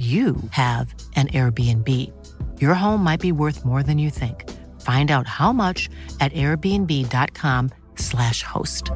[0.00, 1.86] you have an Airbnb.
[2.58, 4.48] Your home might be worth more than you think.
[4.80, 8.90] Find out how much at airbnb.com/slash host.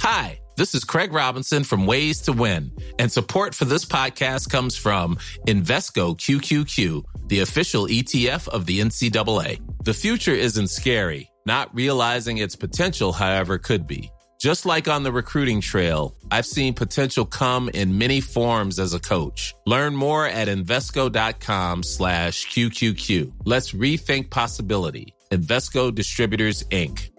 [0.00, 4.74] Hi, this is Craig Robinson from Ways to Win, and support for this podcast comes
[4.74, 9.60] from Invesco QQQ, the official ETF of the NCAA.
[9.84, 11.28] The future isn't scary.
[11.44, 14.10] Not realizing its potential, however, could be.
[14.42, 18.98] Just like on the recruiting trail, I've seen potential come in many forms as a
[18.98, 19.54] coach.
[19.66, 23.34] Learn more at Invesco.com slash QQQ.
[23.44, 25.14] Let's rethink possibility.
[25.30, 27.10] Investco Distributors, Inc.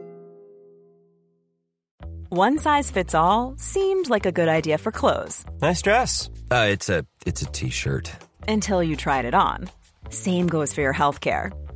[2.27, 5.45] One size fits all seemed like a good idea for clothes.
[5.61, 6.29] Nice dress.
[6.51, 8.11] Uh, it's a it's a t-shirt.
[8.49, 9.69] Until you tried it on.
[10.09, 11.53] Same goes for your healthcare.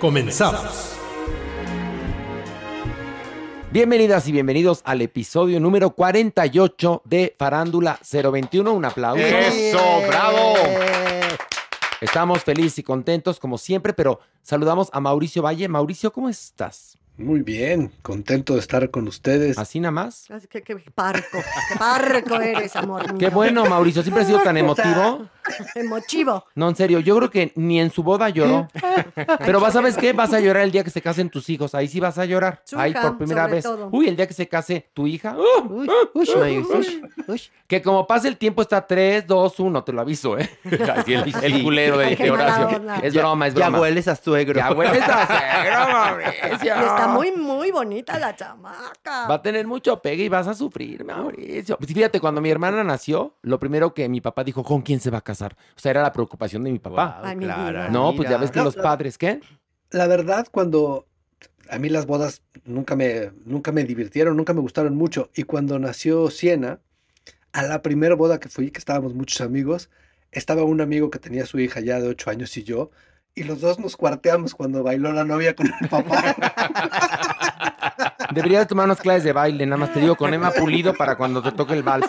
[0.00, 0.96] Comenzamos.
[3.70, 8.72] Bienvenidas y bienvenidos al episodio número 48 de Farándula 021.
[8.72, 9.22] Un aplauso.
[9.22, 10.54] ¡Eso, bravo!
[12.00, 15.68] Estamos felices y contentos como siempre, pero saludamos a Mauricio Valle.
[15.68, 16.96] Mauricio, ¿cómo estás?
[17.20, 19.58] Muy bien, contento de estar con ustedes.
[19.58, 20.26] ¿Así nada más?
[20.48, 21.38] Qué, qué parco,
[21.68, 23.18] qué parco eres, amor mío.
[23.18, 24.02] Qué bueno, Mauricio.
[24.02, 25.26] Siempre ha sido tan emotivo.
[25.74, 26.44] Emotivo.
[26.54, 28.68] No, en serio, yo creo que ni en su boda lloró.
[29.40, 30.12] Pero vas, ¿sabes qué?
[30.12, 31.74] Vas a llorar el día que se casen tus hijos.
[31.74, 32.62] Ahí sí vas a llorar.
[32.76, 33.64] Ahí por primera vez.
[33.64, 33.88] todo.
[33.90, 35.36] Uy, el día que se case tu hija.
[35.36, 35.66] ¡uh!
[35.66, 36.28] Uy, uy,
[36.58, 37.42] uy, uy.
[37.66, 40.48] Que como pasa el tiempo está 3, 2, 1, te lo aviso, ¿eh?
[40.94, 42.80] Así el, el culero de, de Horacio.
[43.02, 43.80] Es broma, es Ya broma.
[43.80, 44.54] hueles a suegro.
[44.54, 46.74] Ya hueles a suegro, Mauricio.
[47.10, 49.26] Está muy, muy bonita la chamaca.
[49.28, 51.76] Va a tener mucho pegue y vas a sufrir, Mauricio.
[51.78, 55.10] Pues Fíjate, cuando mi hermana nació, lo primero que mi papá dijo, ¿con quién se
[55.10, 55.56] va a casar?
[55.76, 57.22] O sea, era la preocupación de mi papá.
[57.36, 57.88] Vida.
[57.90, 59.40] no, pues ya ves que No, los padres, ¿qué?
[59.90, 61.06] La verdad, cuando
[61.70, 65.30] a mí las bodas nunca me, nunca me divirtieron, nunca me gustaron mucho.
[65.34, 66.80] Y cuando nació Siena,
[67.52, 69.90] a la primera boda que fui, que estábamos muchos amigos,
[70.32, 72.90] estaba un amigo que tenía su hija ya de ocho años y yo,
[73.34, 76.34] y los dos nos cuarteamos cuando bailó la novia con el papá.
[78.34, 81.42] Deberías tomar unas clases de baile, nada más te digo, con Emma Pulido para cuando
[81.42, 82.06] te toque el vals.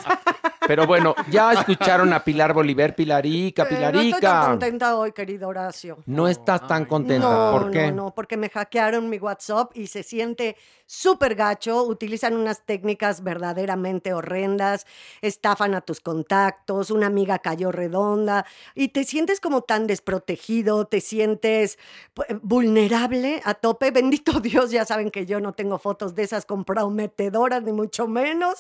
[0.72, 4.48] Pero bueno, ya escucharon a Pilar Bolívar, Pilarica, Eh, No estoy tan Pilarica.
[4.48, 5.98] contenta hoy, querido Horacio.
[6.06, 7.28] No estás tan contenta.
[7.28, 7.92] No, ¿Por qué?
[7.92, 10.56] no, no, porque me hackearon mi WhatsApp y se siente
[10.86, 11.84] súper gacho.
[11.84, 14.88] Utilizan unas técnicas verdaderamente horrendas,
[15.22, 21.02] estafan a tus contactos, una amiga cayó redonda y te sientes como tan desprotegido, te
[21.02, 21.80] sientes
[22.16, 23.92] pu- vulnerable a tope.
[23.92, 28.60] Bendito Dios, ya saben que yo no tengo fotos de esas comprometedoras, ni mucho menos,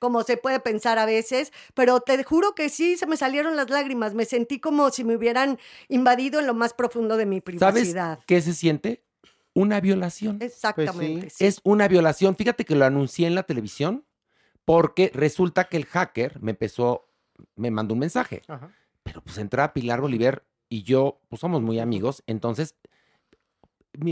[0.00, 3.70] como se puede pensar a veces, pero te juro que sí, se me salieron las
[3.70, 4.14] lágrimas.
[4.14, 5.58] Me sentí como si me hubieran
[5.88, 8.20] invadido en lo más profundo de mi ¿Sabes privacidad.
[8.26, 9.04] qué se siente?
[9.54, 10.38] Una violación.
[10.40, 11.30] Exactamente.
[11.30, 11.44] sí.
[11.44, 12.36] Es una violación.
[12.36, 14.04] Fíjate que lo anuncié en la televisión
[14.64, 17.08] porque resulta que el hacker me empezó,
[17.56, 18.42] me mandó un mensaje.
[19.02, 22.22] Pero pues entra Pilar Bolívar y yo, pues somos muy amigos.
[22.26, 22.76] Entonces,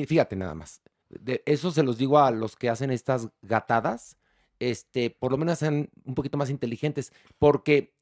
[0.06, 0.82] fíjate nada más.
[1.08, 4.16] De eso se los digo a los que hacen estas gatadas.
[4.60, 7.12] Este, por lo menos sean un poquito más inteligentes.
[7.38, 7.94] Porque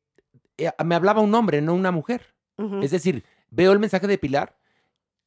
[0.59, 2.35] eh, me hablaba un hombre, no una mujer.
[2.83, 4.59] Es decir, veo el mensaje de Pilar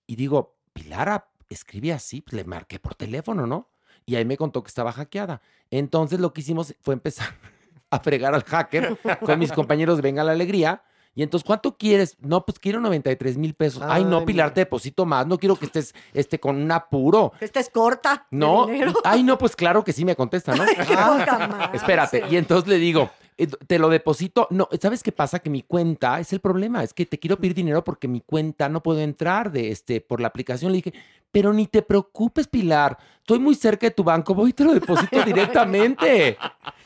[0.06, 3.70] y digo, Pilar escribe así, pues le marqué por teléfono, ¿no?
[4.06, 5.42] Y ahí me contó que estaba hackeada.
[5.70, 7.30] Entonces lo que hicimos fue empezar
[7.90, 10.84] a fregar al hacker con mis compañeros de Venga la Alegría.
[11.14, 12.16] Y entonces, ¿cuánto quieres?
[12.22, 13.84] No, pues quiero 93 mil pesos.
[13.86, 14.54] Ay, no, Ay, Pilar, mira.
[14.54, 15.28] te deposito más.
[15.28, 17.34] No quiero que estés este, con un apuro.
[17.42, 18.28] Esta es corta.
[18.32, 18.68] No,
[19.04, 20.64] ay, no, pues claro que sí me contesta, ¿no?
[20.78, 21.78] Poca madre.
[21.78, 23.10] Espérate, y entonces le digo,
[23.48, 24.48] te lo deposito.
[24.50, 25.40] No, ¿sabes qué pasa?
[25.40, 26.84] Que mi cuenta es el problema.
[26.84, 30.22] Es que te quiero pedir dinero porque mi cuenta no puedo entrar de este por
[30.22, 30.72] la aplicación.
[30.72, 30.94] Le dije,
[31.32, 32.98] Pero ni te preocupes, Pilar.
[33.20, 36.38] Estoy muy cerca de tu banco, voy y te lo deposito directamente.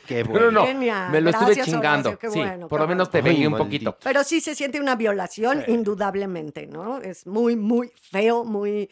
[0.06, 1.10] Qué Pero no, Genial.
[1.10, 2.10] me lo estuve chingando.
[2.10, 3.10] Horacio, sí, bueno, por qué lo menos bueno.
[3.10, 3.90] te vengué Ay, un maldito.
[3.92, 4.04] poquito.
[4.04, 6.98] Pero sí se siente una violación, indudablemente, ¿no?
[6.98, 8.88] Es muy, muy feo, muy...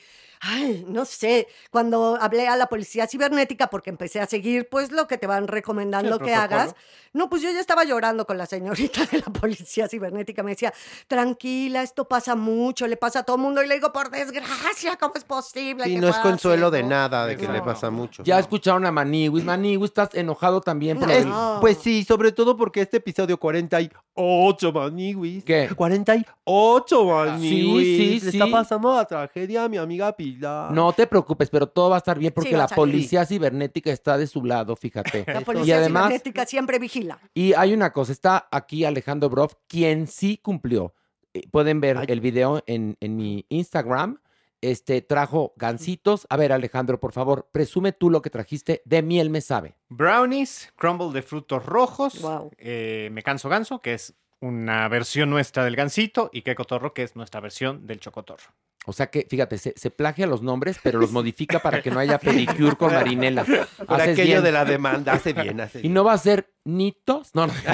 [0.46, 5.06] Ay, no sé, cuando hablé a la policía cibernética, porque empecé a seguir, pues, lo
[5.06, 6.75] que te van recomendando que hagas,
[7.14, 10.75] no, pues yo ya estaba llorando con la señorita de la policía cibernética, me decía,
[11.08, 14.96] tranquila, esto pasa mucho, le pasa a todo el mundo, y le digo, por desgracia,
[14.96, 15.85] ¿cómo es posible?
[15.85, 18.23] Sí, que no es consuelo de eso?" nada de que le pasa mucho.
[18.25, 19.44] Ya escucharon a Maniwis.
[19.44, 21.58] Maniwis, estás enojado también por No.
[21.61, 25.44] pues sí, sobre todo porque este episodio 48, Maniwis.
[25.44, 25.70] ¿Qué?
[25.75, 27.96] 48, Maniwis.
[27.96, 28.38] sí, Le sí.
[28.38, 32.19] está pasando la tragedia a mi amiga No te preocupes, pero todo va a estar
[32.19, 35.25] bien porque la policía cibernética está de su lado, fíjate.
[35.26, 37.19] La y policía además, cibernética siempre vigila.
[37.34, 40.94] y hay una cosa, está aquí Alejandro Broff, quien sí cumplió.
[41.32, 42.06] Eh, Pueden ver Ay.
[42.08, 44.19] el video en, en mi Instagram.
[44.60, 46.26] Este trajo gancitos.
[46.31, 49.76] A ver, Alejandro, por favor, presume tú lo que trajiste de miel me sabe.
[49.90, 52.50] Brownies, crumble de frutos rojos, Guau.
[52.56, 54.14] eh, me canso ganso, que es
[54.44, 58.44] una versión nuestra del gansito, y que cotorro, que es nuestra versión del chocotorro.
[58.87, 61.99] O sea que, fíjate, se, se plagia los nombres, pero los modifica para que no
[61.99, 63.44] haya pedicure con Marinela.
[63.44, 63.61] Por
[64.00, 64.43] Haces aquello bien.
[64.44, 65.94] de la demanda, hace bien, hace Y bien.
[65.94, 67.31] no va a ser nitos.
[67.35, 67.52] No, no.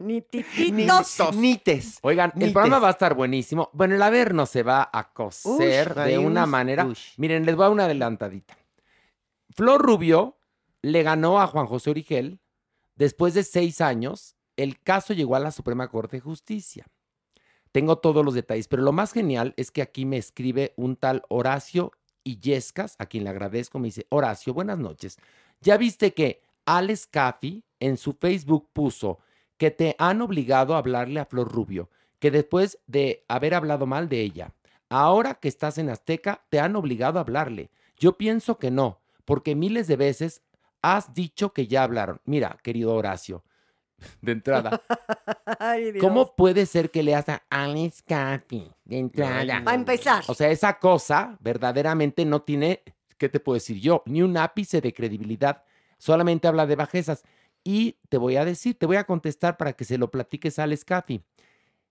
[0.00, 1.34] Ni Ni- tititos.
[1.34, 1.98] Nites.
[2.02, 3.68] Oigan, el programa va a estar buenísimo.
[3.74, 6.84] Bueno, el Averno se va a coser Ush, de una ush, manera.
[6.86, 7.12] ush.
[7.18, 8.56] Miren, les voy a dar una adelantadita.
[9.54, 10.38] Flor Rubio
[10.82, 12.40] le ganó a Juan José Origel.
[13.00, 16.86] Después de seis años, el caso llegó a la Suprema Corte de Justicia.
[17.72, 21.22] Tengo todos los detalles, pero lo más genial es que aquí me escribe un tal
[21.30, 21.92] Horacio
[22.24, 23.78] Illescas, a quien le agradezco.
[23.78, 25.16] Me dice, Horacio, buenas noches.
[25.62, 29.20] Ya viste que Alex Caffi en su Facebook puso
[29.56, 31.88] que te han obligado a hablarle a Flor Rubio,
[32.18, 34.52] que después de haber hablado mal de ella,
[34.90, 37.70] ahora que estás en Azteca, te han obligado a hablarle.
[37.96, 40.42] Yo pienso que no, porque miles de veces
[40.82, 42.20] has dicho que ya hablaron.
[42.24, 43.44] Mira, querido Horacio,
[44.22, 44.80] de entrada,
[45.58, 45.92] Ay.
[45.98, 49.60] ¿cómo puede ser que leas a Alex Caffi de entrada?
[49.60, 50.24] Va a empezar.
[50.26, 52.82] O sea, esa cosa verdaderamente no tiene,
[53.18, 54.02] ¿qué te puedo decir yo?
[54.06, 55.64] Ni un ápice de credibilidad.
[55.98, 57.24] Solamente habla de bajezas.
[57.62, 60.62] Y te voy a decir, te voy a contestar para que se lo platiques a
[60.62, 61.22] Alex Caffi.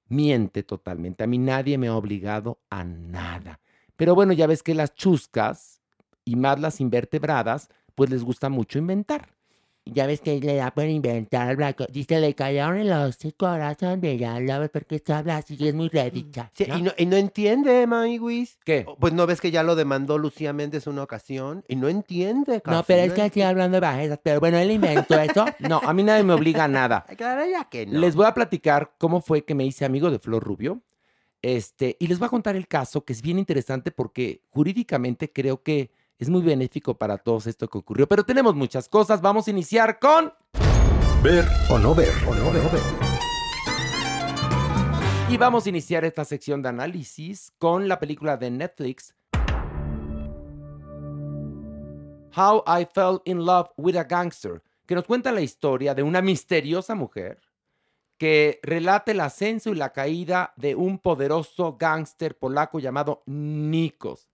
[0.07, 1.23] Miente totalmente.
[1.23, 3.59] A mí nadie me ha obligado a nada.
[3.95, 5.81] Pero bueno, ya ves que las chuscas
[6.25, 7.69] y más las invertebradas,
[7.99, 9.27] pues les gusta mucho inventar.
[9.83, 11.85] Ya ves que le da por inventar, Blanco.
[11.89, 15.89] Dice, le cayeron en los corazón de la ves porque se habla así, es muy
[15.89, 16.49] redicha.
[16.55, 18.57] Sí, y, no, y no entiende, Maniwis.
[18.63, 18.85] ¿Qué?
[19.01, 22.61] Pues no ves que ya lo demandó Lucía Méndez una ocasión y no entiende.
[22.65, 24.19] No, Café, pero es no que estoy hablando de bajezas.
[24.23, 25.43] Pero bueno, él inventó eso.
[25.59, 27.05] No, a mí nadie me obliga a nada.
[27.17, 27.99] Claro, ya que no.
[27.99, 30.81] Les voy a platicar cómo fue que me hice amigo de Flor Rubio.
[31.41, 35.63] Este, y les voy a contar el caso, que es bien interesante porque jurídicamente creo
[35.63, 38.07] que es muy benéfico para todos esto que ocurrió.
[38.07, 39.21] Pero tenemos muchas cosas.
[39.21, 40.33] Vamos a iniciar con.
[41.23, 42.81] Ver o no ver o no ver.
[45.29, 49.15] Y vamos a iniciar esta sección de análisis con la película de Netflix.
[52.35, 56.21] How I Fell in Love with a Gangster, que nos cuenta la historia de una
[56.21, 57.41] misteriosa mujer
[58.17, 64.28] que relata el ascenso y la caída de un poderoso gángster polaco llamado Nikos,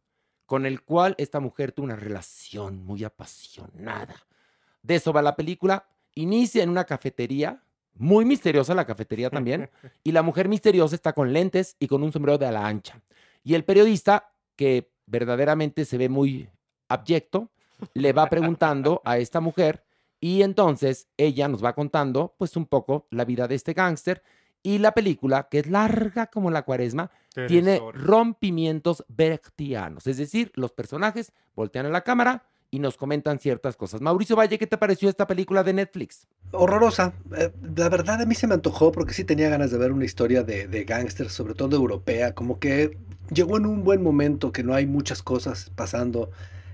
[0.45, 4.15] con el cual esta mujer tuvo una relación muy apasionada.
[4.81, 5.87] De eso va la película.
[6.13, 7.61] Inicia en una cafetería,
[7.95, 9.69] muy misteriosa la cafetería también,
[10.03, 13.01] y la mujer misteriosa está con lentes y con un sombrero de ala ancha.
[13.43, 16.49] Y el periodista, que verdaderamente se ve muy
[16.87, 17.49] abyecto,
[17.93, 19.83] le va preguntando a esta mujer
[20.19, 24.23] y entonces ella nos va contando pues un poco la vida de este gángster
[24.65, 27.11] y la película, que es larga como la cuaresma,
[27.47, 33.77] tiene rompimientos brechtianos, es decir, los personajes voltean a la cámara y nos comentan ciertas
[33.77, 34.01] cosas.
[34.01, 36.27] Mauricio Valle, ¿qué te pareció esta película de Netflix?
[36.51, 37.13] Horrorosa.
[37.37, 40.03] Eh, la verdad a mí se me antojó porque sí tenía ganas de ver una
[40.03, 42.97] historia de, de gángsters, sobre todo europea, como que
[43.31, 46.31] llegó en un buen momento que no hay muchas cosas pasando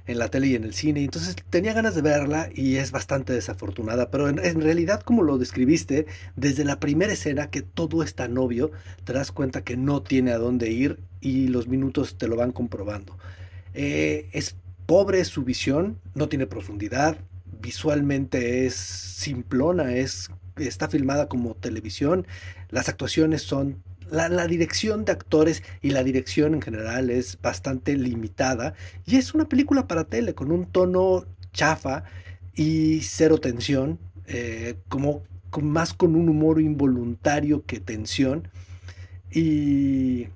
[0.08, 3.34] en la tele y en el cine, entonces tenía ganas de verla y es bastante
[3.34, 8.15] desafortunada, pero en, en realidad como lo describiste, desde la primera escena que todo es
[8.15, 8.72] tan obvio,
[9.03, 12.51] te das cuenta que no tiene a dónde ir y los minutos te lo van
[12.51, 13.17] comprobando.
[13.74, 14.55] Eh, es
[14.86, 17.17] pobre su visión, no tiene profundidad,
[17.62, 22.27] visualmente es simplona, es, está filmada como televisión,
[22.70, 23.84] las actuaciones son...
[24.12, 28.75] La, dirección de actores y la dirección en general es bastante limitada
[29.06, 32.03] y es una película para tele con un tono chafa
[32.53, 35.24] y cero tensión, eh, como,
[35.62, 38.50] más con un humor involuntario que tensión.
[39.34, 40.27] Y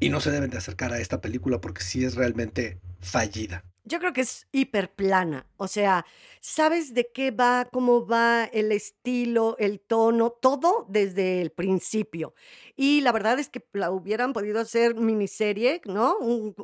[0.00, 3.64] y no se deben de acercar a esta película porque sí es realmente fallida.
[3.84, 6.04] Yo creo que es hiperplana, o sea,
[6.40, 12.34] sabes de qué va, cómo va el estilo, el tono, todo desde el principio.
[12.76, 16.16] Y la verdad es que la hubieran podido hacer miniserie, ¿no?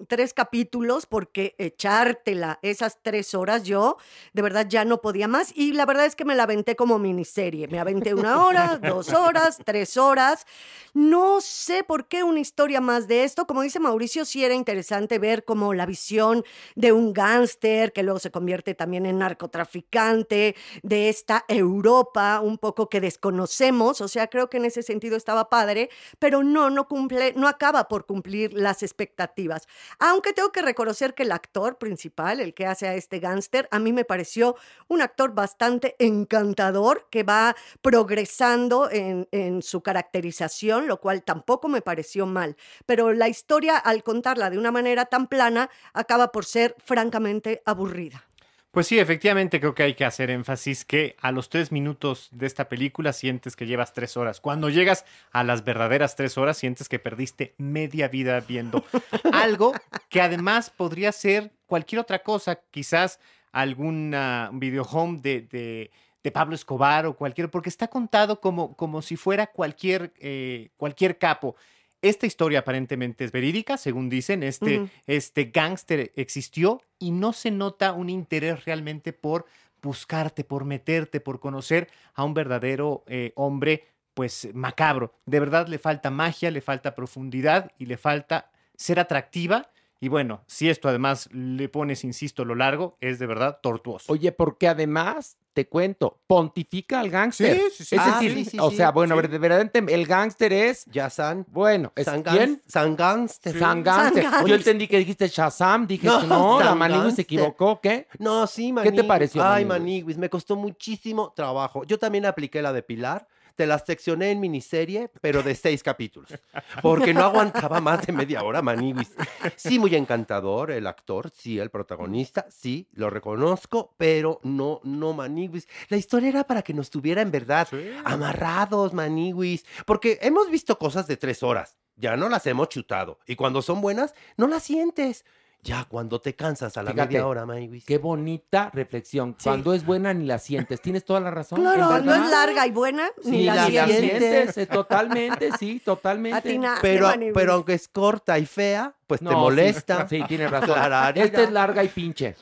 [0.08, 3.96] Tres capítulos, porque echártela esas tres horas yo,
[4.34, 5.52] de verdad ya no podía más.
[5.56, 7.66] Y la verdad es que me la aventé como miniserie.
[7.68, 10.44] Me aventé una hora, dos horas, tres horas.
[10.92, 13.46] No sé por qué una historia más de esto.
[13.46, 18.18] Como dice Mauricio, sí era interesante ver como la visión de un gángster que luego
[18.18, 24.00] se convierte también en narcotraficante, de esta Europa un poco que desconocemos.
[24.02, 27.88] O sea, creo que en ese sentido estaba padre, pero no, no cumple, no acaba
[27.88, 29.66] por cumplir las expectativas.
[29.98, 33.78] Aunque tengo que reconocer que el actor principal, el que hace a este gángster, a
[33.78, 34.56] mí me pareció
[34.88, 41.82] un actor bastante encantador que va progresando en, en su caracterización, lo cual tampoco me
[41.82, 42.56] pareció mal.
[42.86, 48.24] Pero la historia, al contarla de una manera tan plana, acaba por ser francamente aburrida.
[48.72, 52.46] Pues sí, efectivamente creo que hay que hacer énfasis que a los tres minutos de
[52.46, 54.40] esta película sientes que llevas tres horas.
[54.40, 58.82] Cuando llegas a las verdaderas tres horas sientes que perdiste media vida viendo
[59.32, 59.74] algo
[60.08, 63.20] que además podría ser cualquier otra cosa, quizás
[63.52, 64.16] algún
[64.54, 65.90] video home de, de-
[66.24, 71.18] de Pablo Escobar o cualquier, porque está contado como, como si fuera cualquier, eh, cualquier
[71.18, 71.56] capo.
[72.02, 74.42] Esta historia aparentemente es verídica, según dicen.
[74.42, 79.46] Este, este gángster existió y no se nota un interés realmente por
[79.80, 85.14] buscarte, por meterte, por conocer a un verdadero eh, hombre, pues macabro.
[85.26, 89.70] De verdad le falta magia, le falta profundidad y le falta ser atractiva.
[90.02, 94.12] Y bueno, si esto además le pones, insisto, lo largo, es de verdad tortuoso.
[94.12, 97.54] Oye, porque además, te cuento, pontifica al gángster.
[97.56, 97.94] Sí, sí, sí.
[97.94, 99.20] Es Ah, decir, sí, sí, o sí, sea, bueno, sí.
[99.28, 101.46] verdaderamente el gángster es, Ya San.
[101.48, 102.60] bueno, ¿es San quién?
[102.66, 103.56] San Gánster.
[103.56, 104.24] San Gánster.
[104.28, 107.80] San Yo entendí que dijiste Shazam, dije No, que no, la San Manigui se equivocó,
[107.80, 108.08] ¿qué?
[108.18, 109.02] No, sí, ¿Qué Maniguis.
[109.02, 109.68] te pareció, Ay, Maniguis?
[110.02, 111.84] Maniguis, me costó muchísimo trabajo.
[111.84, 113.28] Yo también apliqué la de Pilar.
[113.62, 116.34] Te la seccioné en miniserie, pero de seis capítulos.
[116.82, 119.12] Porque no aguantaba más de media hora, Maniguis.
[119.54, 125.68] Sí, muy encantador el actor, sí, el protagonista, sí, lo reconozco, pero no, no, Maniguis.
[125.90, 127.68] La historia era para que nos tuviera en verdad
[128.04, 129.64] amarrados, Maniguis.
[129.86, 133.20] Porque hemos visto cosas de tres horas, ya no las hemos chutado.
[133.28, 135.24] Y cuando son buenas, no las sientes.
[135.64, 137.84] Ya cuando te cansas a la Fíjate, media hora, Maniguis.
[137.84, 139.36] Qué bonita reflexión.
[139.38, 139.44] Sí.
[139.48, 140.80] Cuando es buena ni la sientes.
[140.80, 141.60] Tienes toda la razón.
[141.60, 143.96] Claro, Cuando es larga y buena, Sí, ni la la sientes.
[143.98, 146.36] sientes, eh, totalmente, sí, totalmente.
[146.36, 150.08] Atinaste, Pero, pero aunque es corta y fea, pues te No, sí, molesta.
[150.08, 150.76] Sí, tienes razón.
[151.14, 152.34] Esta es larga y pinche.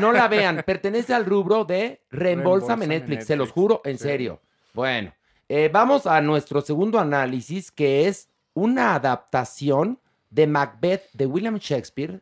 [0.00, 0.64] No la vean.
[0.66, 4.02] Pertenece al rubro de reembolsame Reembolsame Netflix, se los juro, en Sí.
[4.04, 4.40] serio.
[4.72, 5.14] Bueno,
[5.48, 10.00] eh, vamos a nuestro segundo análisis, que es una adaptación
[10.30, 12.20] de Macbeth de William Shakespeare.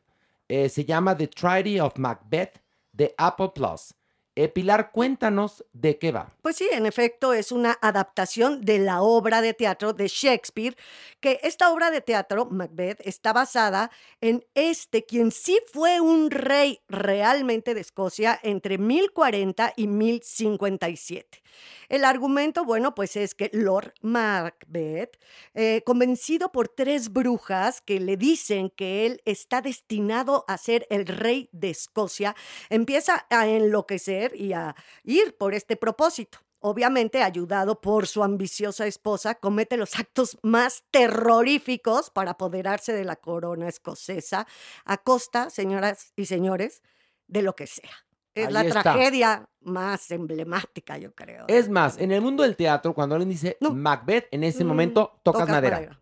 [0.54, 2.60] Eh, se llama The Tragedy of Macbeth
[2.92, 3.94] de Apple Plus.
[4.34, 6.30] Eh, Pilar, cuéntanos de qué va.
[6.42, 10.76] Pues sí, en efecto, es una adaptación de la obra de teatro de Shakespeare,
[11.20, 13.90] que esta obra de teatro, Macbeth, está basada
[14.20, 21.41] en este, quien sí fue un rey realmente de Escocia entre 1040 y 1057.
[21.88, 25.18] El argumento, bueno, pues es que Lord Macbeth,
[25.54, 31.06] eh, convencido por tres brujas que le dicen que él está destinado a ser el
[31.06, 32.34] rey de Escocia,
[32.70, 36.38] empieza a enloquecer y a ir por este propósito.
[36.64, 43.16] Obviamente, ayudado por su ambiciosa esposa, comete los actos más terroríficos para apoderarse de la
[43.16, 44.46] corona escocesa,
[44.84, 46.82] a costa, señoras y señores,
[47.26, 47.90] de lo que sea.
[48.34, 48.82] Es Ahí la está.
[48.82, 51.44] tragedia más emblemática, yo creo.
[51.48, 53.74] Es más, en el mundo del teatro, cuando alguien dice No.
[53.74, 55.76] Macbeth, en ese Mm, momento tocas, madera.
[55.76, 56.00] madera.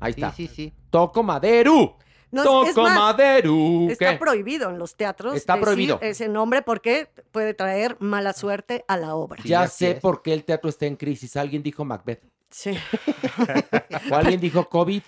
[0.00, 0.32] Ahí Sí, está.
[0.32, 0.72] sí, sí.
[0.90, 1.96] Toco madero.
[2.32, 3.54] No, Toco es más, madero.
[3.88, 4.18] Está ¿Qué?
[4.18, 5.98] prohibido en los teatros Está decir prohibido.
[6.00, 9.42] ese nombre porque puede traer mala suerte a la obra.
[9.42, 10.00] Sí, Ya así sé es.
[10.00, 11.36] por qué el teatro está en crisis.
[11.36, 12.22] Alguien dijo Macbeth.
[12.50, 12.72] Sí.
[14.10, 15.02] O alguien dijo COVID.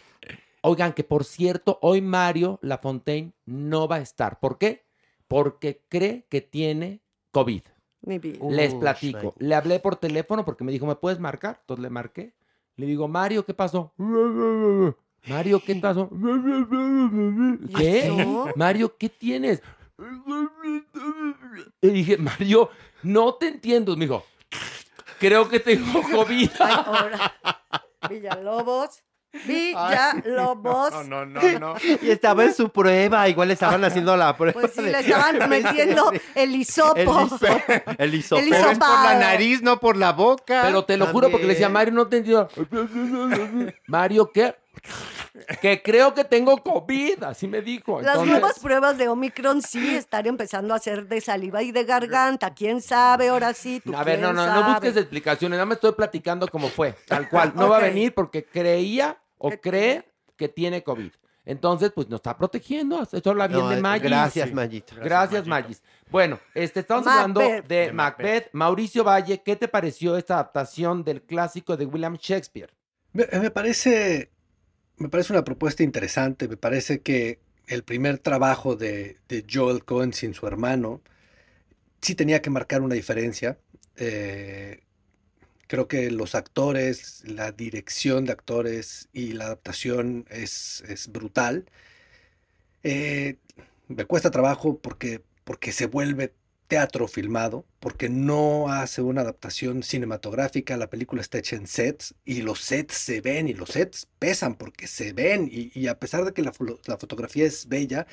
[0.62, 4.38] Oigan, que por cierto, hoy Mario Lafontaine no va a estar.
[4.38, 4.84] ¿Por qué?
[5.32, 7.62] Porque cree que tiene COVID.
[8.02, 9.34] Les platico.
[9.38, 11.56] Le hablé por teléfono porque me dijo, ¿me puedes marcar?
[11.60, 12.34] Entonces le marqué.
[12.76, 13.94] Le digo, Mario, ¿qué pasó?
[15.26, 16.10] Mario, ¿qué pasó?
[17.78, 18.12] ¿Qué?
[18.56, 19.62] Mario, ¿qué tienes?
[21.80, 22.68] Le dije, Mario,
[23.02, 23.96] no te entiendo.
[23.96, 24.24] Me dijo,
[25.18, 26.50] creo que tengo COVID.
[26.58, 27.32] Ay, ahora.
[28.10, 29.02] Villalobos.
[29.46, 30.92] Villalobos.
[30.92, 31.74] No, no, no, no.
[32.02, 34.52] Y estaba en su prueba, igual le estaban haciendo la prueba.
[34.60, 36.96] Pues sí, de- le estaban metiendo el hisopo.
[36.98, 37.46] el hisopo.
[37.98, 38.40] El hisopo.
[38.42, 40.62] El Pero es por la nariz, no por la boca.
[40.64, 41.68] Pero te lo juro porque le decía.
[41.68, 42.48] Mario, no te entiendo.
[43.86, 44.54] Mario, ¿qué?
[45.60, 48.00] Que creo que tengo COVID, así me dijo.
[48.00, 51.84] Las Entonces, nuevas pruebas de Omicron sí están empezando a hacer de saliva y de
[51.84, 52.54] garganta.
[52.54, 53.28] ¿Quién sabe?
[53.28, 56.68] Ahora sí, tú A ver, no, no, no busques explicaciones, nada más estoy platicando como
[56.68, 57.52] fue, tal cual.
[57.54, 60.04] No va a venir porque creía o cree
[60.36, 61.10] que tiene COVID.
[61.44, 63.02] Entonces, pues nos está protegiendo.
[63.02, 64.02] Eso habla bien No, de Magis.
[64.08, 64.54] gracias, Sí.
[64.54, 64.94] Mayito.
[64.96, 65.82] Gracias, Magis.
[66.08, 67.94] Bueno, este, estamos hablando de De Macbeth.
[67.94, 68.48] Macbeth.
[68.52, 72.70] Mauricio Valle, ¿qué te pareció esta adaptación del clásico de William Shakespeare?
[73.12, 74.30] Me, me parece,
[74.96, 76.48] me parece una propuesta interesante.
[76.48, 79.18] Me parece que el primer trabajo de,
[79.50, 81.02] Joel Cohen sin su hermano
[82.00, 83.58] sí tenía que marcar una diferencia.
[83.96, 84.82] Eh,
[85.66, 91.66] creo que los actores, la dirección de actores y la adaptación es, es brutal.
[92.82, 93.36] Eh,
[93.88, 96.34] me cuesta trabajo porque, porque se vuelve
[96.72, 102.42] teatro filmado, porque no hace una adaptación cinematográfica, la película está hecha en sets y
[102.42, 106.32] los sets se ven y los sets pesan porque se ven y, a pesar de
[106.32, 108.06] que la, fo- la fotografía es bella,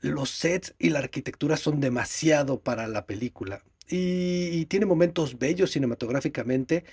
[0.00, 3.62] los sets y la arquitectura son demasiado para la película.
[3.88, 6.84] Y, y tiene momentos bellos cinematográficamente,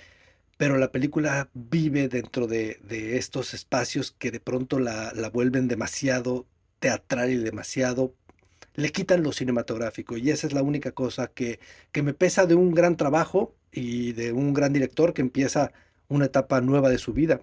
[0.58, 5.68] pero la película vive dentro de, de estos espacios que de pronto la, la vuelven
[5.68, 6.46] demasiado
[6.80, 8.14] teatral y demasiado
[8.74, 11.60] le quitan lo cinematográfico y esa es la única cosa que,
[11.92, 15.72] que me pesa de un gran trabajo y de un gran director que empieza
[16.08, 17.40] una etapa nueva de su vida.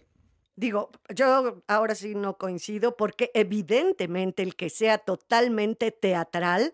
[0.55, 6.73] Digo, yo ahora sí no coincido porque evidentemente el que sea totalmente teatral,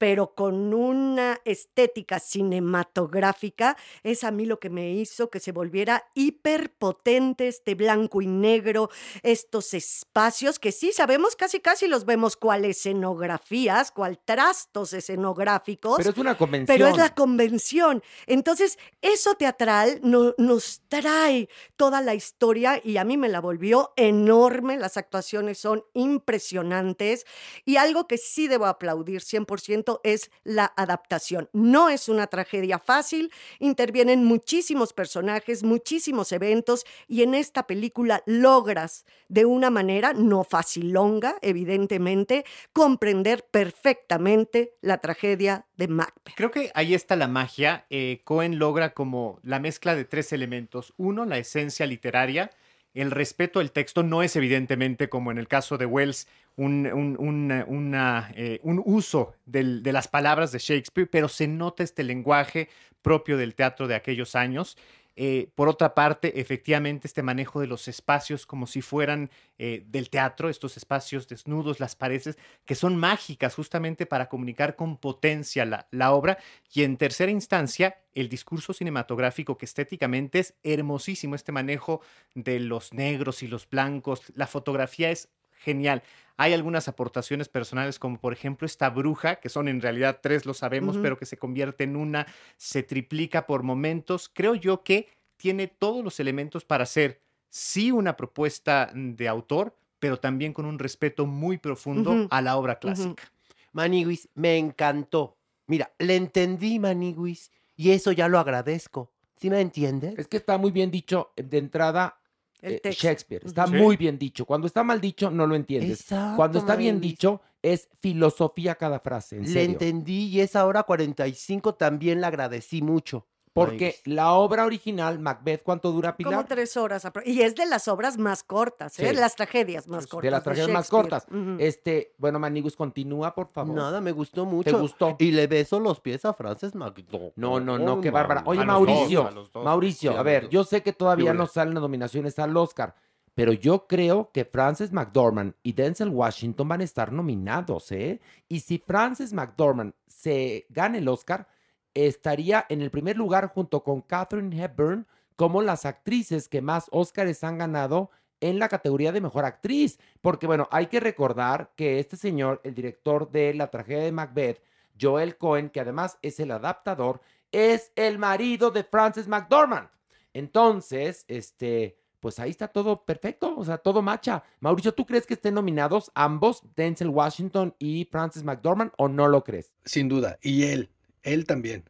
[0.00, 6.06] pero con una estética cinematográfica, es a mí lo que me hizo que se volviera
[6.14, 8.88] hiperpotente este blanco y negro,
[9.22, 15.98] estos espacios que sí sabemos, casi casi los vemos cual escenografías, cual trastos escenográficos.
[15.98, 16.78] Pero es una convención.
[16.78, 18.02] Pero es la convención.
[18.26, 23.92] Entonces, eso teatral no- nos trae toda la historia y a mí me la volvió
[23.96, 24.78] enorme.
[24.78, 27.26] Las actuaciones son impresionantes
[27.66, 31.48] y algo que sí debo aplaudir 100% es la adaptación.
[31.52, 39.04] No es una tragedia fácil, intervienen muchísimos personajes, muchísimos eventos y en esta película logras
[39.28, 46.34] de una manera no facilonga, evidentemente, comprender perfectamente la tragedia de Macbeth.
[46.36, 47.86] Creo que ahí está la magia.
[47.90, 50.92] Eh, Cohen logra como la mezcla de tres elementos.
[50.96, 52.50] Uno, la esencia literaria.
[52.94, 56.26] El respeto al texto no es evidentemente, como en el caso de Wells,
[56.56, 62.02] un, un- un- una, eh, uso de las palabras de Shakespeare, pero se nota este
[62.02, 62.68] lenguaje
[63.02, 64.76] propio del teatro de aquellos años.
[65.16, 70.08] Eh, por otra parte, efectivamente, este manejo de los espacios como si fueran eh, del
[70.08, 75.88] teatro, estos espacios desnudos, las paredes, que son mágicas justamente para comunicar con potencia la,
[75.90, 76.38] la obra.
[76.72, 82.00] Y en tercera instancia, el discurso cinematográfico que estéticamente es hermosísimo, este manejo
[82.34, 85.28] de los negros y los blancos, la fotografía es
[85.60, 86.02] genial.
[86.36, 90.54] Hay algunas aportaciones personales, como por ejemplo esta bruja, que son en realidad tres, lo
[90.54, 94.30] sabemos, pero que se convierte en una, se triplica por momentos.
[94.32, 97.20] Creo yo que tiene todos los elementos para ser,
[97.50, 102.78] sí, una propuesta de autor, pero también con un respeto muy profundo a la obra
[102.78, 103.30] clásica.
[103.72, 105.36] Maniguis, me encantó.
[105.66, 109.12] Mira, le entendí, Maniguis, y eso ya lo agradezco.
[109.36, 110.18] ¿Sí me entiendes?
[110.18, 112.19] Es que está muy bien dicho de entrada
[112.62, 113.06] eh, texto.
[113.06, 113.46] Shakespeare.
[113.46, 113.74] Está Sí.
[113.74, 114.44] muy bien dicho.
[114.44, 116.00] Cuando está mal dicho, no lo entiendes.
[116.00, 119.36] Exacto, Cuando está bien dicho, es filosofía cada frase.
[119.36, 119.70] En Le serio.
[119.72, 123.26] entendí y esa hora 45 también la agradecí mucho.
[123.66, 126.46] Porque la obra original, Macbeth, ¿cuánto dura Como Pilar?
[126.46, 127.06] tres horas.
[127.24, 129.10] Y es de las obras más cortas, ¿eh?
[129.10, 129.16] Sí.
[129.16, 130.24] Las tragedias más cortas.
[130.24, 131.26] de las tragedias más cortas.
[131.58, 133.74] Este, bueno, Manigus, continúa, por favor.
[133.74, 134.78] Nada, me gustó mucho.
[134.80, 135.16] gustó?
[135.18, 137.32] Y le beso los pies a Frances McDormand.
[137.36, 138.42] No, no, no, qué bárbara.
[138.46, 139.64] Oye, A los dos, Mauricio, a los dos.
[139.64, 142.94] Mauricio, Sí, a ver, yo sé que todavía ¿Qué no salen las nominaciones al Oscar,
[143.34, 148.20] pero yo creo que Frances McDormand y Denzel Washington van a estar nominados, ¿eh?
[148.48, 151.46] Y si Frances McDormand se gana el Oscar,
[151.94, 157.42] estaría en el primer lugar junto con Katherine Hepburn como las actrices que más Oscars
[157.44, 159.98] han ganado en la categoría de mejor actriz.
[160.20, 164.62] Porque, bueno, hay que recordar que este señor, el director de la tragedia de Macbeth,
[165.00, 167.20] Joel Cohen, que además es el adaptador,
[167.52, 169.88] es el marido de Frances McDormand.
[170.32, 174.44] Entonces, este, pues ahí está todo perfecto, o sea, todo macha.
[174.60, 179.42] Mauricio, ¿tú crees que estén nominados ambos, Denzel Washington y Frances McDormand, o no lo
[179.42, 179.74] crees?
[179.84, 180.38] Sin duda.
[180.42, 180.90] Y él,
[181.22, 181.84] él también.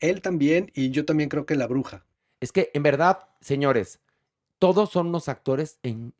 [0.00, 2.04] Él también y yo también creo que la bruja.
[2.40, 4.00] Es que, en verdad, señores,
[4.58, 6.14] todos son unos actores en,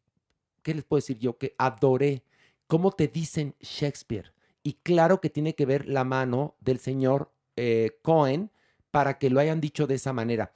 [0.63, 1.39] ¿qué les puedo decir yo?
[1.39, 2.23] Que adoré
[2.67, 4.33] cómo te dicen Shakespeare.
[4.63, 8.51] Y claro que tiene que ver la mano del señor eh, Cohen
[8.91, 10.53] para que lo hayan dicho de esa manera.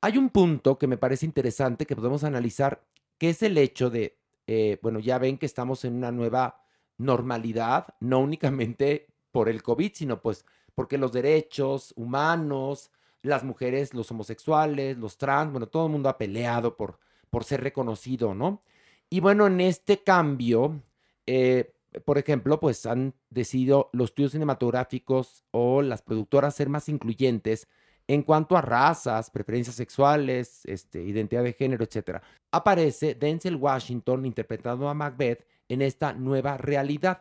[0.00, 2.84] Hay un punto que me parece interesante que podemos analizar,
[3.16, 6.64] que es el hecho de eh, bueno, ya ven que estamos en una nueva
[6.96, 10.46] normalidad, no únicamente por el COVID, sino pues
[10.78, 16.16] porque los derechos humanos, las mujeres, los homosexuales, los trans, bueno, todo el mundo ha
[16.16, 18.62] peleado por, por ser reconocido, ¿no?
[19.10, 20.80] Y bueno, en este cambio,
[21.26, 27.66] eh, por ejemplo, pues han decidido los estudios cinematográficos o las productoras ser más incluyentes
[28.06, 32.20] en cuanto a razas, preferencias sexuales, este, identidad de género, etc.
[32.52, 37.20] Aparece Denzel Washington interpretando a Macbeth en esta nueva realidad.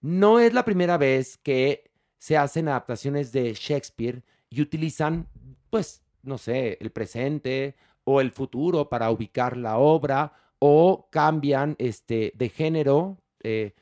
[0.00, 5.28] No es la primera vez que se hacen adaptaciones de Shakespeare y utilizan,
[5.70, 12.32] pues, no sé, el presente o el futuro para ubicar la obra o cambian este,
[12.34, 13.74] de género eh,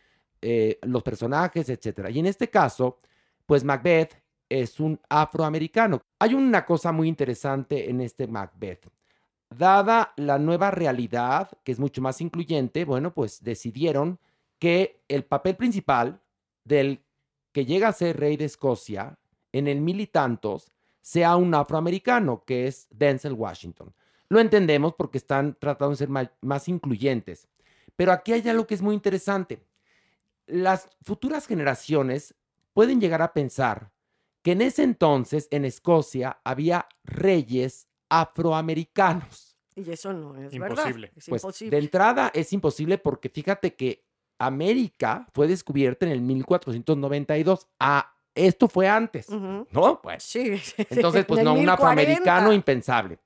[0.42, 2.10] eh, los personajes, etc.
[2.10, 3.00] Y en este caso,
[3.46, 6.02] pues Macbeth es un afroamericano.
[6.18, 8.88] Hay una cosa muy interesante en este Macbeth.
[9.48, 14.18] Dada la nueva realidad, que es mucho más incluyente, bueno, pues decidieron
[14.58, 16.20] que el papel principal
[16.64, 17.00] del
[17.56, 19.18] que llega a ser rey de Escocia
[19.50, 23.94] en el mil y tantos sea un afroamericano, que es Denzel Washington.
[24.28, 27.48] Lo entendemos porque están tratando de ser más, más incluyentes.
[27.96, 29.64] Pero aquí hay algo que es muy interesante.
[30.46, 32.34] Las futuras generaciones
[32.74, 33.90] pueden llegar a pensar
[34.42, 39.56] que en ese entonces en Escocia había reyes afroamericanos.
[39.74, 41.06] Y eso no es Imposible.
[41.06, 41.10] verdad.
[41.16, 41.70] Es Pues imposible.
[41.74, 44.05] de entrada es imposible porque fíjate que
[44.38, 47.66] América fue descubierta en el 1492.
[47.80, 49.28] Ah, esto fue antes.
[49.30, 50.00] ¿no?
[50.02, 50.86] Pues Sí, sí, sí.
[50.90, 51.72] entonces, pues En no, un 1040.
[51.74, 53.18] afroamericano impensable.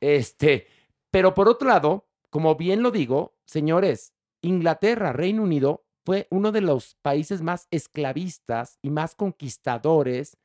[0.00, 0.66] Este,
[1.10, 6.60] pero por otro lado, como bien lo digo, señores, Inglaterra, Reino Unido, fue uno de
[6.60, 10.36] los países más esclavistas y más conquistadores.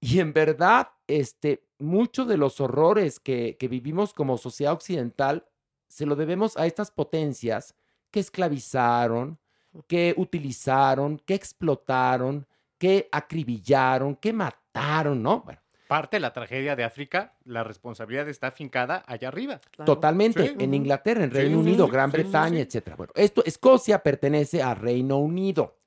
[0.00, 5.46] Y en verdad, este, muchos de los horrores que, que vivimos como sociedad occidental
[5.88, 7.74] se lo debemos a estas potencias
[8.10, 9.38] que esclavizaron,
[9.86, 12.46] que utilizaron, que explotaron,
[12.78, 15.40] que acribillaron, que mataron, ¿no?
[15.42, 19.60] Bueno, Parte de la tragedia de África, la responsabilidad está afincada allá arriba.
[19.72, 19.92] Claro.
[19.92, 20.54] Totalmente, Sí.
[20.60, 20.72] en.
[20.72, 22.60] Inglaterra, en Reino sí, Unido, sí, Gran Bretaña, sí.
[22.60, 22.94] etcétera.
[22.94, 25.80] Bueno, esto, Escocia pertenece a Reino Unido.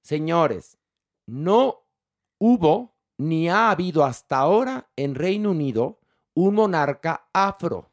[0.00, 0.78] Señores,
[1.26, 1.84] no
[2.38, 6.00] hubo ni ha habido hasta ahora en Reino Unido
[6.32, 7.90] un monarca afro.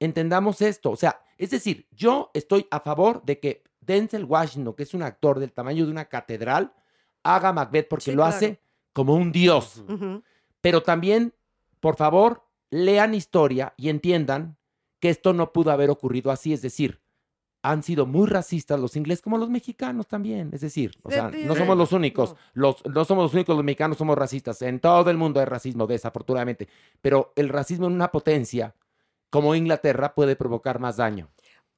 [0.00, 4.82] Entendamos esto, o sea, es decir, yo estoy a favor de que Denzel Washington, que
[4.82, 6.72] es un actor del tamaño de una catedral,
[7.22, 8.36] haga Macbeth porque Sí, lo claro.
[8.36, 8.60] hace
[8.92, 9.82] como un dios.
[10.60, 11.32] Pero también,
[11.80, 14.56] por favor, lean historia y entiendan
[15.00, 16.52] que esto no pudo haber ocurrido así.
[16.52, 17.00] Es decir,
[17.62, 20.50] han sido muy racistas los ingleses como los mexicanos también.
[20.52, 22.30] Es decir, o sea, no somos los únicos.
[22.32, 22.36] no.
[22.54, 24.60] Los, no somos los únicos los mexicanos, somos racistas.
[24.62, 26.68] En todo el mundo hay racismo, desafortunadamente.
[27.00, 28.74] Pero el racismo en una potencia
[29.30, 31.28] como Inglaterra puede provocar más daño.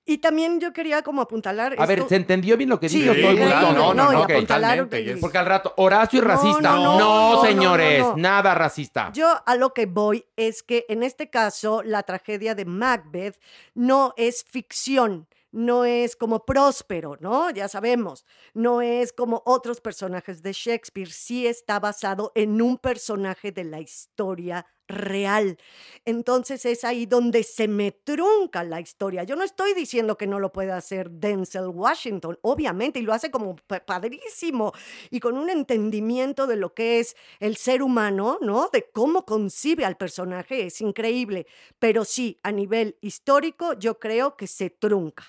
[0.06, 1.74] Y también yo quería como apuntalar.
[1.78, 3.10] A ver, ¿se entendió bien lo que Sí, dije?
[3.10, 4.30] o estoy muy claro, no, no, y Ok.
[4.30, 6.60] apuntalar totalmente, que- y es- Porque al rato, Horacio es No, racista.
[6.62, 8.16] no, No, no, no, señores, no, no.
[8.16, 9.12] nada racista.
[9.12, 13.38] Yo a lo que voy es que en este caso la tragedia de Macbeth
[13.74, 17.50] no es ficción, no es como Próspero, ¿no?
[17.50, 23.52] Ya sabemos, no es como otros personajes de Shakespeare, sí está basado en un personaje
[23.52, 25.58] de la historia real.
[26.04, 29.24] Entonces es ahí donde se me trunca la historia.
[29.24, 33.30] Yo no estoy diciendo que no lo pueda hacer Denzel Washington, obviamente, y lo hace
[33.30, 34.72] como pa- padrísimo
[35.10, 38.68] y con un entendimiento de lo que es el ser humano, ¿no?
[38.72, 41.46] De cómo concibe al personaje, es increíble.
[41.78, 45.24] Pero sí, a nivel histórico, yo creo que se trunca.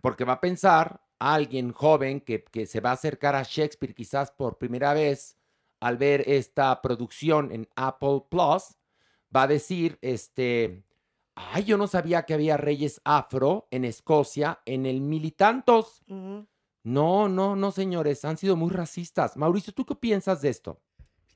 [0.00, 4.58] porque va a pensar alguien joven que se va a acercar a Shakespeare quizás por
[4.58, 5.36] primera vez
[5.80, 8.76] al ver esta producción en Apple Plus,
[9.34, 10.84] va a decir, este,
[11.34, 16.02] ay, yo no sabía que había reyes afro en Escocia en el mil y tantos.
[16.06, 16.46] Ujú.
[16.82, 19.36] No, no, no, señores, han sido muy racistas.
[19.36, 20.80] Mauricio, ¿tú qué piensas de esto?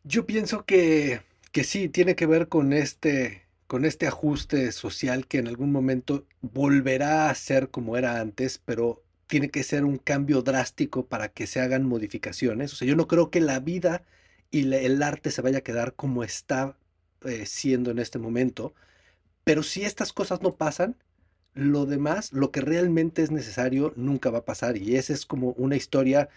[0.03, 5.39] Yo pienso que, que sí, tiene que ver con este, con este ajuste social que
[5.39, 10.43] en algún momento volverá a ser como era antes, pero tiene que ser un cambio
[10.43, 12.73] drástico para que se hagan modificaciones.
[12.73, 14.05] O sea, yo no creo que la vida
[14.55, 16.77] y el arte se vaya a quedar como está
[17.25, 18.73] eh, siendo en este momento,
[19.43, 20.97] pero si estas cosas no pasan,
[21.55, 24.77] lo demás, lo que realmente es necesario, nunca va a pasar.
[24.77, 26.29] Y esa es como una historia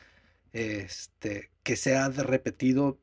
[0.52, 2.98] este, que se ha repetido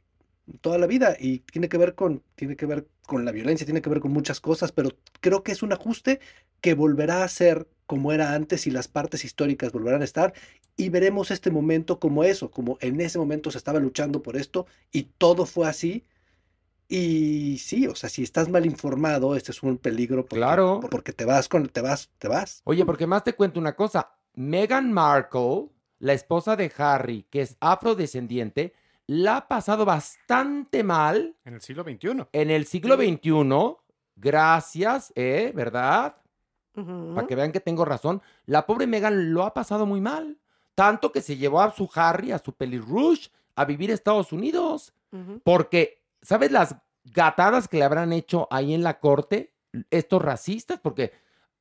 [0.60, 3.82] toda la vida y tiene que ver con, tiene que ver con la violencia, tiene
[3.82, 6.20] que ver con muchas cosas, pero creo que es un ajuste
[6.64, 10.32] que volverá a ser como era antes y las partes históricas volverán a estar
[10.78, 14.66] y veremos este momento como eso, como en ese momento se estaba luchando por esto
[14.90, 16.04] y todo fue así.
[16.88, 20.80] Y sí, o sea, si estás mal informado, este es un peligro porque, Claro.
[20.90, 22.62] porque te vas con, te vas, te vas.
[22.64, 24.10] Oye, porque más te cuento una cosa.
[24.34, 28.72] Meghan Markle, la esposa de Harry, que es afrodescendiente,
[29.06, 32.24] la ha pasado bastante mal En el siglo XXI.
[32.32, 33.76] en el siglo XXI.
[34.16, 35.52] Gracias, ¿eh?
[35.54, 36.16] ¿Verdad?
[36.74, 38.20] Para que vean que tengo razón.
[38.46, 40.38] La pobre Meghan lo ha pasado muy mal.
[40.74, 44.92] Tanto que se llevó a su Harry, a su pelirrush, a vivir a Estados Unidos.
[45.44, 49.54] Porque, ¿sabes las gatadas que le habrán hecho ahí en la corte
[49.90, 50.80] estos racistas?
[50.80, 51.12] Porque,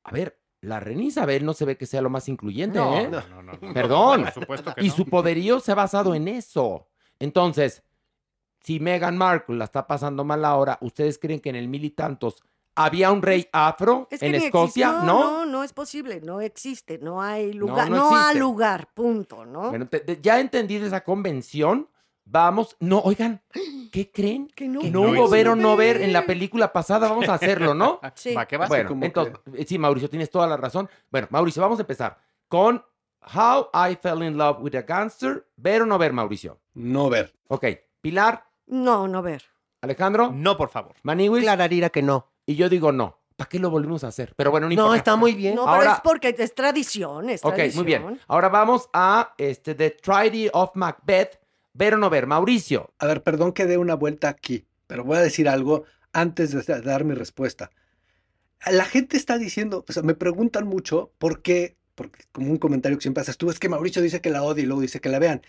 [0.02, 3.08] a ver, la reina Isabel no se ve que sea lo más incluyente, No, ¿eh?
[3.08, 3.74] no, no, no, no.
[3.74, 4.24] Perdón.
[4.24, 6.88] Por supuesto que Y su poderío se ha basado en eso.
[7.20, 7.84] Entonces,
[8.60, 11.90] si Meghan Markle la está pasando mal ahora, ¿ustedes creen que en el mil y
[11.90, 12.42] tantos
[12.76, 14.88] había un rey afro Es que en Escocia?
[14.88, 15.30] existe- ¿No?
[15.30, 18.38] no, no es posible, no existe, no hay lugar, no no, ha existe.
[18.40, 19.70] lugar, punto, ¿no?
[19.70, 21.88] Bueno, te- te- ya entendí esa convención.
[22.26, 23.42] Vamos, no, oigan,
[23.92, 24.48] ¿qué creen?
[24.56, 27.28] que no, Que no no hubo ver o no ver en la película pasada, vamos
[27.28, 28.00] a hacerlo, ¿no?
[28.14, 28.32] Sí.
[28.34, 28.66] ¿Va que va?
[28.66, 30.88] Bueno, entonces, eh, sí, Mauricio, tienes toda la razón.
[31.10, 32.82] Bueno, Mauricio, vamos a empezar con
[33.34, 35.46] How I Fell in Love with a Gangster.
[35.56, 36.60] ¿Ver o no ver, Mauricio?
[36.72, 37.34] No ver.
[37.48, 37.66] Ok,
[38.00, 39.42] Pilar, No, no ver.
[39.84, 40.94] Alejandro, No, por favor.
[41.02, 42.28] Maniwis, Clararira que no.
[42.46, 43.18] y yo digo no.
[43.36, 44.32] ¿Para qué lo volvimos a hacer?
[44.36, 45.56] Pero bueno, no, está muy bien.
[45.56, 47.82] No, Ahora- pero es porque es tradición, es Ok, tradición.
[47.84, 48.20] muy bien.
[48.28, 51.40] Ahora vamos a este, The Tragedy of Macbeth.
[51.72, 52.28] ¿Ver o no ver?
[52.28, 52.92] Mauricio.
[53.00, 56.62] A ver, perdón que dé una vuelta aquí, pero voy a decir algo antes de
[56.62, 57.70] da- dar mi respuesta.
[58.70, 62.96] La gente está diciendo, o sea, me preguntan mucho por qué, porque como un comentario
[62.96, 65.08] que siempre haces tú, es que Mauricio dice que la odia y luego dice que
[65.08, 65.42] la vean.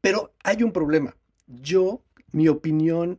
[0.00, 1.16] Pero hay un problema.
[1.48, 3.18] Yo, mi opinión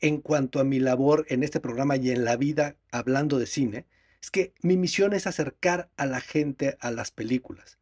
[0.00, 3.86] en cuanto a mi labor en este programa y en la vida hablando de cine,
[4.22, 7.78] es que mi misión es acercar a la gente a las películas.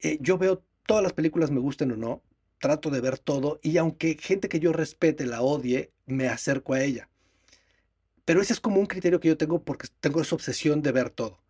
[0.00, 2.22] Eh, yo veo todas las películas, me gusten o no,
[2.58, 6.82] trato de ver todo y aunque gente que yo respete la odie, me acerco a
[6.82, 7.08] ella.
[8.24, 11.10] Pero ese es como un criterio que yo tengo porque tengo esa obsesión de ver
[11.10, 11.40] todo.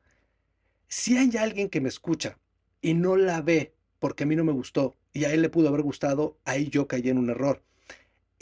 [0.88, 2.38] Si hay alguien que me escucha
[2.80, 5.68] y no la ve porque a mí no me gustó y a él le pudo
[5.68, 7.62] haber gustado, ahí yo caí en un error.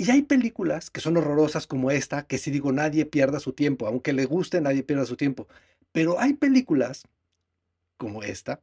[0.01, 3.87] Y hay películas que son horrorosas como esta, que si digo nadie pierda su tiempo,
[3.87, 5.47] aunque le guste, nadie pierda su tiempo.
[5.93, 7.03] Pero hay películas
[7.99, 8.63] como esta,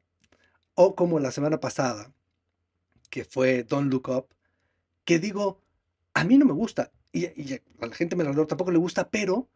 [0.73, 2.11] o como la semana pasada,
[3.11, 4.29] que fue Don't Look Up,
[5.05, 5.61] que digo,
[6.15, 9.47] a mí no me gusta, y, a la gente me alrededor tampoco le gusta, pero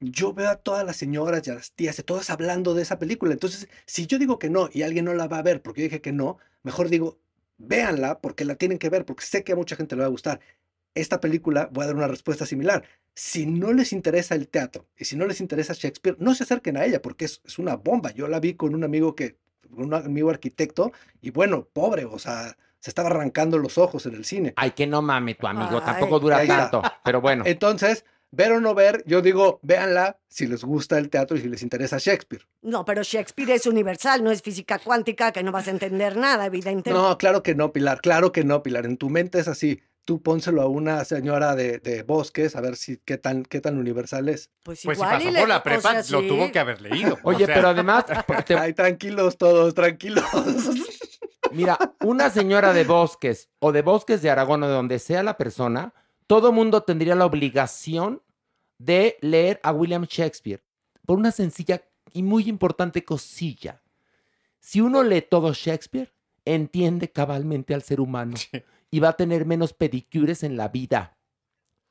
[0.00, 2.98] yo veo a todas las señoras y a las tías y todas hablando de esa
[2.98, 3.32] película.
[3.32, 5.84] Entonces, si yo digo que no y alguien no la va a ver porque yo
[5.84, 7.20] dije que no, mejor digo,
[7.58, 10.10] véanla porque la tienen que ver, porque sé que a mucha gente le va a
[10.10, 10.40] gustar.
[10.94, 12.84] Esta película, voy a dar una respuesta similar.
[13.14, 16.76] Si no les interesa el teatro y si no les interesa Shakespeare, no se acerquen
[16.76, 18.10] a ella porque es, es una bomba.
[18.12, 19.38] Yo la vi con un amigo que,
[19.70, 24.24] un amigo arquitecto y bueno, pobre, o sea, se estaba arrancando los ojos en el
[24.24, 24.54] cine.
[24.56, 26.82] Ay, que no mame tu amigo, Ay, tampoco dura tanto.
[27.04, 31.36] Pero bueno, Entonces, ver o no ver, yo digo, véanla si les gusta el teatro
[31.36, 32.44] y si les interesa Shakespeare.
[32.62, 36.46] No, pero Shakespeare es universal, no es física cuántica, que no vas a entender nada,
[36.46, 36.90] evidentemente.
[36.90, 38.84] No, claro que no, Pilar, claro que no, Pilar.
[38.86, 39.80] En tu mente es así.
[40.04, 43.78] Tú pónselo a una señora de, de bosques a ver si qué tan, qué tan
[43.78, 44.50] universal es.
[44.64, 46.28] Pues Pues si igual pasó y por le- la o prepa, sea, lo sí.
[46.28, 47.14] tuvo que haber leído.
[47.22, 48.04] O oye, sea, pero además,
[48.46, 50.24] te- Ay, tranquilos todos, tranquilos.
[51.52, 55.36] mira, una señora de bosques o de bosques de Aragón o de donde sea la
[55.36, 55.92] persona,
[56.26, 58.22] todo mundo tendría la obligación
[58.78, 60.62] de leer a William Shakespeare
[61.06, 63.82] por una sencilla y muy importante cosilla.
[64.58, 66.12] Si uno lee todo Shakespeare,
[66.44, 68.34] entiende cabalmente al ser humano
[68.92, 71.16] y va a tener menos pedicures en la vida.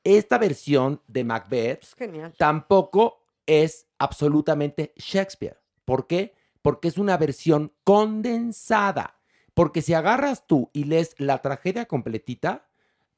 [0.03, 2.33] Esta versión de Macbeth genial.
[2.37, 5.59] tampoco es absolutamente Shakespeare.
[5.83, 6.35] ¿Por qué?
[6.61, 9.19] Porque es una versión condensada.
[9.55, 12.69] Porque si agarras tú y lees la tragedia completita,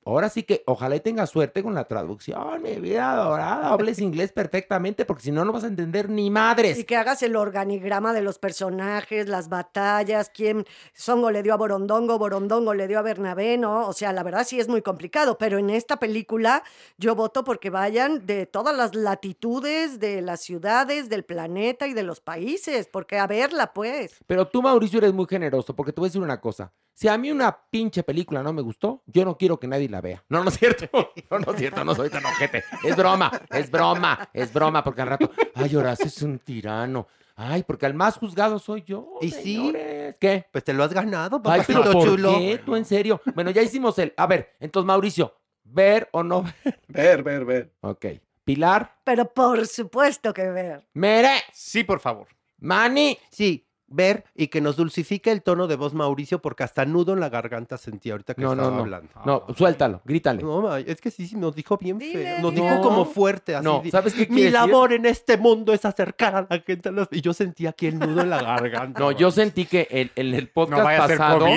[0.05, 4.31] ahora sí que ojalá y tengas suerte con la traducción, mi vida dorada, hables inglés
[4.31, 6.77] perfectamente, porque si no, no vas a entender ni madres.
[6.77, 11.57] Y que hagas el organigrama de los personajes, las batallas, quién Songo le dio a
[11.57, 13.87] Borondongo, Borondongo le dio a Bernabé, ¿no?
[13.87, 16.63] O sea, la verdad sí es muy complicado, pero en esta película
[16.97, 22.03] yo voto porque vayan de todas las latitudes, de las ciudades, del planeta y de
[22.03, 24.17] los países, porque a verla, pues.
[24.27, 26.73] Pero tú, Mauricio, eres muy generoso, porque te voy a decir una cosa.
[26.95, 30.01] Si a mí una pinche película no me gustó, yo no quiero que nadie la
[30.01, 30.23] vea.
[30.29, 30.87] No, no es cierto.
[31.31, 32.63] No, no es cierto, no soy tan ojete.
[32.83, 37.07] Es broma, es broma, es broma, porque al rato, ay, Horacio es un tirano.
[37.35, 39.17] Ay, porque al más juzgado soy yo.
[39.21, 39.55] ¿Y sí?
[39.55, 40.15] señores.
[40.19, 40.45] ¿Qué?
[40.51, 42.37] Pues te lo has ganado, Ay, pero papacito ¿por chulo.
[42.37, 42.61] qué?
[42.63, 43.19] Tú en serio.
[43.33, 44.13] Bueno, ya hicimos el.
[44.17, 46.79] A ver, entonces, Mauricio, ¿ver o no ver?
[46.87, 47.73] Ver, ver, ver.
[47.81, 48.05] Ok.
[48.43, 50.85] Pilar, Pero por supuesto que ver.
[50.93, 52.27] Mere, Sí, por favor.
[52.59, 53.17] Mani.
[53.31, 57.19] Sí, ver y que nos dulcifique el tono de voz Mauricio, porque hasta nudo en
[57.19, 58.81] la garganta sentí ahorita que No, no, estaba no.
[58.83, 59.09] hablando.
[59.25, 60.41] No, suéltalo, grítale.
[60.43, 62.39] No, es que sí, sí, nos dijo bien Dile, feo.
[62.41, 62.81] Nos dijo No.
[62.81, 63.55] como fuerte.
[63.55, 64.53] Así, No, ¿sabes qué Mi decir?
[64.53, 67.07] labor en este mundo es acercar a la gente a los...
[67.11, 68.99] Y yo sentí aquí el nudo en la garganta.
[68.99, 71.47] No, yo sentí que en, en el podcast No pasado,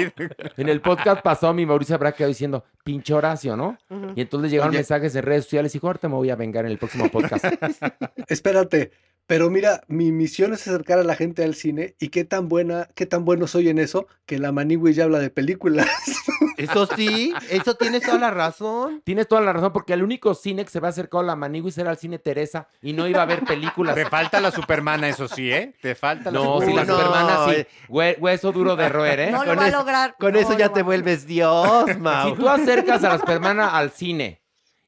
[0.57, 3.77] en el podcast pasado, mi Mauricio habrá quedado diciendo, pinche Horacio, ¿no?
[4.15, 4.79] Y entonces le llegaron Oye.
[4.79, 7.45] mensajes en redes sociales y dijo, ahorita me voy a vengar en el próximo podcast.
[8.29, 8.93] Espérate,
[9.27, 12.89] pero mira, mi misión es acercar a la gente al cine y qué tan buena,
[12.95, 15.87] qué tan bueno soy en eso que la Manigui ya habla de películas.
[16.59, 19.03] Eso sí, eso tienes toda la razón.
[19.05, 21.37] Tienes toda la razón, porque el único cine que se va a acercar a la
[21.37, 23.95] Maniguis era el cine Teresa y no iba a ver películas.
[23.95, 25.75] Te falta la supermana, eso sí, ¿eh?
[25.83, 27.67] Te falta la No, si la No, supermana sí.
[27.91, 29.31] Hue- hueso duro de roer, ¿eh?
[29.31, 30.17] No lo Con va a eso- lograr.
[30.19, 32.35] Con no eso ya te vuelves Dios, Si Mau.
[32.35, 34.41] tú acercas a la supermana al cine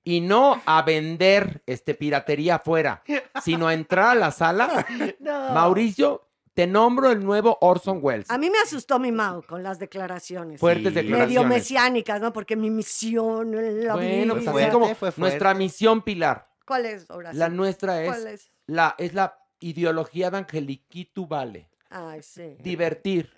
[0.09, 3.03] y no a vender este piratería afuera,
[3.43, 4.87] sino a entrar a la sala,
[5.21, 5.51] No.
[5.53, 8.31] Mauricio, te nombro el nuevo Orson Welles.
[8.31, 10.59] A mí me asustó mi Mau con las declaraciones.
[10.61, 10.95] Fuertes Sí.
[10.95, 11.29] declaraciones.
[11.29, 12.33] Medio mesiánicas, ¿no?
[12.33, 15.21] Porque mi misión en la Bueno, pues vida- así fuerte, como fue fuerte.
[15.21, 16.45] nuestra misión, Pilar.
[16.67, 17.39] ¿Cuál es, Horacio?
[17.39, 18.51] La nuestra ¿Cuál es, es?
[18.67, 21.69] la, es la ideología de Angeliquito Vale.
[21.91, 22.57] Ay, sí.
[22.61, 23.31] Divertir,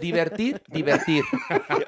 [0.00, 1.24] divertir, divertir.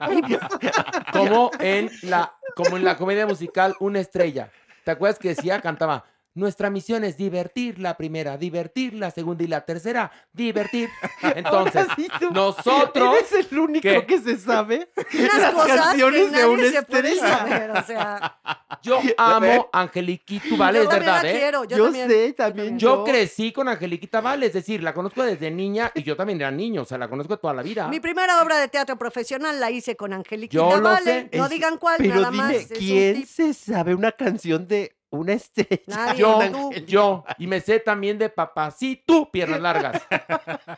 [1.13, 4.51] Como en la, como en la comedia musical Una estrella.
[4.85, 6.05] ¿Te acuerdas que decía, cantaba?
[6.35, 10.89] Nuestra misión es divertir la primera, divertir la segunda y la tercera, divertir.
[11.37, 14.05] Entonces, sí tú nosotros Eres el único ¿Qué?
[14.05, 18.39] que se sabe Unas las cosas que canciones de una se puede saber, o sea,
[18.83, 21.39] Yo amo a Angeliquito Vale, yo es también verdad, la ¿eh?
[21.39, 24.93] quiero, yo, Yo también, sé, también Yo Yo- crecí con Angeliquita Vale, es decir, la
[24.93, 27.87] conozco desde niña y yo también era niño, o sea, la conozco toda la vida.
[27.89, 31.05] Mi primera obra de teatro profesional la hice con Angeliquita Vale.
[31.05, 31.31] sé.
[31.39, 32.67] No Es- digan cuál, Pero nada dime, más.
[32.77, 35.83] ¿quién se sabe una canción de una estrella?
[35.87, 36.71] Nadie, Yo, tú.
[36.87, 40.03] yo, y me sé también de papacito, piernas largas,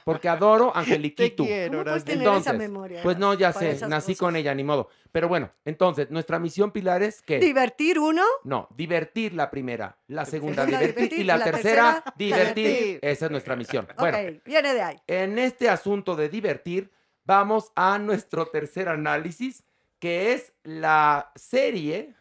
[0.04, 1.44] porque adoro Te Angeliquito.
[1.44, 2.04] quiero, ¿Cómo puedes Horacio.
[2.06, 3.02] tener esa Entonces, memoria?
[3.02, 4.18] pues no, ya sé, nací cosas?
[4.20, 4.88] con ella, ni modo.
[5.12, 7.38] Pero bueno, entonces, nuestra misión, Pilar, es que...
[7.38, 8.22] Divertir uno.
[8.44, 12.54] No, divertir la primera, la segunda, divertir, divertir, y la, la tercera, tercera, divertir.
[12.66, 12.98] divertir.
[13.02, 13.88] Esa es nuestra misión.
[13.98, 14.96] Bueno, viene de ahí.
[15.06, 16.90] en este asunto de divertir,
[17.24, 19.64] vamos a nuestro tercer análisis,
[19.98, 22.14] que es la serie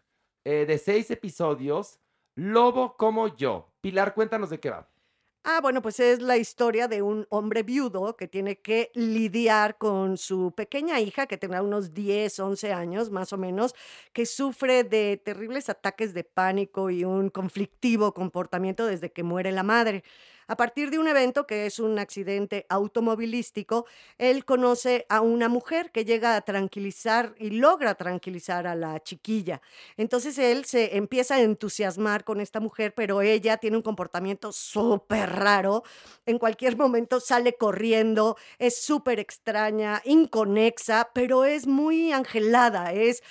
[0.46, 2.00] eh, de seis episodios,
[2.36, 3.74] Lobo como yo.
[3.82, 4.90] Pilar, cuéntanos de qué va.
[5.48, 10.18] Ah, bueno, pues es la historia de un hombre viudo que tiene que lidiar con
[10.18, 13.76] su pequeña hija, que tendrá unos 10, 11 años más o menos,
[14.12, 19.62] que sufre de terribles ataques de pánico y un conflictivo comportamiento desde que muere la
[19.62, 20.04] madre.
[20.48, 23.88] A partir de un evento que es un accidente automovilístico,
[24.20, 29.62] él conoce a una mujer que llega a tranquilizar y logra tranquilizar a la chiquilla.
[29.98, 35.32] Entonces él se empieza a entusiasmar con esta mujer, pero ella tiene un comportamiento súper
[35.32, 35.84] raro.
[36.28, 42.94] En cualquier momento sale corriendo, es súper extraña, inconexa, pero es muy angelada.
[42.94, 43.24] Es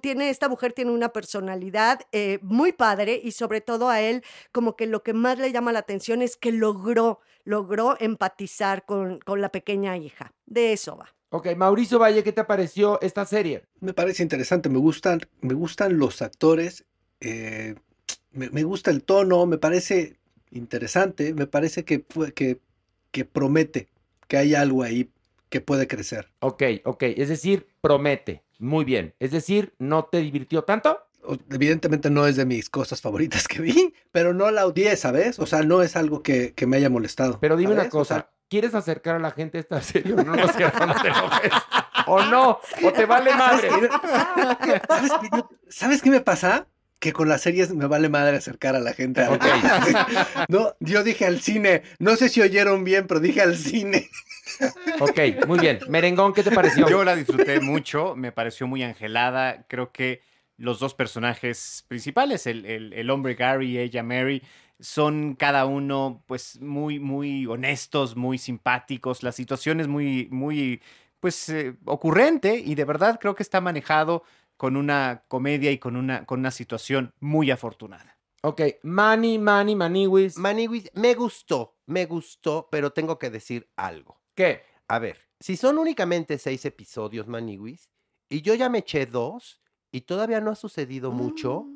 [0.00, 4.22] tiene, esta mujer tiene una personalidad eh, muy padre y sobre todo a él
[4.52, 9.18] como que lo que más le llama la atención es que logró, logró empatizar con,
[9.20, 10.32] con la pequeña hija.
[10.46, 11.08] De eso va.
[11.30, 13.64] Ok, Mauricio Valle, ¿qué te pareció esta serie?
[13.80, 16.84] Me parece interesante, me gustan, me gustan los actores,
[17.20, 17.74] eh,
[18.32, 20.18] me, me gusta el tono, me parece
[20.50, 22.60] interesante, me parece que, que,
[23.10, 23.88] que promete,
[24.28, 25.10] que hay algo ahí
[25.48, 26.30] que puede crecer.
[26.40, 28.42] Ok, ok, es decir, promete.
[28.58, 29.14] Muy bien.
[29.18, 31.00] Es decir, ¿no te divirtió tanto?
[31.50, 35.38] Evidentemente no es de mis cosas favoritas que vi, pero no la odié, ¿sabes?
[35.38, 37.38] O sea, no es algo que, que me haya molestado.
[37.40, 40.34] Pero dime una cosa, sea, ¿quieres acercar a la gente a esta serie o no?
[40.34, 41.52] No, cierto, no te enojes.
[42.06, 43.68] O no, o te vale madre.
[44.88, 46.66] ¿Sabes qué, yo- ¿sabes qué me pasa?
[46.98, 49.22] Que con las series me vale madre acercar a la gente.
[49.22, 49.38] a-.
[50.48, 51.82] No, yo dije al cine.
[51.98, 54.08] No sé si oyeron bien, pero dije al cine.
[55.00, 55.78] Ok, muy bien.
[55.88, 56.88] Merengón, ¿qué te pareció?
[56.88, 59.64] Yo la disfruté mucho, me pareció muy angelada.
[59.68, 60.20] Creo que
[60.62, 64.42] los dos personajes principales, el, el- el hombre Gary y ella Mary,
[64.78, 69.22] son cada uno pues muy, muy honestos, muy simpáticos.
[69.22, 70.80] La situación es muy, muy,
[71.20, 74.22] pues eh, ocurrente y de verdad creo que está manejado
[74.56, 78.18] con una comedia y con una, con una situación muy afortunada.
[78.44, 80.36] Ok, Manny, Manny, Maniwis.
[80.36, 84.20] Maniwis, me gustó, me gustó, pero tengo que decir algo.
[84.34, 84.62] ¿Qué?
[84.88, 87.88] A ver, si son únicamente seis episodios, Maniwis,
[88.28, 89.61] y yo ya me eché dos,
[89.92, 91.66] y todavía no ha sucedido mucho,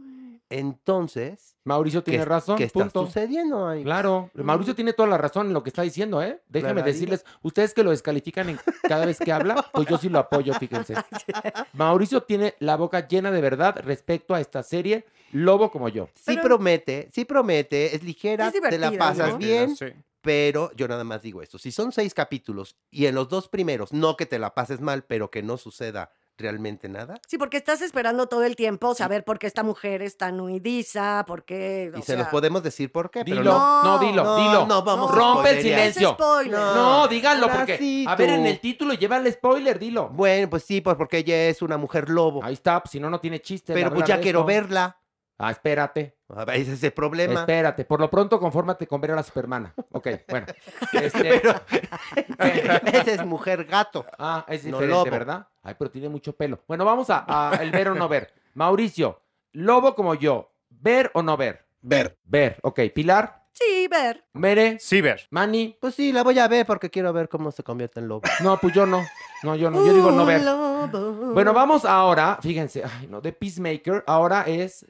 [0.49, 3.85] entonces, Mauricio ¿qué, tiene razón, ¿qué está sucediendo, Maniwis?
[3.85, 6.41] Claro, Mauricio tiene toda la razón en lo que está diciendo, ¿eh?
[6.49, 10.09] Déjenme ¿Verdad, decirles, ustedes que lo descalifican en cada vez que habla, pues yo sí
[10.09, 10.95] lo apoyo, fíjense.
[11.73, 16.09] Mauricio tiene la boca llena de verdad respecto a esta serie, Lobo como yo.
[16.14, 19.39] Sí Pero- promete, sí promete, es ligera, Es te la pasas ¿no?
[19.39, 19.87] bien, Sí.
[20.21, 23.93] Pero yo nada más digo esto, si son seis capítulos y en los dos primeros,
[23.93, 27.80] no que te la pases mal, pero que no suceda realmente nada, Sí, porque estás
[27.82, 31.91] esperando todo el tiempo saber por qué esta mujer es tan huidiza, por qué.
[31.97, 33.82] y se los podemos decir por qué, pero Dilo, no.
[33.84, 34.66] no, dilo, No, dilo.
[34.66, 36.16] no, vamos a Rompe el silencio.
[36.51, 37.78] No, díganlo porque.
[37.78, 40.09] sí, a ver, en el título lleva el spoiler, dilo.
[40.09, 42.43] Bueno, pues sí, pues porque ella es una mujer lobo.
[42.45, 43.72] Ahí está, pues, si no, no tiene chiste.
[43.72, 45.01] pero pues ya quiero verla.
[45.39, 46.16] Ah, espérate.
[46.29, 47.41] A ver, ese es el problema.
[47.41, 47.85] Espérate.
[47.85, 49.72] Por lo pronto, confórmate con ver a la supermana.
[49.93, 50.47] Ok, bueno.
[50.93, 51.41] Este,
[52.39, 54.05] Pero esa es mujer gato.
[54.18, 55.11] Ah, es No diferente, lobo.
[55.11, 55.47] ¿verdad?
[55.62, 56.61] Ay, pero tiene mucho pelo.
[56.66, 58.33] Bueno, vamos a, a el ver o no ver.
[58.55, 59.20] Mauricio,
[59.53, 61.64] lobo como yo, ¿ver o no ver?
[61.81, 62.18] Ver.
[62.24, 62.81] Ver, ok.
[62.95, 64.22] Pilar, Sí, ver.
[64.35, 65.27] Mere, Sí, ver.
[65.31, 65.79] Manny.
[65.81, 68.20] Pues sí, la voy a ver porque quiero ver cómo se convierte en lobo.
[68.43, 69.03] No, pues yo no.
[69.43, 69.85] No, yo no.
[69.87, 70.43] Yo digo no ver.
[70.43, 71.33] lobo.
[71.33, 74.85] Bueno, vamos ahora, fíjense, ay, no, de Peacemaker, ahora es.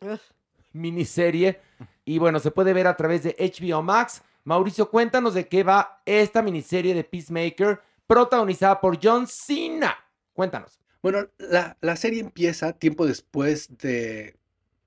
[0.76, 1.60] Miniserie
[2.04, 4.22] y bueno, se puede ver a través de HBO Max.
[4.44, 9.96] Mauricio, cuéntanos de qué va esta miniserie de Peacemaker protagonizada por John Cena.
[10.32, 10.78] Cuéntanos.
[11.02, 14.36] Bueno, la, la serie empieza tiempo después de,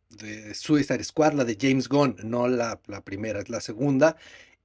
[0.09, 4.15] de Suicide Squad, la de James Gunn, no la, la primera, es la segunda.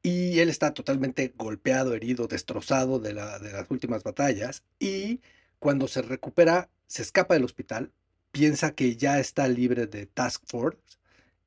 [0.02, 4.62] Y él está totalmente golpeado, herido, destrozado de, la, de las últimas batallas.
[4.78, 5.20] Y
[5.58, 7.90] cuando se recupera, se escapa del hospital,
[8.30, 10.98] piensa que ya está libre de Task Force.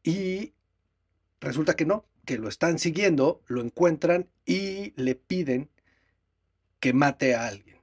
[0.07, 0.53] Y
[1.41, 5.69] resulta que no, que lo están siguiendo, lo encuentran y le piden
[6.79, 7.81] que mate a alguien.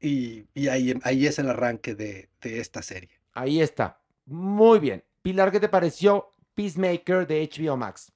[0.00, 3.10] Y, y ahí, ahí es el arranque de, de esta serie.
[3.34, 4.00] Ahí está.
[4.24, 5.04] Muy bien.
[5.20, 8.10] Pilar, ¿qué te pareció Peacemaker de HBO Max?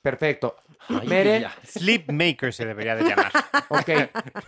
[0.00, 0.56] Perfecto.
[1.06, 3.30] Mere, Sleepmaker se debería de llamar.
[3.68, 3.90] ok.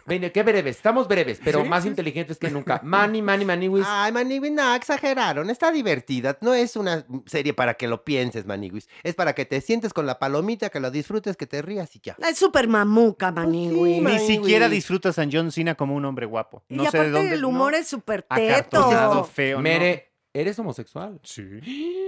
[0.07, 0.76] Ven, qué breves.
[0.76, 2.81] Estamos breves, pero más inteligentes que nunca.
[2.83, 3.85] Manny, Manny, Maniwis.
[3.89, 5.51] Ay, Maniwis, no, exageraron.
[5.51, 6.39] Está divertida.
[6.41, 8.89] No es una serie para que lo pienses, Maniwis.
[9.03, 12.01] Es para que te sientes con la palomita, que lo disfrutes, que te rías y
[12.03, 12.16] ya.
[12.26, 13.95] Es súper mamuca, Manigui.
[13.97, 14.76] sí, Ni siquiera güey.
[14.76, 16.62] disfrutas a John Cena como un hombre guapo.
[16.68, 17.35] y No sé aparte de dónde.
[17.35, 17.78] el humor no.
[17.78, 19.24] es súper teto.
[19.24, 19.59] feo.
[19.59, 19.62] ¿no?
[19.62, 21.20] Mere, ¿eres homosexual?
[21.22, 21.45] Sí.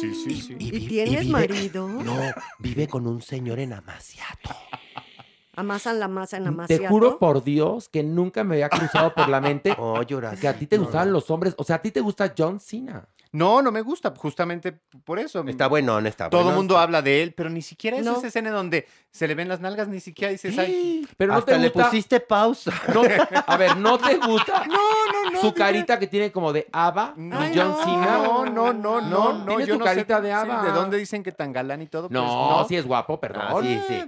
[0.00, 0.56] Sí, sí, sí.
[0.60, 1.88] ¿Y tienes vive- marido?
[2.04, 2.16] No,
[2.60, 4.50] vive con un señor en Amaciato.
[5.56, 6.88] Amasan la masa en Te Amaciato.
[6.88, 10.38] juro por Dios que nunca me había cruzado por la mente Oh, lloras.
[10.38, 11.54] que a ti te gustaban los hombres.
[11.56, 13.08] O sea, a ti te gusta John Cena.
[13.32, 14.72] No, no me gusta, justamente
[15.04, 15.44] por eso.
[15.46, 16.58] Está bueno, no está Todo el bueno.
[16.58, 18.16] mundo habla de él, pero ni siquiera No.
[18.16, 21.52] esa escena donde se le ven las nalgas, ni siquiera dices, ay, Pero no Hasta
[21.52, 22.70] te le pusiste pausa.
[22.94, 23.02] no-
[23.46, 25.40] a ver, ¿no te gusta no, no, no.
[25.40, 28.18] su carita que tiene como de Ava y John no, Cena?
[28.18, 29.44] No, no, no, no, no.
[29.46, 30.62] Tiene yo su no sé, carita de sí, Ava.
[30.62, 32.08] ¿De dónde dicen que tan galán y todo?
[32.08, 33.42] Pues No, sí es guapo, perdón.
[33.46, 34.04] Ah, sí, sí.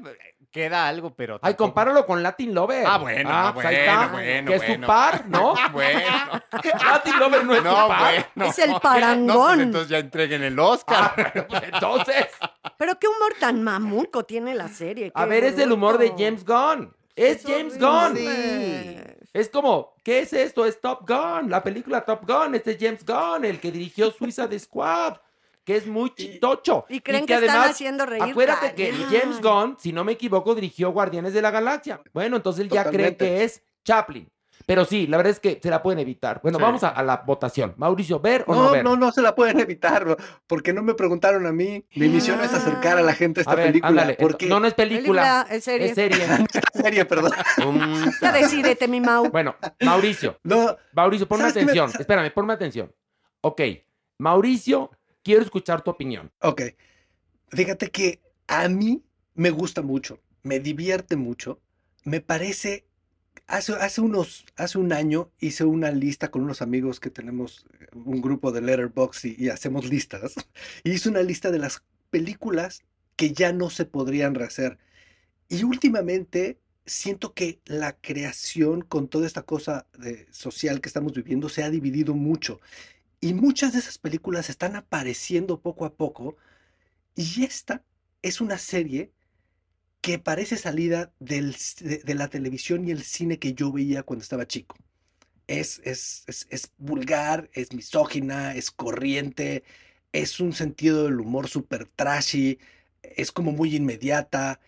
[0.59, 1.39] Queda algo, pero.
[1.41, 2.85] Ay, compáralo con Latin Lover.
[2.85, 4.09] Ah, bueno, ah, pues ahí bueno, está.
[4.13, 4.87] bueno, Que es su bueno.
[4.89, 5.55] par, ¿no?
[5.73, 6.01] Bueno.
[6.85, 8.27] Latin Lover no es su par.
[8.35, 8.51] bueno.
[8.51, 9.47] Es el No, parangón.
[9.55, 10.97] pues entonces ya entreguen el Oscar.
[11.01, 12.27] Ah, bueno, pues entonces.
[12.79, 15.13] Pero qué humor tan mamuco tiene la serie.
[15.15, 16.09] A ver, es el humor de.
[16.19, 16.93] James Gunn.
[17.15, 18.13] Es James Gunn.
[18.17, 19.17] horrible.
[19.33, 20.65] Es como, ¿qué es esto?
[20.67, 22.57] Es Top Gun, la película Top Gun.
[22.57, 25.19] Este es James Gunn, el que dirigió Suiza Squad,
[25.69, 26.87] que es muy chitocho.
[26.89, 28.23] y creen que están haciendo reír.
[28.23, 28.91] Acuérdate que.
[29.11, 32.01] James Gunn, si no me equivoco, dirigió Guardianes de la Galaxia.
[32.15, 34.27] Bueno, entonces él ya cree que es Chaplin.
[34.65, 36.41] Pero sí, la verdad es que se la pueden evitar.
[36.43, 36.63] Bueno, Sí.
[36.65, 37.75] vamos a, a la votación.
[37.77, 38.83] Mauricio, ¿ver o no, No, ver?
[38.85, 40.17] no, no se la pueden evitar,
[40.47, 41.85] porque no me preguntaron a mí.
[41.95, 43.89] Mi misión es acercar a la gente a esta a ver, película.
[43.91, 44.17] ándale.
[44.19, 44.47] porque...
[44.47, 45.45] No, no es película.
[45.45, 45.87] Película, es serie.
[45.89, 46.27] Es serie.
[46.73, 47.33] serie, perdón.
[47.67, 49.31] Um, Ya decídete, mi Mau.
[49.31, 52.01] bueno, Mauricio, No, Mauricio, ponme ¿Sabes qué me- atención.
[52.01, 52.91] Espérame, ponme atención.
[53.43, 53.61] Ok,
[54.19, 54.91] Mauricio,
[55.23, 56.31] quiero escuchar tu opinión.
[56.41, 56.63] ok.
[57.51, 59.03] Fíjate que a mí
[59.35, 61.61] me gusta mucho, me divierte mucho.
[62.05, 62.87] Me parece.
[63.47, 67.87] Hace, hace unos, hace un año hice una lista con unos amigos que tenemos eh,
[67.95, 70.35] un grupo de Letterboxd y, hacemos listas.
[70.85, 72.83] Y hice una lista de las películas
[73.17, 74.79] que ya no se podrían rehacer.
[75.49, 81.49] Y últimamente siento que la creación con toda esta cosa de- social que estamos viviendo
[81.49, 82.61] se ha dividido mucho.
[83.21, 86.37] Y muchas de esas películas están apareciendo poco a poco.
[87.17, 87.85] Y esta
[88.23, 89.13] es una serie
[90.01, 94.47] que parece salida del de la televisión y el cine que yo veía cuando estaba
[94.47, 94.77] chico.
[95.49, 99.65] Es, es, es, es vulgar, es misógina, es corriente,
[100.13, 102.59] es un sentido del humor súper trashy,
[103.03, 104.61] es como muy inmediata.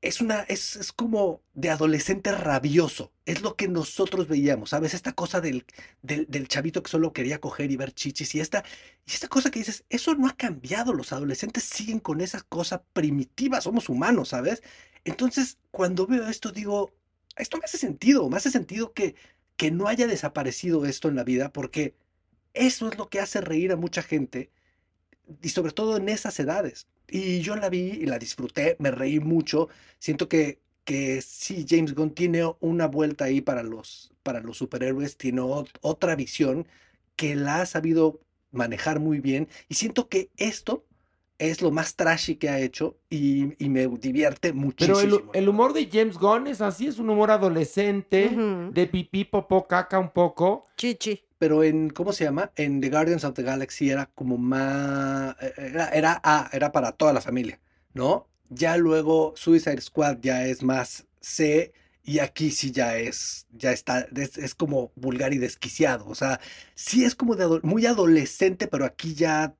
[0.00, 3.12] Es una, es, es como de adolescente rabioso.
[3.26, 4.94] Es lo que nosotros veíamos, ¿sabes?
[4.94, 5.64] Esta cosa del,
[6.02, 8.64] del, del chavito que solo quería coger y ver chichis y esta,
[9.06, 10.92] y esta cosa que dices, eso no ha cambiado.
[10.92, 14.62] Los adolescentes siguen con esa cosa primitiva, somos humanos, ¿sabes?
[15.04, 16.92] Entonces, cuando veo esto, digo,
[17.36, 19.16] esto me hace sentido, me hace sentido que,
[19.56, 21.94] que no haya desaparecido esto en la vida, porque
[22.54, 24.50] eso es lo que hace reír a mucha gente,
[25.42, 26.86] y sobre todo en esas edades.
[27.10, 29.68] Y yo la vi y la disfruté, me reí mucho.
[29.98, 35.16] Siento que, que sí, James Gunn tiene una vuelta ahí para los, para los superhéroes,
[35.16, 36.66] tiene ot- otra visión
[37.16, 39.48] que la ha sabido manejar muy bien.
[39.68, 40.84] Y siento que esto
[41.38, 45.32] es lo más trashy que ha hecho y, y me divierte Pero muchísimo.
[45.32, 49.66] el, el humor de James Gunn es así, es un humor adolescente, de pipí, popó,
[49.66, 50.66] caca un poco.
[50.78, 51.22] Chichi.
[51.38, 52.50] Pero en, ¿cómo se llama?
[52.56, 56.92] En The Guardians of the Galaxy era como más, eh, era, era, ah, era para
[56.92, 57.60] toda la familia,
[57.94, 58.28] ¿no?
[58.50, 61.72] Ya luego Suicide Squad ya es más C
[62.02, 66.40] y aquí sí ya es, ya está, es, es como vulgar y desquiciado, o sea,
[66.74, 69.54] sí es como de muy adolescente, pero aquí ya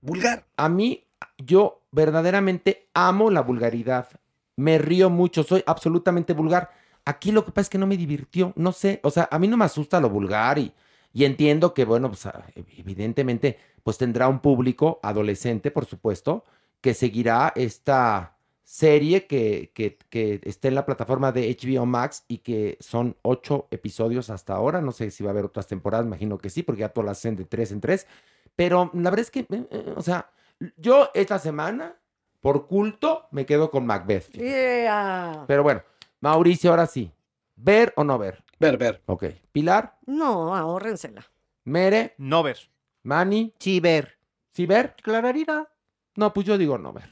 [0.00, 0.46] vulgar.
[0.56, 1.06] A mí,
[1.38, 4.08] yo verdaderamente amo la vulgaridad.
[4.56, 6.70] Me río mucho, soy absolutamente vulgar.
[7.04, 9.48] Aquí lo que pasa es que no me divirtió, no sé, o sea, a mí
[9.48, 10.72] no me asusta lo vulgar y,
[11.14, 12.44] y entiendo que, bueno, pues ah,
[12.76, 16.44] evidentemente, pues tendrá un público adolescente, por supuesto,
[16.80, 22.38] que seguirá esta serie que, que, que está en la plataforma de HBO Max y
[22.38, 24.80] que son ocho episodios hasta ahora.
[24.80, 27.18] No sé si va a haber otras temporadas, imagino que sí, porque ya todas las
[27.18, 28.08] hacen de tres en tres.
[28.56, 30.30] Pero la verdad es que, eh, eh, o sea,
[30.76, 31.94] yo esta semana,
[32.40, 34.32] por culto, me quedo con Macbeth.
[34.32, 35.44] Yeah.
[35.46, 35.82] Pero bueno,
[36.20, 37.12] Mauricio, ahora sí.
[37.56, 38.43] ¿Ver o no ver?
[38.58, 39.02] Ver, ver.
[39.06, 39.24] Ok.
[39.52, 41.24] Pilar, No, ahórrensela.
[41.64, 42.58] Mere, No ver.
[43.02, 44.18] Manny, Sí, ver.
[44.52, 44.94] ¿sí ver?
[45.02, 45.70] Clararira.
[46.16, 47.10] No, pues yo digo no ver.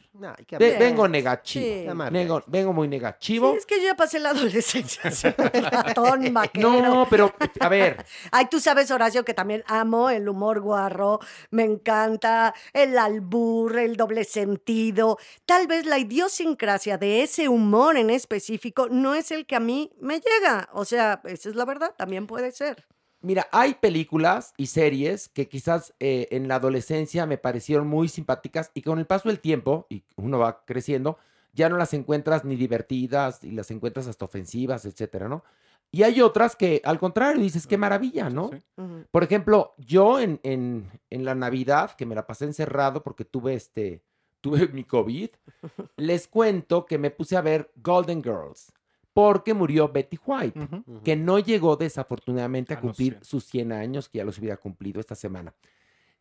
[0.79, 1.65] Vengo negativo.
[1.65, 1.87] Sí.
[2.11, 3.53] Vengo, vengo muy negativo.
[3.53, 5.03] Sí, es que yo ya pasé la adolescencia.
[5.71, 6.33] ratón.
[6.55, 11.19] No, pero a ver, Ay, tú sabes, Horacio, que también amo el humor guarro,
[11.51, 15.19] me encanta el albur, el doble sentido.
[15.47, 19.91] Tal vez la idiosincrasia de ese humor en específico no es el que a mí
[20.01, 20.69] me llega.
[20.73, 22.87] O sea, esa es la verdad, también puede ser.
[23.23, 28.71] Mira, hay películas y series que quizás eh, en la adolescencia me parecieron muy simpáticas
[28.75, 31.19] y con el paso del tiempo, y uno va creciendo,
[31.53, 35.45] ya no las encuentras ni divertidas y las encuentras hasta ofensivas, etcétera, ¿no?
[35.93, 38.51] Y hay otras que al contrario dices, qué maravilla, ¿no?
[38.51, 38.85] Sí.
[39.11, 43.55] Por ejemplo, yo en, en, en la Navidad, que me la pasé encerrado porque tuve
[43.55, 44.03] este,
[44.41, 45.29] tuve mi COVID,
[45.97, 48.73] les cuento que me puse a ver Golden Girls
[49.13, 50.69] porque murió Betty White
[51.05, 53.25] que no llegó desafortunadamente a A cumplir 100.
[53.25, 55.55] sus 100 años, que ya los hubiera cumplido esta semana.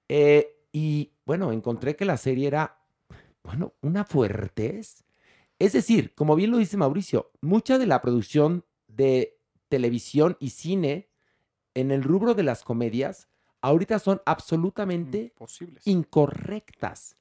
[0.10, 2.80] Eh, y bueno, encontré que la serie era,
[3.44, 5.06] bueno, una fuertez.
[5.60, 9.38] Es decir, como bien lo dice Mauricio, mucha de la producción de
[9.70, 11.10] televisión y cine
[11.74, 13.30] en el rubro de las comedias
[13.62, 15.34] ahorita son absolutamente
[15.86, 17.16] incorrectas.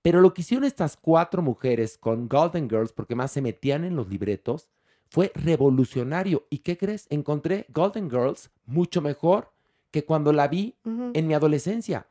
[0.00, 3.94] Pero lo que hicieron estas cuatro mujeres con Golden Girls, porque más se metían en
[3.94, 4.68] los libretos,
[5.12, 6.46] fue revolucionario.
[6.48, 7.06] ¿Y qué crees?
[7.10, 9.52] Encontré Golden Girls mucho mejor
[9.90, 12.06] que cuando la vi en mi adolescencia.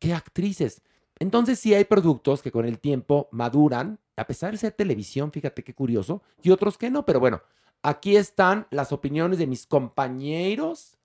[0.00, 0.82] ¿Qué actrices?
[1.20, 5.62] Entonces sí hay productos que con el tiempo maduran, a pesar de ser televisión, fíjate
[5.62, 7.40] qué curioso, y otros que no, pero bueno,
[7.82, 10.98] aquí están las opiniones de mis compañeros.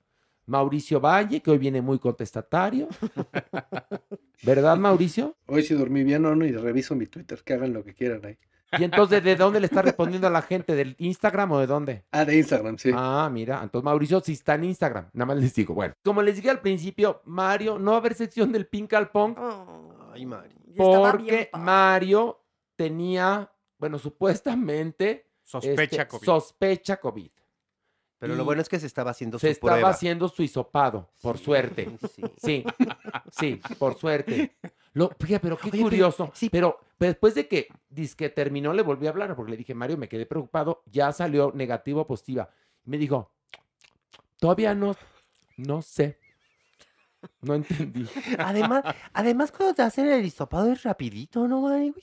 [0.47, 2.87] Mauricio Valle, que hoy viene muy contestatario.
[4.43, 5.35] ¿Verdad, Mauricio?
[5.45, 8.25] Hoy si dormí bien o no y reviso mi Twitter, que hagan lo que quieran
[8.25, 8.37] ahí.
[8.80, 10.76] Y entonces, ¿de dónde le está respondiendo a la gente?
[10.76, 12.03] ¿Del Instagram o de dónde?
[12.11, 12.91] Ah, de Instagram, sí.
[12.93, 15.09] Ah, mira, entonces Mauricio sí está en Instagram.
[15.13, 15.93] Nada más les digo, bueno.
[16.03, 19.36] Como les dije al principio, Mario, no va a haber sección del Pink al Pong
[20.13, 20.55] Ay, Mari.
[20.67, 21.49] y estaba bien porque.
[21.57, 22.41] Mario
[22.76, 26.26] tenía, bueno, supuestamente Sospecha este, COVID.
[26.26, 27.30] sospecha COVID.
[28.17, 29.89] Pero Y lo bueno es que se estaba haciendo Se su estaba prueba.
[29.89, 31.97] haciendo su hisopado, por Sí, suerte.
[32.11, 32.23] Sí.
[32.41, 32.65] Sí,
[33.32, 34.55] sí, por suerte.
[34.95, 36.31] Lo, fíjate, pero qué Oye, pero- curioso.
[36.33, 36.49] sí.
[36.49, 37.67] Pero, pero después de que,
[38.17, 40.81] que terminó, le volví a hablar porque le dije, Mario, me quedé preocupado.
[40.85, 42.49] Ya salió negativo o positiva.
[42.85, 43.31] Me dijo,
[44.39, 44.95] todavía no,
[45.57, 46.17] no sé.
[47.41, 48.07] No entendí.
[48.39, 51.93] Además, además, cuando te hacen el hisopado es rapidito, ¿no, Mari?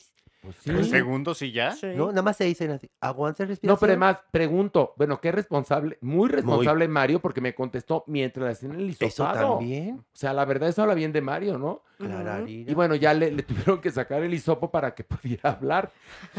[0.42, 0.90] Pues Tres sí.
[0.90, 1.70] segundos y ya.
[1.70, 1.86] Sí.
[1.94, 3.72] No, nada más se dicen así, aguanta respiración.
[3.74, 8.50] No, pero además, pregunto, bueno, qué responsable, muy responsable Mario, porque me contestó mientras le
[8.50, 9.58] hacían el Eso hisopado.
[9.58, 10.00] también.
[10.00, 11.82] O sea, la verdad, eso habla bien de Mario, ¿no?
[11.96, 12.70] Clararira.
[12.72, 15.92] Y bueno, ya le, le tuvieron que sacar el hisopo para que pudiera hablar.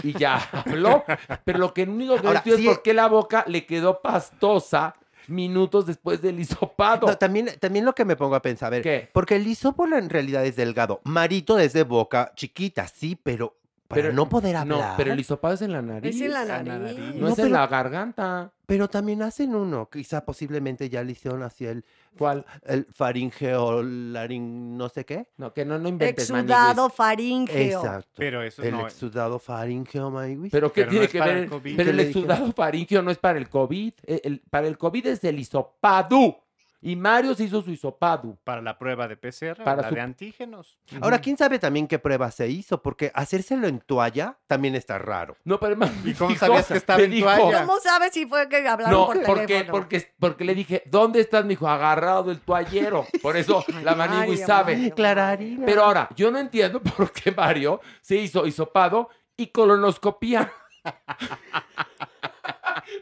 [0.04, 1.06] Y ya habló.
[1.46, 4.96] Pero lo que único que Ahora, sí- es por qué la boca le quedó pastosa
[5.28, 7.08] minutos después del hisopado.
[7.08, 9.10] No, también, también lo que me pongo a pensar, a ver, ¿Qué?
[9.14, 11.00] porque el hisopo en realidad es delgado.
[11.06, 13.56] Marito es de boca chiquita, sí, pero
[14.02, 14.78] para no poder hablar.
[14.92, 16.16] No, pero el hisopado es en la nariz.
[16.16, 16.98] Es en la En la nariz.
[17.16, 18.52] No, No, es en pero- la garganta.
[18.66, 21.84] Pero también hacen uno, quizá posiblemente ya le hicieron así el,
[22.18, 22.46] ¿Cuál?
[22.66, 25.28] el faringeo, laring, no sé qué.
[25.38, 26.96] No, que no, no inventes, Exudado maniguis.
[26.96, 27.80] faríngeo.
[27.82, 28.12] Exacto.
[28.16, 28.88] Pero eso el no.
[28.88, 30.52] exudado faringeo, Maywis.
[30.52, 31.44] Pero ¿qué Pero no tiene es que para ver?
[31.44, 31.76] el COVID.
[31.76, 33.94] Pero ¿Qué el exudado faríngeo no es para el COVID.
[34.04, 36.38] El- el- para el COVID es el hisopado.
[36.86, 38.38] Y Mario se hizo su hisopado.
[38.44, 40.78] Para la prueba de PCR, Para la su- de antígenos.
[41.02, 42.82] Ahora, ¿quién sabe también qué prueba se hizo?
[42.82, 45.38] Porque hacérselo en toalla también está raro.
[45.46, 47.62] No, pero además ¿Y cómo dijo- sabías que estaba en dijo- toalla?
[47.66, 49.72] ¿Cómo sabes si fue que hablaron No, por porque, teléfono?
[49.72, 51.44] porque, porque le dije, ¿dónde estás?
[51.44, 53.06] Me dijo, agarrado del toallero.
[53.22, 54.92] Por eso la Manigui Mario, sabe.
[54.92, 55.66] Clararina.
[55.66, 60.52] Pero ahora, yo no entiendo por qué Mario se hizo hisopado y colonoscopía.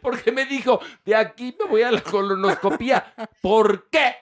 [0.02, 3.14] Porque me dijo, de aquí me voy a la colonoscopía.
[3.42, 4.16] ¿Por qué?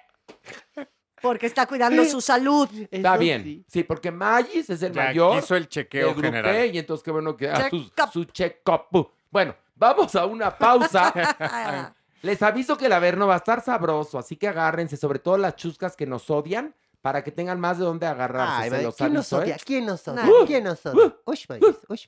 [1.22, 2.70] Porque está cuidando su salud.
[2.90, 3.44] Está Eso bien.
[3.44, 3.66] sí.
[3.68, 5.38] Sí, porque Magis es el Ya mayor.
[5.38, 6.74] hizo el chequeo general.
[6.74, 8.12] Y entonces qué bueno que haga su, Check-up.
[8.14, 9.12] su check-up.
[9.30, 11.14] Bueno, vamos a una pausa.
[12.22, 15.56] Les aviso que el Averno va a estar sabroso, así que agárrense, sobre todo las
[15.56, 18.54] chuscas que nos odian, para que tengan más de dónde agarrarse.
[18.58, 19.44] Ay, se madre, los ¿quién nos aviso, ¿eh?
[19.54, 19.58] odia?
[19.66, 20.24] ¿Quién nos odia?
[20.24, 20.46] Nadie.
[20.46, 21.16] ¿Quién nos odia?
[21.26, 22.06] Ush, maíz, ush.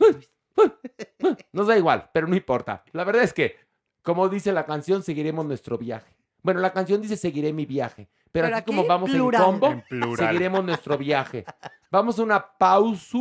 [1.52, 2.84] Nos da igual, pero no importa.
[2.94, 3.56] La verdad es que,
[4.02, 6.16] como dice la canción, seguiremos nuestro viaje.
[6.44, 9.42] Bueno, la canción dice seguiré mi viaje, pero, Pero aquí, como vamos plural.
[9.42, 10.18] en combo, En plural.
[10.28, 11.46] seguiremos nuestro viaje.
[11.92, 13.18] Vamos a una pausa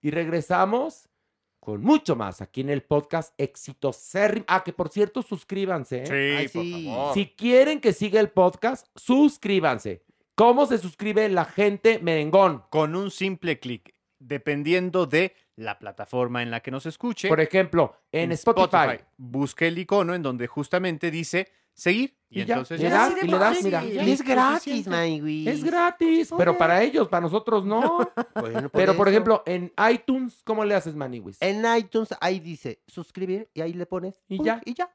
[0.00, 1.08] y regresamos
[1.58, 4.44] con mucho más aquí en el podcast Exitosérrimo.
[4.48, 6.02] Ah, que por cierto, suscríbanse.
[6.02, 6.06] ¿eh?
[6.06, 6.86] Sí, Ay, por sí.
[6.86, 7.14] favor.
[7.14, 10.04] Si quieren que siga el podcast, suscríbanse.
[10.34, 12.62] ¿Cómo se suscribe la gente merengón?
[12.70, 17.28] Con un simple clic, dependiendo de la plataforma en la que nos escuche.
[17.28, 19.02] Por ejemplo, en, Spotify.
[19.16, 22.16] Busque el icono en donde justamente dice seguir.
[22.30, 22.90] Y, Y ya, entonces le ya.
[22.90, 23.84] das Así de y le das, mira.
[23.84, 24.86] Es gratis.
[25.46, 28.10] Es gratis, pero para ellos, para nosotros no.
[28.40, 31.36] Bueno, Pero, por ejemplo, en iTunes, ¿cómo le haces, Maniwis?
[31.42, 34.22] En iTunes ahí dice suscribir y ahí le pones.
[34.28, 34.62] Y pum, ya.
[34.64, 34.90] Y ya.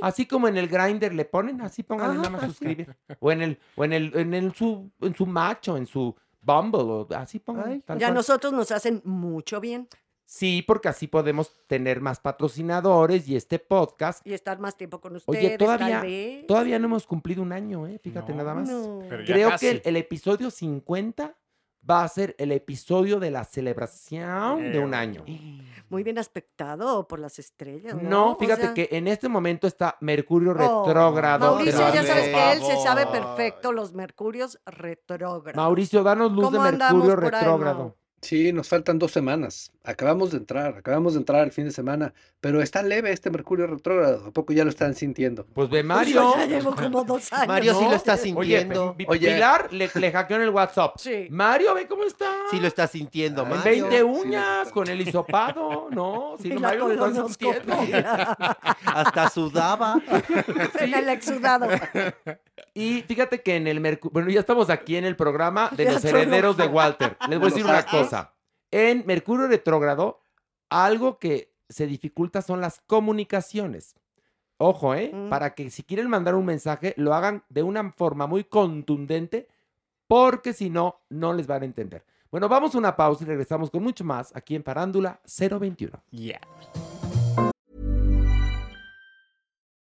[0.00, 2.94] Así como en el grinder le ponen, así pónganle Ajá, nada más suscribir.
[3.18, 6.14] O en el, o en el, en el su, en su macho, en su
[6.46, 7.68] Bumble, o así pongan.
[7.70, 8.14] Ay, tal Ya cual.
[8.14, 9.88] nosotros nos hacen mucho bien
[10.28, 14.26] Sí, porque así podemos tener más patrocinadores y este podcast.
[14.26, 15.38] y estar más tiempo con ustedes.
[15.38, 16.46] Oye, todavía, tal vez.
[16.48, 18.00] todavía no hemos cumplido un año, ¿eh?
[18.02, 18.38] Fíjate No.
[18.38, 18.68] nada más.
[18.68, 19.02] No.
[19.08, 19.66] Creo casi.
[19.66, 21.36] que el, el episodio 50
[21.88, 25.24] va a ser el episodio de la celebración de un año.
[25.88, 27.94] Muy bien aspectado por las estrellas.
[27.94, 31.54] No, No, O fíjate sea, que en este momento está Mercurio oh, retrógrado.
[31.54, 35.56] Mauricio, ya sabes que él se sabe perfecto los mercurios retrógrados.
[35.56, 37.96] Mauricio, danos luz de ¿Cómo andamos Mercurio ahí, retrógrado.
[38.22, 39.70] Sí, nos faltan dos semanas.
[39.84, 43.66] Acabamos de entrar, acabamos de entrar el fin de semana, pero está leve este Mercurio
[43.68, 44.26] retrógrado.
[44.26, 45.44] ¿A poco ya lo están sintiendo?
[45.54, 46.14] Pues ve Pues Mario.
[46.14, 47.46] yo ya llevo como dos años.
[47.46, 47.90] Mario sí ¿no?
[47.90, 48.96] lo está sintiendo.
[49.06, 49.34] Oye.
[49.34, 50.94] Pilar le, le hackeó en el WhatsApp.
[50.98, 51.28] Sí.
[51.30, 52.30] Mario, ve cómo está.
[52.50, 53.62] Sí lo está sintiendo, Mario.
[53.90, 54.72] 20 Sí, uñas, sí.
[54.72, 56.36] con el hisopado, ¿no?
[56.40, 57.76] Sí, la Mario lo está sintiendo.
[58.86, 60.00] Hasta sudaba.
[60.80, 61.68] en el exudado.
[62.76, 66.04] Y fíjate que en el Mercurio, bueno, ya estamos aquí en el programa de los
[66.04, 66.66] herederos de.
[66.66, 67.16] Walter.
[67.26, 68.34] Les voy a De decir una cosa.
[68.70, 70.20] En Mercurio retrógrado,
[70.68, 73.94] algo que se dificulta son las comunicaciones.
[74.58, 75.10] Ojo, ¿eh?
[75.10, 75.30] Mm.
[75.30, 79.48] Para que si quieren mandar un mensaje, lo hagan de una forma muy contundente,
[80.06, 82.04] porque si no, no les van a entender.
[82.30, 86.02] Bueno, vamos a una pausa y regresamos con mucho más aquí en Parándula 021.
[86.10, 86.40] Yeah.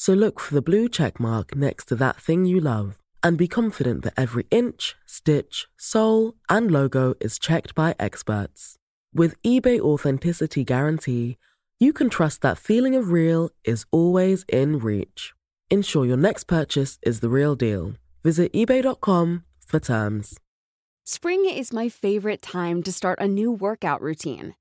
[0.00, 3.46] So look for the blue check mark next to that thing you love and be
[3.46, 8.76] confident that every inch, stitch, sole, and logo is checked by experts.
[9.12, 11.36] With eBay Authenticity Guarantee,
[11.78, 15.34] you can trust that feeling of real is always in reach.
[15.70, 17.92] Ensure your next purchase is the real deal.
[18.24, 20.38] Visit eBay.com for terms.
[21.04, 24.54] Spring is my favorite time to start a new workout routine.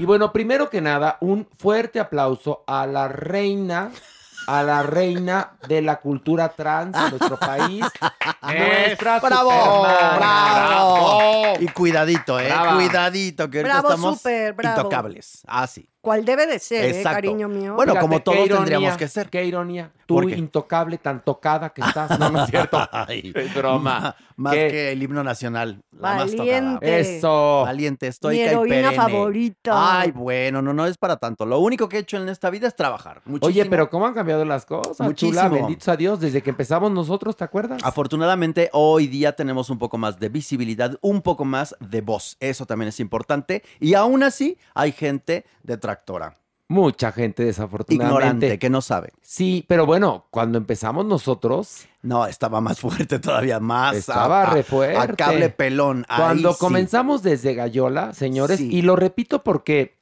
[0.00, 3.90] Y bueno, primero que nada, un fuerte aplauso a la reina,
[4.46, 7.84] a la reina de la cultura trans en nuestro país.
[8.42, 9.82] nuestra ¡Bravo!
[10.16, 11.42] ¡Bravo!
[11.60, 12.46] Y cuidadito, ¿eh?
[12.46, 12.76] Brava.
[12.76, 14.22] Cuidadito, que ahorita Bravo, estamos
[14.56, 14.78] bravo.
[14.78, 15.42] intocables.
[15.46, 15.66] Ah,
[16.00, 16.02] sí.
[16.02, 17.74] ¿Cuál debe de ser, eh, cariño mío?
[17.74, 19.28] Bueno, Fíjate, como todos ironía, tendríamos que ser.
[19.28, 19.92] Qué ironía.
[20.06, 22.18] Tú, intocable, tan tocada que estás.
[22.18, 22.78] No, no es cierto.
[22.92, 24.16] Ay, Es broma.
[24.36, 24.68] Más ¿Qué?
[24.68, 25.82] que el himno nacional.
[25.92, 26.86] La más Valiente.
[26.86, 26.98] tocada.
[26.98, 27.62] Eso.
[27.64, 30.00] Valiente, Mi estoica y heroína favorita.
[30.00, 31.44] Ay, bueno, no, no es para tanto.
[31.44, 33.20] Lo único que he hecho en esta vida es trabajar.
[33.26, 33.46] Muchísimo.
[33.46, 34.98] Oye, pero ¿cómo han cambiado las cosas?
[35.00, 35.32] Muchísimo.
[35.32, 37.82] Chula, benditos a Dios, desde que empezamos nosotros, ¿te acuerdas?
[37.84, 42.36] Afortunadamente, hoy día tenemos un poco más de visibilidad, un poco más de voz.
[42.40, 43.62] Eso también es importante.
[43.78, 45.44] Y aún así, hay gente
[45.90, 46.34] detractora,
[46.68, 48.14] Mucha gente, desafortunadamente.
[48.26, 49.12] ignorante, que no sabe.
[49.22, 53.96] Sí, pero bueno, cuando empezamos nosotros, No, estaba más fuerte todavía, más.
[53.96, 54.96] Estaba a, re fuerte.
[54.96, 56.06] A cable pelón.
[56.08, 56.58] ahí cuando sí.
[56.60, 58.68] comenzamos desde Gallola, señores, Sí.
[58.72, 59.98] y lo repito porque,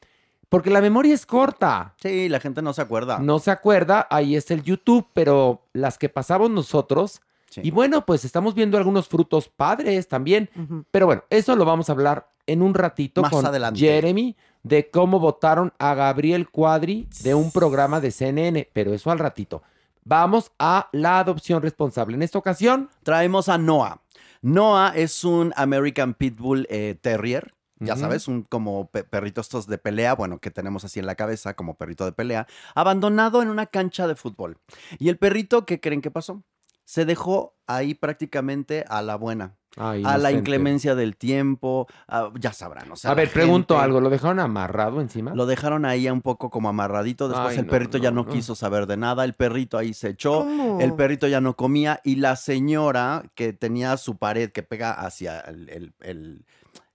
[0.50, 1.94] porque la memoria es corta.
[2.02, 3.18] Sí, la gente no se acuerda.
[3.18, 7.62] No se acuerda, ahí está el YouTube, pero las que pasamos nosotros, Sí.
[7.64, 10.50] y bueno, pues estamos viendo algunos frutos padres también.
[10.90, 13.80] Pero bueno, eso lo vamos a hablar en un ratito Más con adelante.
[13.80, 19.18] Jeremy de cómo votaron a Gabriel Cuadri de un programa de CNN, pero eso al
[19.18, 19.62] ratito.
[20.04, 22.16] Vamos a la adopción responsable.
[22.16, 24.00] En esta ocasión, Traemos a Noah.
[24.42, 27.54] Noah es un American Pitbull eh, Terrier.
[27.80, 31.14] Ya sabes, un como pe- perrito estos de pelea, bueno, que tenemos así en la
[31.14, 34.58] cabeza, como perrito de pelea, abandonado en una cancha de fútbol.
[34.98, 36.42] Y el perrito, ¿qué creen que pasó?
[36.88, 42.54] Se dejó ahí prácticamente a la buena, Ay, a la inclemencia del tiempo, a- ya
[42.54, 45.34] sabrán, o sea, a ver, pregunto gente- algo, ¿lo dejaron amarrado encima?
[45.34, 47.28] Lo dejaron ahí un poco como amarradito.
[47.28, 48.32] Después Ay, el no, perrito ya no, no, no.
[48.32, 49.24] quiso saber de nada.
[49.26, 50.44] El perrito ahí se echó.
[50.44, 50.80] ¿Cómo?
[50.80, 52.00] El perrito ya no comía.
[52.04, 56.46] Y la señora que tenía su pared que pega hacia el, el- el-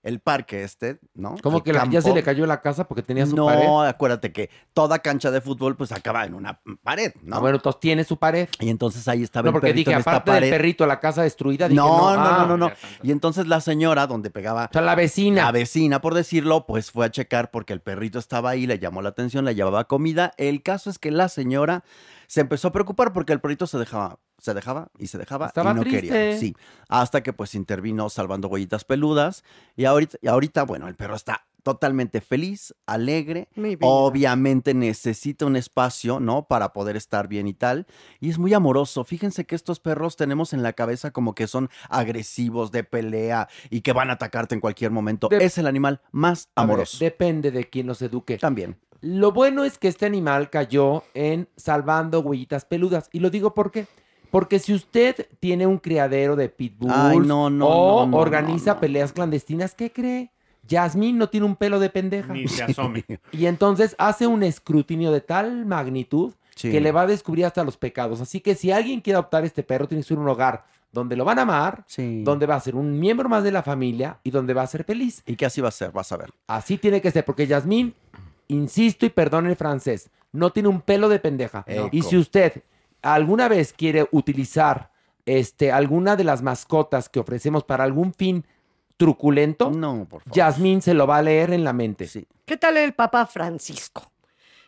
[0.04, 1.34] el parque este, ¿no?
[1.42, 3.66] Como que la- ya se le cayó la casa porque tenía su no, pared.
[3.88, 7.36] acuérdate que toda cancha de fútbol pues acaba en una pared, ¿no?
[7.36, 8.48] Ah, bueno, entonces tiene su pared.
[8.60, 11.00] y entonces ahí estaba No, el porque perrito dije, en esta aparte del perrito, la
[11.00, 12.72] casa destruida, dije, no, no, ah, no, no, no.
[13.02, 15.44] Y entonces la señora, donde pegaba O sea, la vecina.
[15.44, 19.00] la vecina, por decirlo, pues fue a checar porque el perrito estaba ahí, le llamó
[19.02, 20.32] la atención, le llevaba comida.
[20.36, 21.82] El caso es que la señora
[22.26, 25.70] se empezó a preocupar porque el perrito se dejaba, se dejaba y se dejaba Estaba
[25.70, 26.08] y no triste.
[26.08, 26.38] quería.
[26.38, 26.54] Sí,
[26.88, 29.42] hasta que pues intervino salvando huellitas peludas
[29.74, 33.48] y ahorita, y ahorita, bueno, el perro está totalmente feliz, alegre.
[33.80, 36.46] Obviamente necesita un espacio, ¿no?
[36.46, 37.86] Para poder estar bien y tal.
[38.20, 39.02] Y es muy amoroso.
[39.02, 43.80] Fíjense que estos perros tenemos en la cabeza como que son agresivos, de pelea y
[43.80, 45.30] que van a atacarte en cualquier momento.
[45.30, 46.98] Es el animal más ver, amoroso.
[47.00, 48.36] depende de quién los eduque.
[48.36, 48.76] También.
[49.00, 53.08] Lo bueno es que este animal cayó en salvando huellitas peludas.
[53.10, 53.86] Y lo digo por qué.
[54.34, 58.70] Porque si usted tiene un criadero de pitbulls Ay, no, no, o no, no, organiza
[58.72, 58.80] no, no.
[58.80, 60.32] peleas clandestinas, ¿qué cree?
[60.66, 62.32] Yasmín no tiene un pelo de pendeja.
[62.32, 63.04] Ni se asome.
[63.30, 66.72] Y entonces hace un escrutinio de tal magnitud Sí.
[66.72, 68.20] que le va a descubrir hasta los pecados.
[68.20, 71.24] Así que si alguien quiere adoptar este perro, tiene que ser un hogar donde lo
[71.24, 72.22] van a amar, Sí.
[72.24, 74.82] donde va a ser un miembro más de la familia y donde va a ser
[74.82, 75.22] feliz.
[75.26, 76.30] Y que así va a ser, vas a ver.
[76.48, 77.94] Así tiene que ser, porque Yasmín,
[78.48, 81.62] insisto y perdón el francés, no tiene un pelo de pendeja.
[81.68, 81.88] Eco.
[81.92, 82.62] Y si usted
[83.12, 84.90] alguna vez quiere utilizar
[85.26, 88.44] este, alguna de las mascotas que ofrecemos para algún fin
[88.96, 90.34] truculento, No, por favor.
[90.36, 92.06] Yasmín se lo va a leer en la mente.
[92.06, 92.26] Sí.
[92.44, 94.10] ¿Qué tal el Papa Francisco?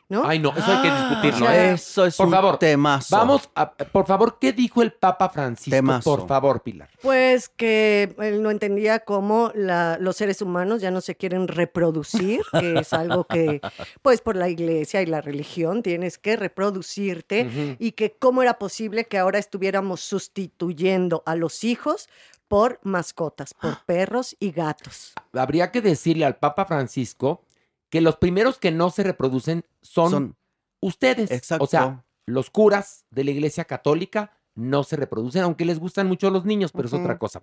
[0.08, 0.24] ¿No?
[0.24, 1.46] Ay, no, eso hay que discutirlo.
[1.46, 1.72] o sea, ¿eh?
[1.74, 3.16] Eso es Por un favor, temazo.
[3.16, 5.70] Vamos, a- por favor, ¿qué dijo el Papa Francisco?
[5.76, 6.16] Temazo.
[6.16, 6.88] Por favor, Pilar.
[7.02, 12.40] Pues que él no entendía cómo la- los seres humanos ya no se quieren reproducir,
[12.52, 13.60] que es algo que,
[14.02, 19.06] pues por la iglesia y la religión tienes que reproducirte, y que cómo era posible
[19.06, 22.08] que ahora estuviéramos sustituyendo a los hijos
[22.48, 25.14] por mascotas, por perros y gatos.
[25.32, 27.42] Habría que decirle al Papa Francisco
[27.90, 30.36] que los primeros que no se reproducen son, Son-
[30.80, 31.30] ustedes.
[31.30, 31.64] Exacto.
[31.64, 36.30] O sea, los curas de la Iglesia Católica no se reproducen, aunque les gustan mucho
[36.30, 37.42] los niños, pero es otra cosa.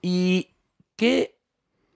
[0.00, 0.50] Y
[0.96, 1.38] que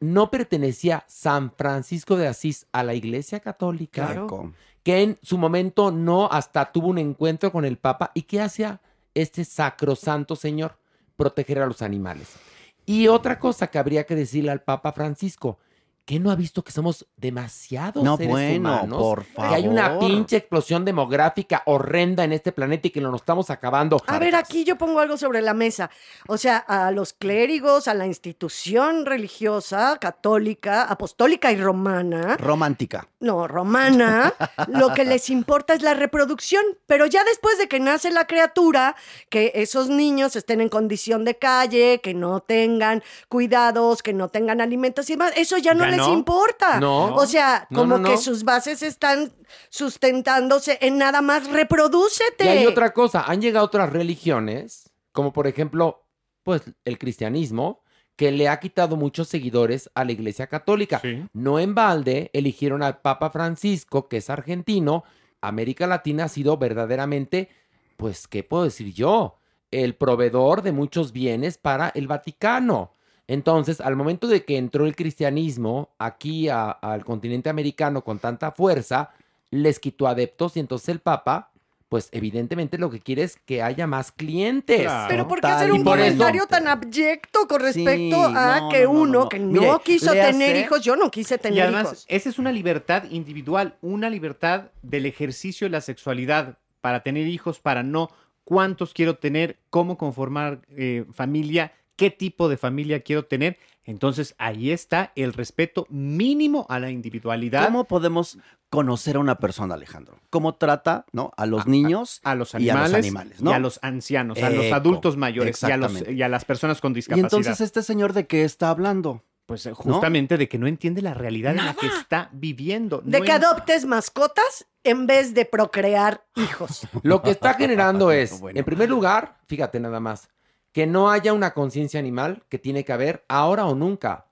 [0.01, 4.53] no pertenecía San Francisco de Asís a la Iglesia Católica, Claro.
[4.82, 8.80] Que en su momento no hasta tuvo un encuentro con el Papa y que hacía
[9.14, 10.78] este sacrosanto señor
[11.16, 12.36] proteger a los animales.
[12.84, 15.59] Y otra cosa que habría que decirle al Papa Francisco,
[16.07, 19.89] que no ha visto que somos demasiados No, seres bueno, humanos, por que hay una
[19.89, 20.07] favor.
[20.07, 24.01] pinche explosión demográfica horrenda en este planeta y que lo nos estamos acabando.
[24.07, 25.91] A ver, aquí yo pongo algo sobre la mesa.
[26.29, 33.09] O sea, a los clérigos, a la institución religiosa, católica, apostólica y romana, Romántica.
[33.19, 34.33] no, romana,
[34.69, 38.95] lo que les importa es la reproducción, pero ya después de que nace la criatura,
[39.29, 44.61] que esos niños estén en condición de calle, que no tengan cuidados, que no tengan
[44.61, 46.12] alimentos y demás, eso ya no les les no.
[46.12, 46.80] importa.
[46.80, 47.14] No.
[47.14, 49.32] O sea, No, como no, que sus bases están
[49.68, 52.44] sustentándose en nada más reprodúcete.
[52.44, 56.07] Y hay otra cosa, han llegado otras religiones, como por ejemplo,
[56.42, 57.82] pues el cristianismo,
[58.16, 61.03] que le ha quitado muchos seguidores a la Iglesia Católica.
[61.32, 65.05] No en balde eligieron al Papa Francisco, que es argentino.
[65.42, 67.51] América Latina ha sido verdaderamente,
[67.97, 69.38] pues, ¿qué puedo decir yo?
[69.70, 72.94] El proveedor de muchos bienes para el Vaticano.
[73.29, 78.53] Entonces, al momento de que entró el cristianismo aquí a- al continente americano con tanta
[78.53, 79.11] fuerza,
[79.51, 81.51] les quitó adeptos y entonces el Papa,
[81.89, 84.91] pues evidentemente lo que quiere es que haya más clientes.
[85.09, 88.93] Pero ¿por qué hacer un eso- comentario tan abyecto con respecto a no, que no,
[88.93, 89.29] no, uno no.
[89.29, 92.05] que Mire, no quiso tener hijos, yo no quise tener y además, hijos.
[92.09, 97.61] esa es una libertad individual, una libertad del ejercicio de la sexualidad para tener hijos,
[97.61, 98.11] para no
[98.45, 103.59] cuántos quiero tener, cómo conformar eh, familia, qué tipo de familia quiero tener.
[103.84, 107.64] Entonces ahí está el respeto mínimo a la individualidad.
[107.66, 108.36] ¿Cómo podemos
[108.68, 110.18] conocer a una persona, Alejandro?
[110.28, 111.30] ¿Cómo trata ¿no?
[111.36, 113.40] a los niños a los y a animales los animales?
[113.42, 113.51] ¿no?
[113.51, 116.12] y a los ancianos, a los adultos mayores y a, los- exactamente.
[116.18, 117.26] y a las personas con Y discapacidad.
[117.26, 119.22] entonces, ¿este señor de qué está hablando?
[119.47, 123.01] Pues eh, justamente de que no entiende la realidad en la que está viviendo.
[123.05, 126.88] De No que en- adoptes mascotas en vez de procrear hijos.
[127.05, 130.28] Lo que está generando es, en primer lugar, fíjate nada más,
[130.77, 134.27] que no haya una conciencia animal que tiene que haber ahora o nunca,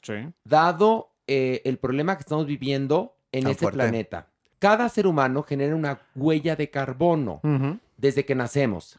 [0.45, 3.79] dado eh, el problema que estamos viviendo en Tan este fuerte.
[3.79, 4.27] planeta.
[4.59, 7.41] Cada ser humano genera una huella de carbono
[7.97, 8.99] desde que nacemos.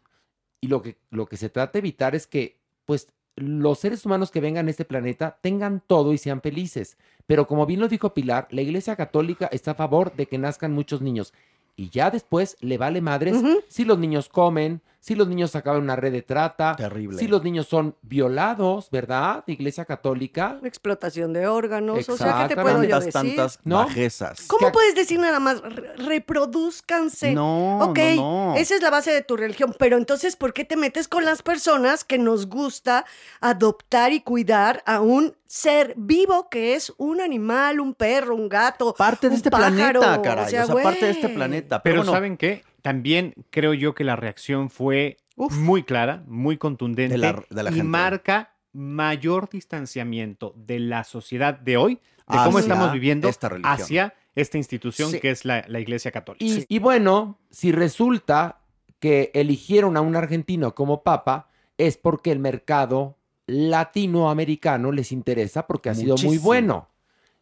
[0.59, 4.31] Y lo que, lo que se trata de evitar es que, pues, los seres humanos
[4.31, 6.97] que vengan a este planeta tengan todo y sean felices.
[7.27, 10.73] Pero como bien lo dijo Pilar, la Iglesia Católica está a favor de que nazcan
[10.73, 11.31] muchos niños.
[11.75, 13.37] Y ya después le vale madres
[13.67, 17.19] si los niños comen, si los niños acaban en una red de trata, Terrible.
[17.19, 19.43] si los niños son violados, ¿verdad?
[19.45, 20.57] Iglesia Católica.
[20.63, 22.09] Explotación de órganos.
[22.09, 23.13] O sea, ¿qué te puedo yo decir?
[23.13, 23.77] tantas ¿No?
[23.85, 24.47] bajezas.
[24.47, 25.61] ¿Cómo puedes decir nada más?
[25.61, 27.33] Re- reproduzcanse.
[27.33, 28.55] No, Ok, no, no.
[28.55, 29.75] esa es la base de tu religión.
[29.77, 33.05] Pero entonces, ¿por qué te metes con las personas que nos gusta
[33.41, 38.95] adoptar y cuidar a un ser vivo que es un animal, un perro, un gato?
[38.97, 39.99] Parte de un este pájaro?
[39.99, 40.45] planeta, caray.
[40.45, 41.83] O sea, parte de este planeta.
[41.83, 42.63] Pero bueno, ¿saben qué?
[42.85, 47.71] También creo yo que la reacción fue muy clara, muy contundente De la- de la
[47.71, 47.87] y gente.
[47.89, 53.73] marca mayor distanciamiento de la sociedad de hoy, de Hacia cómo estamos viviendo esta religión.
[53.73, 55.19] hacia esta institución Sí.
[55.19, 56.45] que es la, la Iglesia Católica.
[56.45, 58.59] Y, y bueno, si resulta
[58.99, 63.17] que eligieron a un argentino como papa, es porque el mercado
[63.47, 66.87] latinoamericano les interesa porque ha sido muy bueno.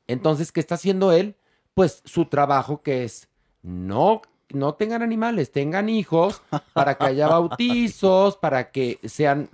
[0.08, 1.36] Entonces, ¿qué está haciendo él?
[1.74, 3.28] Pues su trabajo que es
[3.62, 4.22] no,
[4.54, 6.42] no tengan animales, tengan hijos
[6.74, 9.50] para que haya bautizos, para que sean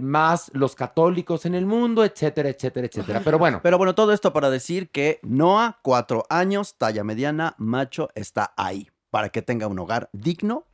[0.00, 3.20] más los católicos en el mundo, etcétera, etcétera, etcétera.
[3.24, 8.08] Pero bueno, Pero bueno, todo esto para decir que Noah, cuatro años, talla mediana, macho,
[8.14, 10.64] está ahí para que tenga un hogar digno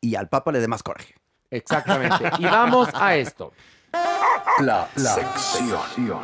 [0.00, 1.14] y al Papa le dé más coraje.
[1.50, 2.30] exactamente.
[2.38, 3.52] Y vamos a esto.
[4.60, 6.20] La, sección.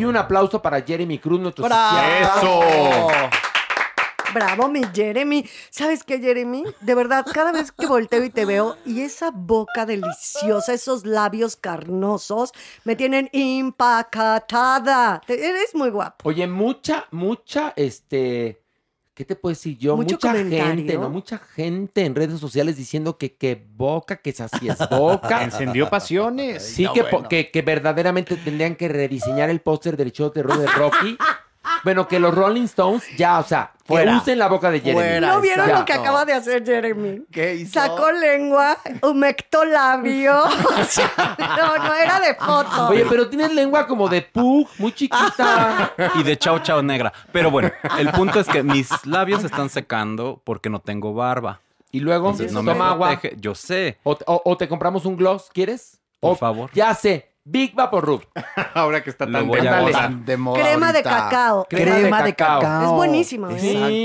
[0.00, 1.90] Y un aplauso para Jeremy Cruz, nuestro ¡Bravo!
[1.90, 2.38] psiquiatra.
[2.38, 2.60] ¡Eso!
[4.32, 5.44] Bravo, mi Jeremy.
[5.70, 6.64] ¿Sabes qué, Jeremy?
[6.80, 11.56] De verdad, cada vez que volteo y te veo, y esa boca deliciosa, esos labios
[11.56, 12.52] carnosos,
[12.84, 15.20] me tienen impactada.
[15.26, 16.28] Te- eres muy guapo.
[16.28, 18.59] Oye, mucha, mucha, este,
[19.20, 19.96] ¿qué te puedo decir yo?
[19.96, 20.94] Mucho mucha gente.
[20.96, 21.10] ¿no?
[21.10, 25.44] Mucha gente en redes sociales diciendo que qué boca, que esa sí es boca.
[25.44, 26.64] Encendió pasiones.
[26.64, 27.28] Sí, no, que, po- bueno.
[27.28, 31.18] que, que verdaderamente tendrían que rediseñar el póster del show de terror de Rocky.
[31.84, 34.16] Bueno, que los Rolling Stones ya, o sea, que Fuera.
[34.16, 35.00] usen la boca de Jeremy.
[35.00, 35.78] Fuera, ¿No vieron Ya.
[35.80, 37.22] lo que acaba de hacer Jeremy?
[37.30, 37.74] ¿Qué hizo?
[37.80, 40.42] Sacó lengua, humectó labio.
[40.80, 42.88] O sea, no, no era de foto.
[42.88, 45.92] Oye, pero tienes lengua como de pug, muy chiquita.
[46.14, 47.12] Y de chao chao negra.
[47.32, 51.60] Pero bueno, el punto es que mis labios están secando porque no tengo barba.
[51.92, 53.08] Y luego, Entonces no me toma agua.
[53.10, 53.36] protege.
[53.40, 53.98] Yo sé.
[54.04, 56.00] O, o- o te compramos un gloss, ¿quieres?
[56.20, 56.70] Por O- favor.
[56.72, 58.22] Ya sé, Big Vapor Rub.
[58.74, 59.80] Ahora que está tan voy a de moda.
[59.82, 60.10] gozar.
[60.12, 61.10] De moda Crema de ahorita.
[61.10, 61.66] cacao.
[61.68, 62.82] Crema, de, cacao.
[62.82, 63.56] Es buenísimo, ¿eh?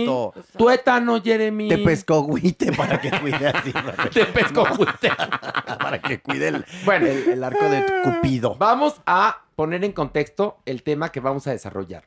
[0.04, 0.34] Exacto.
[0.58, 1.70] Tuétano, Jeremy.
[1.70, 3.72] Te pescogüite para que cuide así.
[4.14, 5.10] Te pescogüite.
[5.80, 7.06] para que cuide el, Bueno.
[7.06, 8.56] el, el arco de Cupido.
[8.56, 12.04] Vamos a poner en contexto el tema que vamos a desarrollar.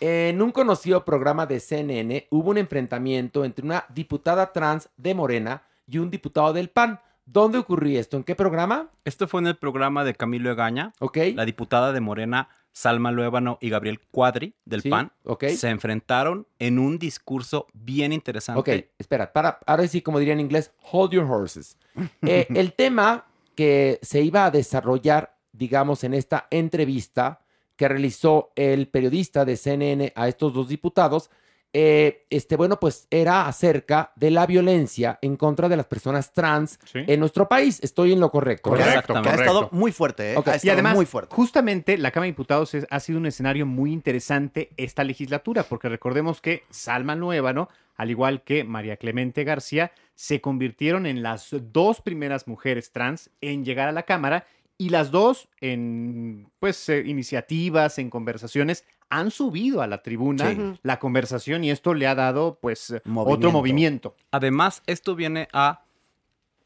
[0.00, 5.62] En un conocido programa de CNN hubo un enfrentamiento entre una diputada trans de Morena
[5.86, 6.98] y un diputado del PAN.
[7.32, 8.16] ¿Dónde ocurrió esto?
[8.16, 8.90] ¿En qué programa?
[9.04, 10.92] Esto fue en el programa de Camilo Egaña.
[10.98, 11.18] Ok.
[11.34, 15.46] La diputada de Morena, Salma Luébano y Gabriel Cuadri, del Sí, PAN, ok.
[15.48, 18.60] se enfrentaron en un discurso bien interesante.
[18.60, 21.76] Ok, espera, para, ahora sí, como diría en inglés, hold your horses.
[22.22, 27.40] Eh, el tema que se iba a desarrollar digamos, en esta entrevista
[27.76, 31.30] que realizó el periodista de CNN a estos dos diputados,
[31.72, 36.78] eh, este, bueno, pues era acerca de la violencia en contra de las personas trans
[36.94, 37.78] en nuestro país.
[37.82, 38.72] Estoy en lo correcto.
[38.72, 40.36] Que ha estado muy fuerte, ¿eh?
[40.44, 41.34] Ha Y además, muy fuerte.
[41.34, 45.88] justamente la Cámara de Diputados es- ha sido un escenario muy interesante esta legislatura, porque
[45.88, 52.00] recordemos que Salma Nuevano, al igual que María Clemente García, se convirtieron en las dos
[52.00, 54.44] primeras mujeres trans en llegar a la Cámara
[54.76, 60.78] y las dos en pues eh, iniciativas, en conversaciones, han subido a la tribuna Sí.
[60.82, 64.16] la conversación y esto le ha dado pues otro Movimiento.
[64.30, 65.82] Además, esto viene a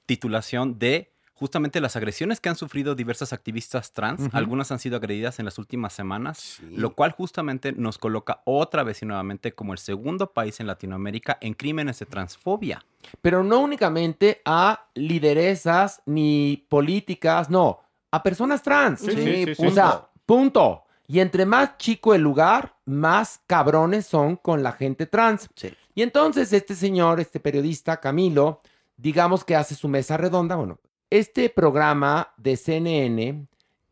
[0.07, 4.29] titulación de justamente las agresiones que han sufrido diversas activistas trans.
[4.33, 9.03] Algunas han sido agredidas en las últimas semanas, lo cual justamente nos coloca otra vez
[9.03, 12.85] y nuevamente como el segundo país en Latinoamérica en crímenes de transfobia.
[13.21, 17.81] Pero no únicamente a lideresas ni políticas, no,
[18.13, 19.01] a personas trans.
[19.01, 19.67] Sí, sí, sí, sí.
[19.67, 20.84] O sea, punto.
[21.07, 25.49] Y entre más chico el lugar, más cabrones son con la gente trans.
[25.95, 28.63] Y entonces este señor, este periodista Camilo,
[28.97, 30.57] digamos que hace su mesa redonda.
[30.57, 30.79] Bueno,
[31.11, 33.47] este programa de CNN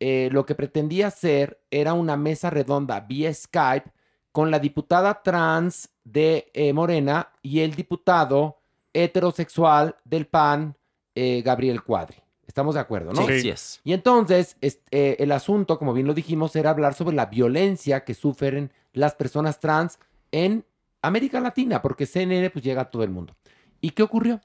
[0.05, 3.89] eh, lo que pretendía hacer era una mesa redonda vía Skype
[4.33, 8.59] con la diputada trans de eh, Morena y el diputado
[8.91, 10.75] heterosexual del PAN,
[11.15, 12.22] eh, Gabriel Cuadri.
[12.53, 13.25] Estamos de acuerdo, ¿no?
[13.25, 13.81] Sí, así es.
[13.83, 18.03] Y entonces, es- eh, el asunto, como bien lo dijimos, era hablar sobre la violencia
[18.03, 19.97] que sufren las personas trans
[20.31, 20.63] en
[21.01, 23.35] América Latina, porque CNN pues llega a todo el mundo.
[23.81, 24.39] ¿Y qué ocurrió?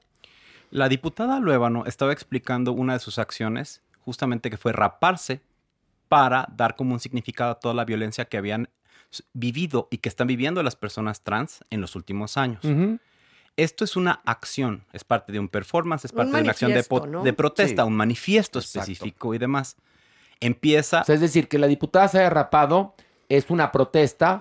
[0.71, 5.41] La diputada Luébano estaba explicando una de sus acciones, justamente que fue raparse
[6.07, 8.69] para dar como un significado a toda la violencia que habían
[9.33, 12.61] vivido y que están viviendo las personas trans en los últimos años.
[13.63, 16.71] Esto es una acción, es parte de un performance, es Un parte de una acción
[16.73, 17.87] de, protesta, Sí.
[17.87, 18.91] un manifiesto Exacto.
[18.91, 19.75] específico y demás.
[20.39, 21.01] Empieza...
[21.01, 22.95] O sea, es decir, que la diputada se haya rapado
[23.27, 24.39] es una protesta,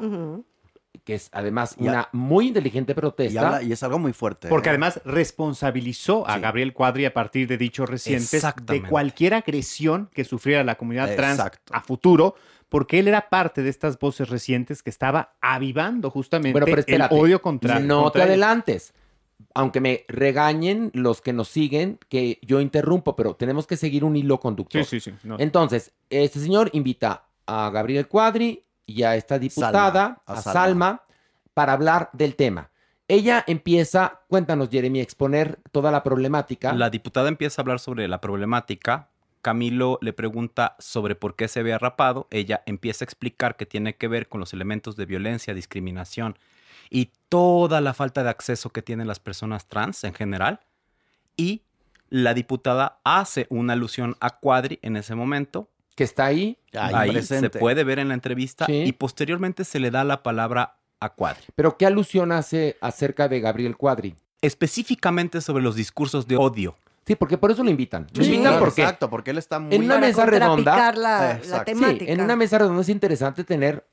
[1.05, 3.47] que es además Y una muy inteligente Y, protesta.
[3.47, 4.49] habla- y es algo muy fuerte.
[4.49, 4.71] Porque ¿eh?
[4.71, 6.41] además responsabilizó a Sí.
[6.41, 11.39] Gabriel Cuadri a partir de dichos recientes de cualquier agresión que sufriera la comunidad trans
[11.39, 11.75] Exacto.
[11.75, 12.35] a futuro,
[12.69, 17.15] porque él era parte de estas voces recientes que estaba avivando justamente Bueno, pero espérate,
[17.15, 18.93] el odio contra no contra te adelantes.
[19.55, 24.17] Aunque me regañen los que nos siguen, que yo interrumpo, pero tenemos que seguir un
[24.17, 24.85] hilo conductor.
[24.85, 25.37] Sí, sí, sí, no.
[25.39, 30.53] Entonces, este señor invita a Gabriel Cuadri y a esta diputada, Salma, a a, Salma.
[30.53, 31.03] Salma.
[31.55, 32.71] para hablar del tema.
[33.09, 36.75] Ella empieza, cuéntanos, Jeremy, a exponer toda la problemática.
[36.75, 39.09] La diputada empieza a hablar sobre la problemática.
[39.41, 42.29] Camilo le pregunta sobre por qué se había rapado.
[42.31, 46.37] Ella empieza a explicar que tiene que ver con los elementos de violencia, discriminación
[46.91, 50.61] y toda la falta de acceso que tienen las personas trans en general.
[51.37, 51.63] Y
[52.09, 55.69] la diputada hace una alusión a Cuadri en ese momento.
[55.95, 56.59] Que está ahí.
[56.73, 57.59] Ahí, se presente.
[57.59, 58.67] puede ver en la entrevista.
[58.67, 58.83] Sí.
[58.87, 61.43] Y posteriormente se le da la palabra a Cuadri.
[61.55, 64.15] Pero ¿qué alusión hace acerca de Gabriel Cuadri?
[64.41, 66.77] Específicamente sobre los discursos de odio.
[67.07, 68.07] Sí, porque por eso lo invitan.
[68.15, 69.75] Lo Sí, invitan porque Exacto, porque él está muy...
[69.75, 70.77] en una mesa redonda.
[70.77, 71.73] la, la Exacto.
[71.73, 72.13] Sí, temática.
[72.13, 73.87] en una mesa redonda es interesante tener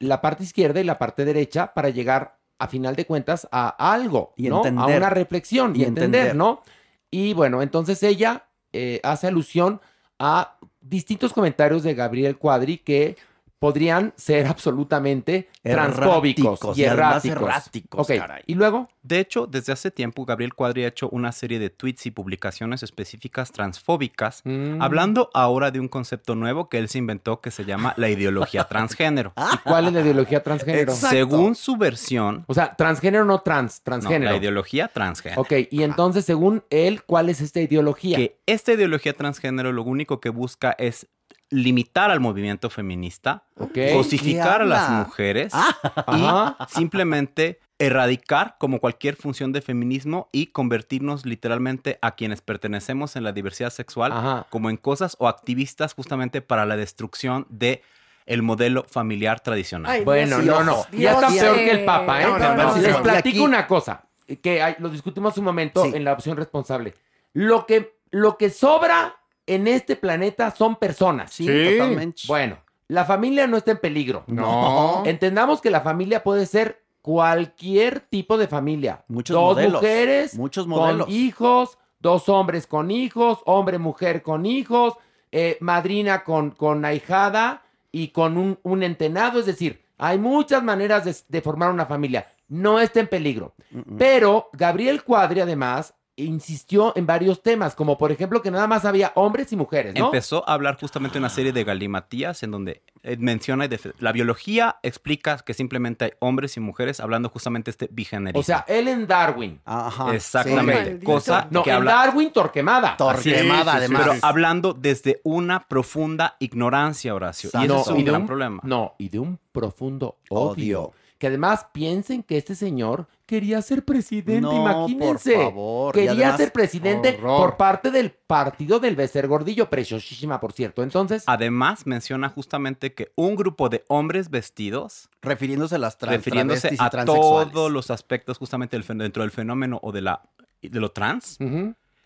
[0.00, 4.34] la parte izquierda y la parte derecha para llegar, a final de cuentas, a algo,
[4.36, 4.62] Y ¿no?
[4.64, 6.36] A una reflexión y, Y entender, entender.
[6.36, 6.62] ¿no?
[7.10, 9.80] Y bueno, entonces ella eh, hace alusión
[10.18, 13.16] a distintos comentarios de Gabriel Cuadri que
[13.60, 17.42] podrían ser absolutamente transfóbicos Erráticos, y erráticos.
[17.42, 18.42] erráticos, caray.
[18.46, 22.04] y luego, De hecho, desde hace tiempo Gabriel Cuadri ha hecho una serie de tweets
[22.06, 24.80] y publicaciones específicas transfóbicas, Mm.
[24.82, 28.64] hablando ahora de un concepto nuevo que él se inventó que se llama la ideología
[28.64, 29.32] transgénero.
[29.54, 30.92] ¿y cuál es la ideología transgénero?
[30.92, 31.16] Exacto.
[31.16, 34.30] Según su versión, O sea, transgénero no trans, no, transgénero.
[34.32, 35.40] la ideología transgénero.
[35.42, 38.16] Ok, y entonces, según él, ¿cuál es esta ideología?
[38.16, 41.06] Que esta ideología transgénero lo único que busca es
[41.50, 43.76] limitar al movimiento feminista, Ok.
[43.92, 46.56] cosificar ¿Qué a las mujeres Ajá.
[46.68, 53.24] y simplemente erradicar como cualquier función de feminismo y convertirnos literalmente a quienes pertenecemos en
[53.24, 54.46] la diversidad sexual Ajá.
[54.50, 57.82] como en cosas o activistas justamente para la destrucción de
[58.26, 59.90] el modelo familiar tradicional.
[59.90, 60.86] Ay, Bueno, Dios, no, no.
[60.92, 62.24] Dios, ya está Dios, peor eh, que el Papa, ¿eh?
[62.26, 62.76] no, no, no.
[62.76, 64.04] Les platico aquí- una cosa,
[64.42, 65.92] que hay- lo discutimos un momento Sí.
[65.94, 66.94] en la opción responsable.
[67.32, 69.16] Lo que, lo que sobra
[69.54, 71.32] en este planeta son personas.
[71.32, 71.76] Sí, Sí.
[71.78, 72.22] totalmente.
[72.26, 74.24] Bueno, la familia no está en peligro.
[74.26, 75.02] No.
[75.06, 79.04] Entendamos que la familia puede ser cualquier tipo de familia.
[79.08, 81.06] Muchos dos modelos, mujeres muchos modelos.
[81.06, 84.94] con hijos, dos hombres con hijos, hombre, mujer con hijos,
[85.32, 89.38] eh, madrina con, con ahijada y con un, un entenado.
[89.40, 92.26] Es decir, hay muchas maneras de, de formar una familia.
[92.48, 93.54] No está en peligro.
[93.70, 93.96] Mm-mm.
[93.98, 95.94] Pero Gabriel Cuadri, además,
[96.24, 100.06] insistió en varios temas, como por ejemplo que nada más había hombres y mujeres, ¿no?
[100.06, 104.12] Empezó a hablar justamente de una serie de galimatías en donde eh, menciona y la
[104.12, 108.40] biología explica que simplemente hay hombres y mujeres hablando justamente este bigenerismo.
[108.40, 109.60] O sea, él en Darwin.
[109.64, 110.14] Ajá.
[110.14, 110.98] Exactamente.
[110.98, 111.04] sí.
[111.04, 111.92] Cosa No, que en habla.
[111.92, 112.96] Darwin, Torquemada.
[112.96, 114.02] Torquemada, además.
[114.06, 117.50] Pero hablando desde una profunda ignorancia, Horacio.
[117.54, 118.60] Y ese No, es un y de gran un- problema.
[118.64, 120.50] No, y de un profundo odio.
[120.50, 120.92] Odio.
[121.20, 125.34] Que además piensen que este señor quería ser presidente, No, imagínense.
[125.34, 125.94] por favor.
[125.94, 127.40] Quería además- ser presidente Horror.
[127.42, 130.82] por parte del partido del Becer Gordillo, preciosísima, por cierto.
[130.82, 136.74] Entonces, Además, menciona justamente que un grupo de hombres vestidos, Refiriéndose a las trans, refiriéndose
[136.78, 140.22] a todos los aspectos justamente del dentro del fenómeno o de, la,
[140.62, 141.36] de lo trans,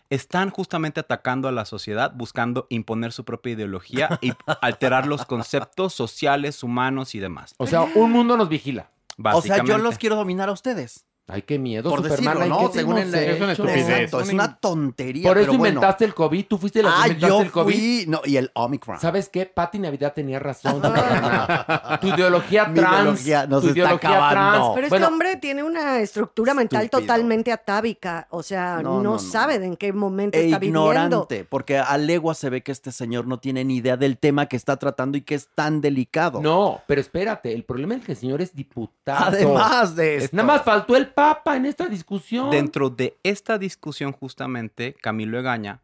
[0.09, 5.93] están justamente atacando a la sociedad, buscando imponer su propia ideología y alterar los conceptos
[5.93, 7.55] sociales, humanos y demás.
[7.57, 8.89] o sea, un mundo nos vigila.
[9.23, 11.05] O sea, yo los quiero dominar a ustedes.
[11.27, 12.37] Ay, qué miedo, Por Superman.
[12.37, 12.71] decirlo, ¿no?
[12.71, 13.63] ¿qué Según el- Es una hecho?
[13.63, 13.89] estupidez.
[13.89, 15.27] Exacto, es Una tontería.
[15.27, 15.73] Por eso pero bueno.
[15.79, 16.45] inventaste el COVID.
[16.47, 17.73] Tú fuiste la que Ah, inventaste yo el COVID.
[17.75, 18.05] fui.
[18.07, 18.99] No, y el Omicron.
[18.99, 19.47] ¿Sabes qué?
[19.47, 20.73] Pati Navidad tenía razón.
[20.83, 21.47] Superman.
[22.01, 22.95] tu ideología Mi trans.
[23.25, 24.73] ideología nos tu está ideología acabando.
[24.75, 27.07] Pero Bueno, este hombre tiene una estructura mental Estúpido.
[27.07, 28.27] totalmente atávica.
[28.29, 29.19] O sea, No, no, no, no.
[29.19, 30.91] sabe de en qué momento E está viviendo.
[30.91, 34.45] ignorante, porque a legua se ve que este señor no tiene ni idea del tema
[34.45, 36.39] que está tratando y que es tan delicado.
[36.39, 39.25] No, pero espérate, el problema es que el señor es diputado.
[39.25, 40.37] Además de Es- esto.
[40.37, 42.51] Nada más faltó el Papa en esta discusión.
[42.51, 45.81] Dentro de esta discusión, justamente, Camilo Egaña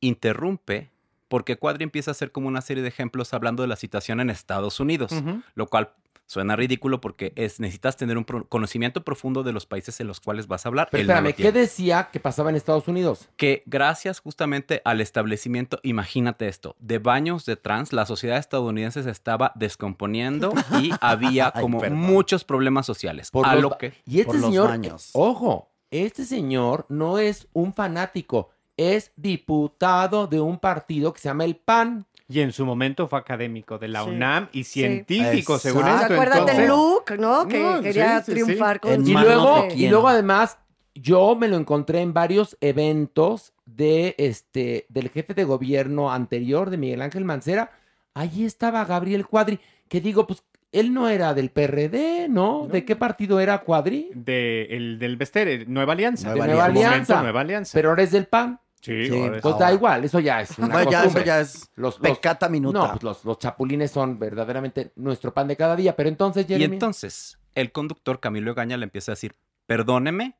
[0.00, 0.90] interrumpe
[1.28, 4.30] porque Cuadri empieza a hacer como una serie de ejemplos hablando de la situación en
[4.30, 5.12] Estados Unidos,
[5.54, 5.92] lo cual
[6.26, 10.20] suena ridículo porque es, necesitas tener un pro- conocimiento profundo de los países en los
[10.20, 10.88] cuales vas a hablar.
[10.90, 13.28] Pero no espérame, ¿qué decía que pasaba en Estados Unidos?
[13.36, 19.10] que gracias justamente al establecimiento, imagínate esto, de baños de trans, la sociedad estadounidense se
[19.10, 20.52] estaba descomponiendo
[20.82, 23.30] y había como muchos problemas sociales.
[23.30, 25.10] Por a los lo que Y este por los señor, baños.
[25.12, 31.44] ojo, este señor no es un fanático, es diputado de un partido que se llama
[31.44, 32.06] el PAN.
[32.28, 34.10] Y en su momento fue académico de la Sí.
[34.10, 34.80] UNAM y Sí.
[34.80, 36.02] científico, según Exacto.
[36.02, 36.08] esto.
[36.08, 37.46] ¿Se acuerdan de entonces- Luke, no?
[37.48, 38.32] Que No, sí, quería sí, sí.
[38.32, 40.58] triunfar con Y luego, de y luego además,
[40.94, 46.76] yo me lo encontré en varios eventos de este del jefe de gobierno anterior de
[46.78, 47.72] Miguel Ángel Mancera.
[48.14, 49.58] Allí estaba Gabriel Cuadri,
[49.88, 52.66] que digo, pues él no era del PRD, ¿no?
[52.68, 54.10] ¿De qué partido era Cuadri?
[54.14, 56.30] De, el, del Bester, Nueva Alianza.
[56.32, 57.22] De Nueva Nueva su momento, Alianza.
[57.22, 57.70] Nueva Alianza.
[57.74, 58.60] Pero ahora es del PAN.
[58.84, 61.70] Sí, Sí, ahora Pues da igual, eso ya es una Bueno, ya, eso ya es
[61.76, 62.78] Los- los- pecata minuta.
[62.78, 65.96] No, pues los, los chapulines son verdaderamente nuestro pan de cada día.
[65.96, 69.34] Pero entonces, Y Jeremy, entonces el conductor Camilo Egaña le empieza a decir,
[69.66, 70.36] perdóneme,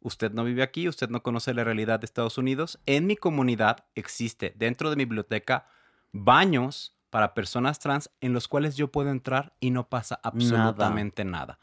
[0.00, 2.78] usted no vive aquí, usted no conoce la realidad de Estados Unidos.
[2.86, 5.66] En mi comunidad existe dentro de mi biblioteca
[6.12, 11.58] baños para personas trans en los cuales yo puedo entrar y no pasa absolutamente nada.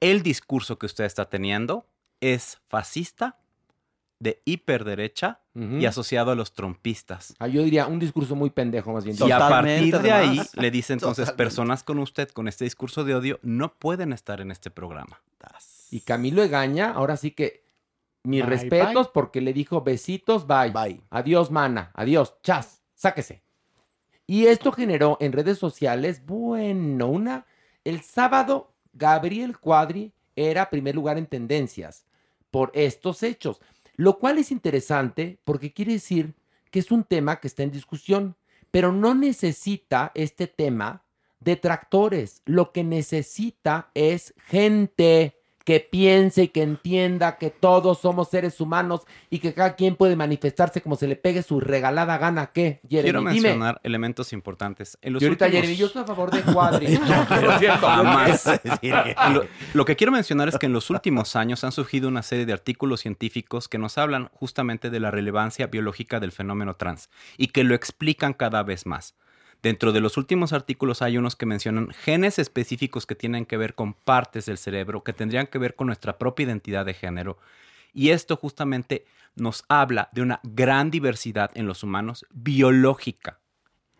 [0.00, 1.86] El discurso que usted está teniendo
[2.20, 3.38] es fascista,
[4.20, 5.76] de hiperderecha Ujú.
[5.76, 7.34] y asociado a los trompistas.
[7.38, 9.16] Ah, yo diría un discurso muy pendejo, más bien.
[9.20, 10.54] Y a partir de ahí además.
[10.56, 11.44] le dice entonces, Totalmente.
[11.44, 15.20] personas con usted con este discurso de odio no pueden estar en este programa.
[15.90, 17.62] Y Camilo Egaña, ahora sí que
[18.24, 19.10] mis Bye, respetos bye.
[19.12, 20.70] porque le dijo besitos, bye.
[20.70, 21.00] Bye.
[21.10, 21.90] Adiós, mana.
[21.94, 22.34] Adiós.
[22.42, 22.82] Chas.
[22.94, 23.42] Sáquese.
[24.26, 27.44] Y esto generó en redes sociales, bueno, una.
[27.84, 32.06] El sábado, Gabriel Cuadri era primer lugar en tendencias
[32.50, 33.60] por estos hechos.
[33.96, 36.34] Lo cual es interesante porque quiere decir
[36.70, 38.36] que es un tema que está en discusión,
[38.70, 41.04] pero no necesita este tema
[41.40, 42.42] detractores.
[42.44, 49.00] Lo que necesita es gente que piense y que entienda que todos somos seres humanos
[49.30, 52.50] y que cada quien puede manifestarse como se le pegue su regalada gana.
[52.52, 53.02] ¿Qué, Jeremy?
[53.02, 53.32] Quiero Dime.
[53.32, 54.98] mencionar elementos importantes.
[55.02, 56.86] En los Y ahorita, últimos- Jeremy, yo estoy a favor de Cuadri.
[59.32, 62.46] Lo, lo que quiero mencionar es que en los últimos años han surgido una serie
[62.46, 67.48] de artículos científicos que nos hablan justamente de la relevancia biológica del fenómeno trans y
[67.48, 69.14] que lo explican cada vez más.
[69.64, 73.74] Dentro de los últimos artículos hay unos que mencionan genes específicos que tienen que ver
[73.74, 77.38] con partes del cerebro, que tendrían que ver con nuestra propia identidad de género.
[77.94, 83.38] Y esto justamente nos habla de una gran diversidad en los humanos biológica,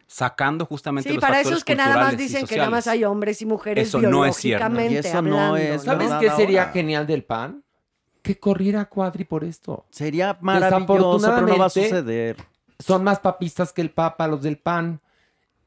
[0.06, 3.04] sacando justamente Sí, los para factores esos que nada más dicen que nada más hay
[3.04, 4.68] hombres y mujeres Eso no es cierto.
[4.68, 5.92] biológicamente Y eso no hablando, es- ¿no?
[5.92, 6.72] ¿Sabes nada qué sería ahora.
[6.74, 7.64] genial del PAN?
[8.20, 9.86] Que corriera Cuadri por esto.
[9.88, 12.36] Sería maravilloso, pero no va a suceder.
[12.78, 15.00] Son más papistas que el Papa, los del PAN.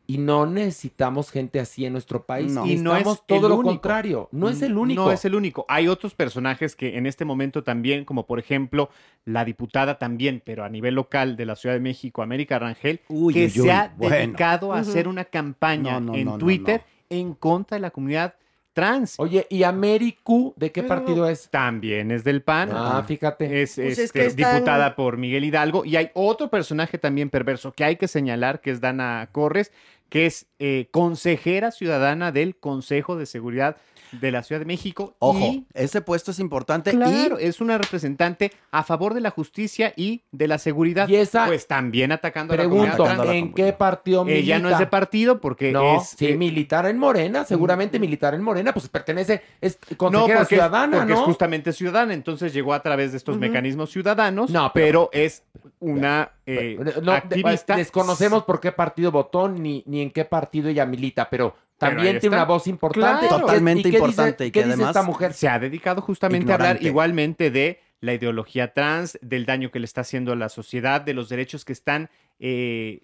[0.09, 2.53] Y no necesitamos gente así en nuestro país.
[2.53, 2.65] No.
[2.65, 3.69] Y no es todo lo único.
[3.71, 4.29] contrario.
[4.31, 5.03] No es el único.
[5.03, 5.65] No es el único.
[5.67, 8.89] Hay otros personajes que en este momento también, como por ejemplo
[9.25, 13.33] la diputada también, pero a nivel local de la Ciudad de México, América Rangel, Uy,
[13.33, 14.15] que uy, se uy, ha bueno.
[14.15, 17.91] dedicado a hacer una campaña No, no, en no, no, Twitter en contra de la
[17.91, 18.35] comunidad
[18.73, 19.15] trans.
[19.19, 21.49] Oye, ¿y Américu de qué partido es?
[21.49, 22.69] También es del PAN.
[22.71, 23.63] Ah, fíjate.
[23.63, 25.83] Es, Pues es este, que están- diputada por Miguel Hidalgo.
[25.83, 29.71] Y hay otro personaje también perverso que hay que señalar, que es Dana Corres,
[30.09, 33.77] que es eh, consejera ciudadana del Consejo de Seguridad
[34.13, 35.17] de la Ciudad de México.
[35.19, 39.31] Ojo, Y ese puesto es importante Claro, y es una representante a favor de la
[39.31, 41.09] justicia y de la seguridad.
[41.09, 43.25] Y esa- pues también atacando a la comunidad trans.
[43.31, 44.39] ¿en qué partido milita?
[44.39, 46.07] Ella no es de partido porque No, es...
[46.17, 50.55] sí, eh, militar en Morena, seguramente militar en Morena, pues pertenece, es no, consejera porque,
[50.55, 51.19] ciudadana, porque ¿no?
[51.19, 55.43] es justamente ciudadana, entonces llegó a través de estos mecanismos ciudadanos, No, pero, pero- es
[55.79, 57.75] una eh, No, de- activista.
[57.75, 62.35] desconocemos por qué partido votó ni, ni en qué partido ella milita, pero también tiene
[62.35, 62.37] está.
[62.37, 63.27] una voz importante.
[63.27, 63.41] Claro.
[63.45, 65.33] Totalmente ¿Y qué dice- importante, y ¿Qué que dice además esta mujer?
[65.33, 69.85] Se ha dedicado justamente a hablar igualmente de la ideología trans, del daño que le
[69.85, 72.09] está haciendo a la sociedad, de los derechos que están
[72.39, 73.03] eh,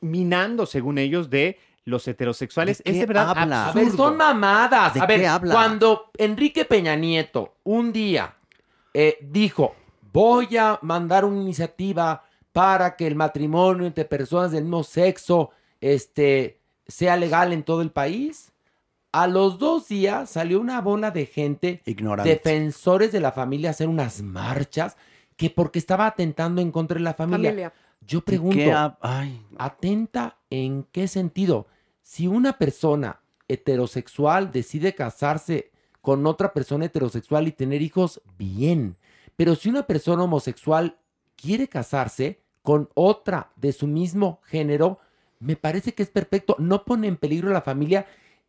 [0.00, 2.78] minando, según ellos, de los heterosexuales.
[2.82, 3.68] ¿De Es qué de verdad habla?
[3.68, 4.08] A ver, absurdo.
[4.08, 4.94] son mamadas.
[4.94, 5.54] ¿De A ver, qué habla?
[5.54, 8.34] cuando Enrique Peña Nieto un día
[8.92, 9.74] eh, dijo,
[10.12, 15.50] voy a mandar una iniciativa para que el matrimonio entre personas del mismo sexo
[15.92, 18.52] este, sea legal en todo el país,
[19.12, 22.30] a los dos días salió una bola de gente, ignorante.
[22.30, 24.96] defensores de la familia, a hacer unas marchas
[25.36, 27.50] que porque estaba atentando en contra de la familia.
[27.50, 27.72] Familia.
[28.00, 31.66] Yo ¿Y pregunto, ay, ¿atenta en qué sentido?
[32.02, 35.70] Si una persona heterosexual decide casarse
[36.00, 38.96] con otra persona heterosexual y tener hijos, bien.
[39.36, 40.96] Pero si una persona homosexual
[41.36, 44.98] quiere casarse con otra de su mismo género,
[45.44, 46.56] me parece que es perfecto.
[46.58, 48.06] No pone en peligro a la familia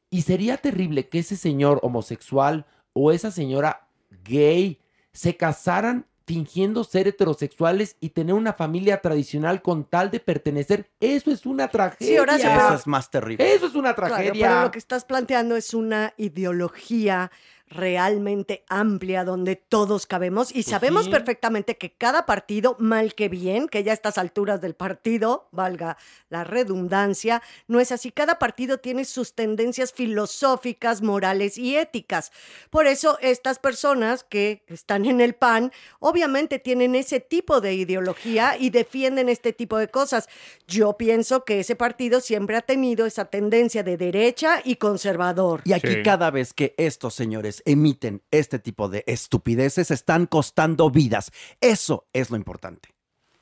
[0.10, 3.88] y sería terrible que ese señor homosexual o esa señora
[4.24, 4.80] gay
[5.12, 10.90] se casaran fingiendo ser heterosexuales y tener una familia tradicional con tal de pertenecer.
[11.00, 12.22] Eso es una tragedia.
[12.22, 13.54] Horacio, eso pero- es más terrible.
[13.54, 14.48] Eso es una Claro, tragedia.
[14.48, 17.32] pero lo que estás planteando es una ideología
[17.68, 21.12] realmente amplia donde todos cabemos y sabemos Pues sí.
[21.12, 25.98] perfectamente que cada partido, mal que bien, que ya a estas alturas del partido, valga
[26.30, 28.12] la redundancia, no es así.
[28.12, 32.32] Cada partido tiene sus tendencias filosóficas, morales y éticas.
[32.70, 38.58] Por eso estas personas que están en el PAN, obviamente tienen ese tipo de ideología
[38.58, 40.30] y defienden este tipo de cosas.
[40.68, 45.62] Yo pienso que ese partido siempre ha tenido esa tendencia de derecha y conservador.
[45.66, 46.04] Y aquí Sí.
[46.04, 51.32] cada vez que estos señores emiten este tipo de estupideces, están costando vidas.
[51.61, 52.95] Eso es lo importante.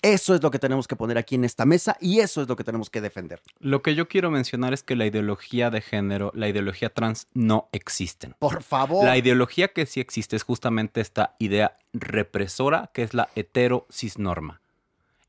[0.03, 2.57] Eso es lo que tenemos que poner aquí en esta mesa y eso es lo
[2.57, 3.41] que tenemos que defender.
[3.60, 7.69] Lo que yo quiero mencionar es que la ideología de género, la ideología trans no
[7.72, 8.35] existen.
[8.38, 9.06] Por favor.
[9.06, 14.60] La ideología que sí existe es justamente esta idea represora que es la hetero-cisnorma,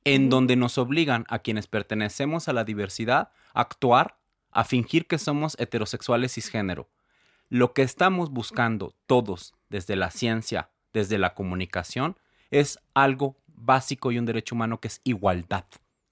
[0.02, 4.16] en donde nos obligan a quienes pertenecemos a la diversidad a actuar,
[4.50, 6.88] a fingir que somos heterosexuales cisgénero.
[7.54, 12.18] Lo que estamos buscando todos desde la ciencia, desde la comunicación,
[12.50, 15.64] es algo básico y un derecho humano que es igualdad.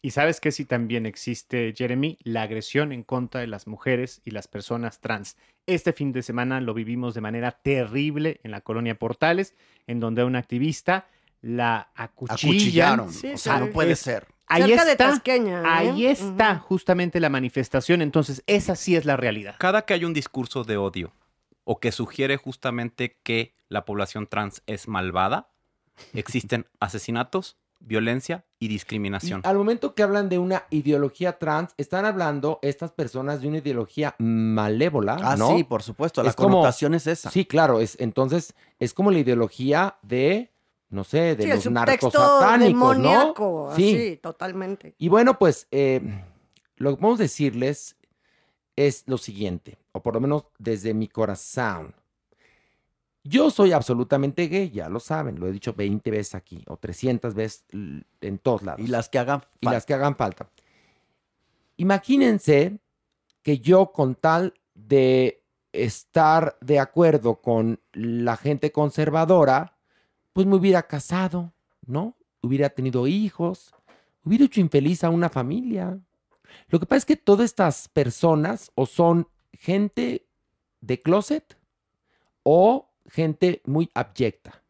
[0.03, 4.31] Y sabes que sí también existe, Jeremy, la agresión en contra de las mujeres y
[4.31, 5.37] las personas trans.
[5.67, 9.57] Este fin de semana lo vivimos de manera terrible en la colonia Portales,
[9.89, 11.09] en donde a una activista
[11.41, 11.91] la.
[11.97, 13.13] Acuchillaron.
[13.13, 13.65] Sí, o sea, sí.
[13.65, 14.29] no puede ser.
[14.47, 15.65] Ahí Cerca de está, Tasqueña, ¿eh?
[15.67, 18.01] ahí está justamente la manifestación.
[18.01, 19.57] Entonces, esa sí es la realidad.
[19.59, 21.13] Cada que hay un discurso de odio
[21.65, 25.51] o que sugiere justamente que la población trans es malvada,
[26.15, 29.41] existen asesinatos, violencia y Y discriminación.
[29.45, 34.15] al momento que hablan de una ideología trans, están hablando estas personas de una ideología
[34.19, 35.57] malévola, Ah, ¿no?
[35.57, 36.23] sí, por supuesto.
[36.23, 37.31] La Es como- connotación es esa.
[37.31, 40.49] Sí, claro, es entonces es como la ideología de
[40.91, 43.09] no sé, de Sí, los narcosatánicos, ¿no?
[43.09, 43.95] demoníaco, Sí.
[43.97, 44.95] así, totalmente.
[44.99, 46.03] Y bueno, pues eh,
[46.77, 47.97] lo que podemos decirles
[48.77, 51.95] es lo siguiente, o por lo menos desde mi corazón.
[53.25, 57.35] Yo soy absolutamente gay, ya lo saben, lo he dicho 20 veces aquí, o 300
[57.35, 58.81] veces en todos lados.
[58.81, 59.77] Y las que hagan Y falta.
[59.77, 60.49] las que hagan falta.
[61.77, 62.79] Imagínense
[63.43, 65.43] que yo con tal de
[65.73, 69.77] estar de acuerdo con la gente conservadora,
[70.33, 71.53] pues me hubiera casado,
[71.87, 72.17] ¿no?
[72.43, 73.73] Hubiera tenido hijos,
[74.25, 75.99] hubiera hecho infeliz a una familia.
[76.69, 80.27] Lo que pasa es que todas estas personas o son gente
[80.81, 81.57] de closet
[82.43, 84.63] o gente muy abyecta.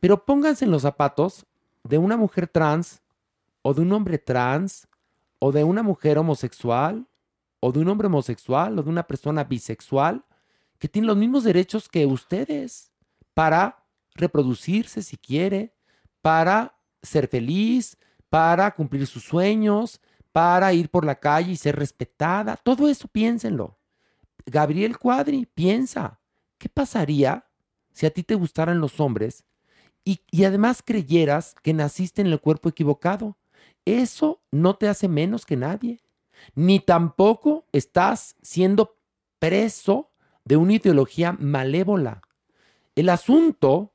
[0.00, 1.46] Pero pónganse en los zapatos
[1.84, 3.02] de una mujer trans
[3.62, 4.88] o de un hombre trans
[5.38, 7.06] o de una mujer homosexual
[7.60, 10.24] o de un hombre homosexual o de una persona bisexual
[10.78, 12.92] que tiene los mismos derechos que ustedes
[13.34, 15.74] para reproducirse si quiere,
[16.22, 17.96] para ser feliz,
[18.28, 20.00] para cumplir sus sueños,
[20.32, 22.56] para ir por la calle y ser respetada.
[22.56, 23.77] Todo eso piénsenlo.
[24.46, 26.20] Gabriel Cuadri piensa
[26.58, 27.46] ¿qué pasaría
[27.92, 29.44] si a ti te gustaran los hombres
[30.04, 33.36] y, y además creyeras que naciste en el cuerpo equivocado?
[33.84, 36.00] Eso no te hace menos que nadie,
[36.54, 38.96] ni tampoco estás siendo
[39.38, 40.10] preso
[40.44, 42.22] de una ideología malévola.
[42.94, 43.92] El asunto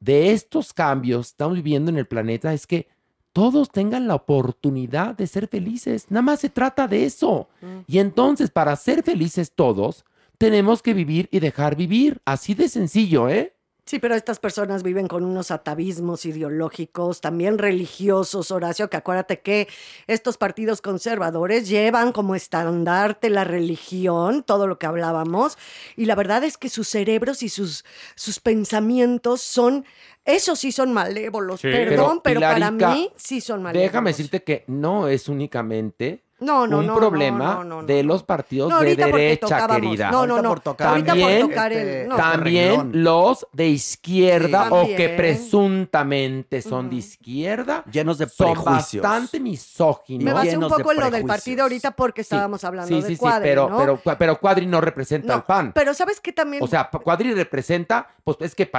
[0.00, 2.88] de estos cambios que estamos viviendo en el planeta es que
[3.32, 6.06] todos tengan la oportunidad de ser felices.
[6.10, 7.48] Nada más se trata de eso.
[7.86, 10.04] Y entonces, para ser felices todos,
[10.38, 12.20] tenemos que vivir y dejar vivir.
[12.24, 13.54] Así de sencillo, ¿eh?
[13.84, 19.66] Sí, pero estas personas viven con unos atavismos ideológicos, también religiosos, Horacio, que acuérdate que
[20.06, 25.58] estos partidos conservadores llevan como estandarte la religión, todo lo que hablábamos,
[25.96, 27.84] y la verdad es que sus cerebros y sus,
[28.14, 29.84] sus pensamientos son,
[30.24, 31.68] esos sí son malévolos, Sí.
[31.68, 33.90] perdón, pero, para mí sí son malévolos.
[33.90, 38.02] Déjame decirte que no es únicamente No, no, un no, problema no, no, no, de
[38.02, 40.10] los partidos No, de derecha, querida.
[40.10, 40.48] No, no, no.
[40.48, 42.16] Ahorita por tocar- ahorita por También, tocar el- no.
[42.16, 44.70] también los de izquierda Sí.
[44.72, 49.02] o que presuntamente son de izquierda Llenos de son prejuicios.
[49.02, 50.24] bastante misóginos.
[50.24, 53.08] Me basé un de poco en lo del partido ahorita porque estábamos hablando Sí, de
[53.08, 53.78] sí, sí, Cuadri, pero, ¿no?
[53.78, 55.72] pero, pero Cuadri no representa No, al PAN.
[55.74, 56.62] Pero ¿sabes qué también?
[56.62, 58.70] O sea, Cuadri representa, pues es que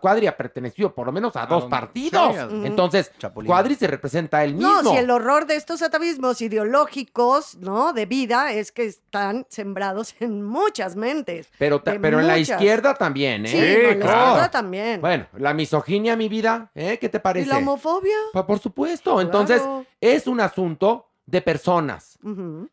[0.00, 2.36] Cuadri ha pertenecido por lo menos a dos partidos.
[2.64, 3.10] Entonces.
[3.46, 4.82] Cuadri se representa a él mismo.
[4.82, 7.09] No, si el horror de estos atavismos ideológicos,
[7.56, 7.92] ¿no?
[7.92, 11.48] De vida es que están sembrados en muchas mentes.
[11.58, 13.48] Pero, pero en la izquierda también, ¿eh?
[13.48, 15.00] Sí, no, en la izquierda también.
[15.00, 16.98] Bueno, la misoginia, mi vida, ¿eh?
[17.00, 17.48] ¿Qué te ¿Y parece?
[17.48, 18.16] la homofobia?
[18.32, 19.20] Pa- Por supuesto.
[19.20, 19.62] Entonces,
[20.00, 22.18] es un asunto de personas.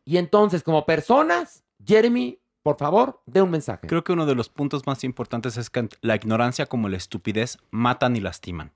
[0.04, 3.86] Y entonces, como personas, Jeremy, por favor, dé un mensaje.
[3.86, 7.58] Creo que uno de los puntos más importantes es que la ignorancia como la estupidez
[7.70, 8.72] matan y lastiman.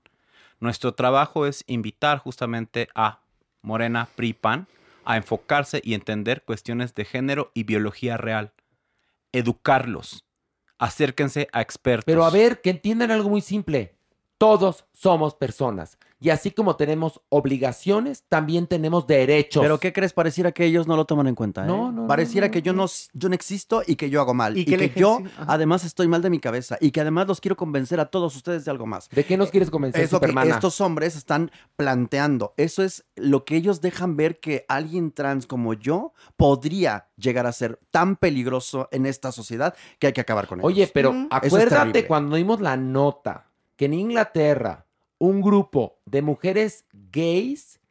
[0.59, 3.19] Nuestro trabajo es invitar justamente a
[3.61, 4.67] Morena, PRI, PAN
[5.05, 8.53] a enfocarse y entender cuestiones de género y biología real.
[9.31, 10.25] Educarlos.
[10.77, 12.05] Acérquense a expertos.
[12.05, 13.95] Pero a ver, que entiendan algo muy simple.
[14.37, 15.97] Todos somos personas.
[16.23, 19.61] Y así como tenemos obligaciones, también tenemos derechos.
[19.61, 20.13] Pero ¿qué crees?
[20.13, 21.65] Pareciera que ellos no lo toman en cuenta.
[21.65, 21.67] ¿eh?
[21.67, 24.57] No, no, Pareciera no, que yo no, yo no existo y que yo hago mal.
[24.57, 25.45] Y Y, que yo Ajá.
[25.49, 26.77] además estoy mal de mi cabeza.
[26.79, 29.09] Y que además los quiero convencer a todos ustedes de algo más.
[29.09, 32.53] ¿De qué nos quieres convencer, Es lo que estos hombres están planteando.
[32.55, 37.51] Eso es lo que ellos dejan ver que alguien trans como yo podría llegar a
[37.51, 40.71] ser tan peligroso en esta sociedad que hay que acabar con ellos.
[40.71, 43.49] Oye, pero acuérdate cuando dimos la nota
[43.83, 44.85] que en Inglaterra
[45.17, 47.81] un grupo de mujeres gays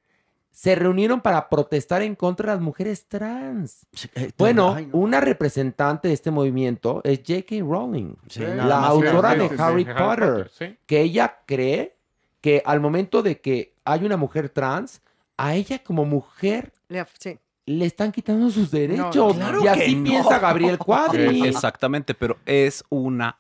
[0.51, 3.87] se reunieron para protestar en contra de las mujeres trans.
[4.15, 7.57] Eh, Bueno, una representante de este movimiento es J.K.
[7.61, 9.51] Rowling, Sí, la autora de.
[9.59, 10.51] Harry Potter,
[10.87, 11.97] que ella cree
[12.41, 15.01] que al momento de que hay una mujer trans,
[15.37, 17.39] a ella como mujer Le- sí.
[17.67, 19.37] le están quitando sus derechos.
[19.37, 20.05] claro y así no.
[20.05, 21.47] piensa Gabriel Cuadri.
[21.47, 23.39] Exactamente, pero es una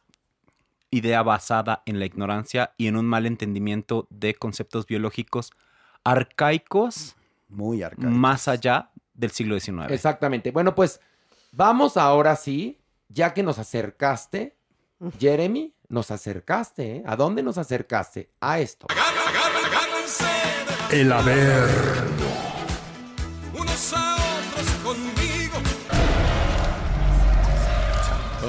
[0.92, 5.50] idea basada en la ignorancia y en un mal entendimiento de conceptos biológicos
[6.04, 7.16] arcaicos
[7.48, 8.10] Muy arcaico.
[8.10, 9.90] más allá del siglo XIX.
[9.90, 10.50] Exactamente.
[10.52, 11.00] Bueno, pues
[11.50, 12.78] vamos ahora sí,
[13.08, 14.56] ya que nos acercaste,
[15.18, 17.02] Jeremy, nos acercaste, ¿eh?
[17.06, 18.30] ¿A dónde nos acercaste?
[18.40, 18.86] A esto.
[20.90, 22.11] El haber.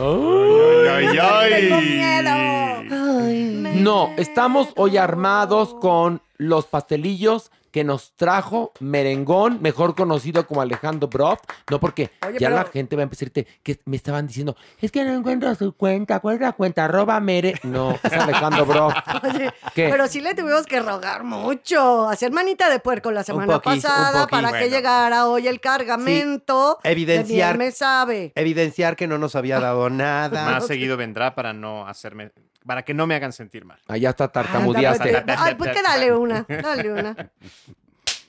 [0.05, 1.85] Ay, ay, Tengo ay.
[1.87, 3.73] miedo.
[3.75, 11.07] No, estamos hoy armados con los pastelillos que nos trajo Merengón, mejor conocido como Alejandro
[11.07, 11.39] Broff.
[11.71, 14.27] No, porque Oye, ya pero- la gente va a empezar a decirte que me estaban
[14.27, 16.85] diciendo, es que no encuentro su cuenta, ¿cuál es la cuenta?
[16.85, 17.55] Arroba Mere.
[17.63, 18.93] No, es Alejandro Broff.
[19.75, 24.51] Pero sí le tuvimos que rogar mucho, hacer manita de puerco la semana pasada para
[24.59, 26.77] que llegara hoy el cargamento.
[26.83, 28.31] Evidenciar- De bien me sabe.
[28.35, 30.45] Evidenciar que no nos había dado nada.
[30.45, 32.31] Más seguido vendrá para no hacerme,
[32.65, 33.79] para que no me hagan sentir mal.
[33.87, 35.21] Allá está Anda, tartamudeaste.
[35.21, 37.31] pues, Ay, pues que dale una, dale una.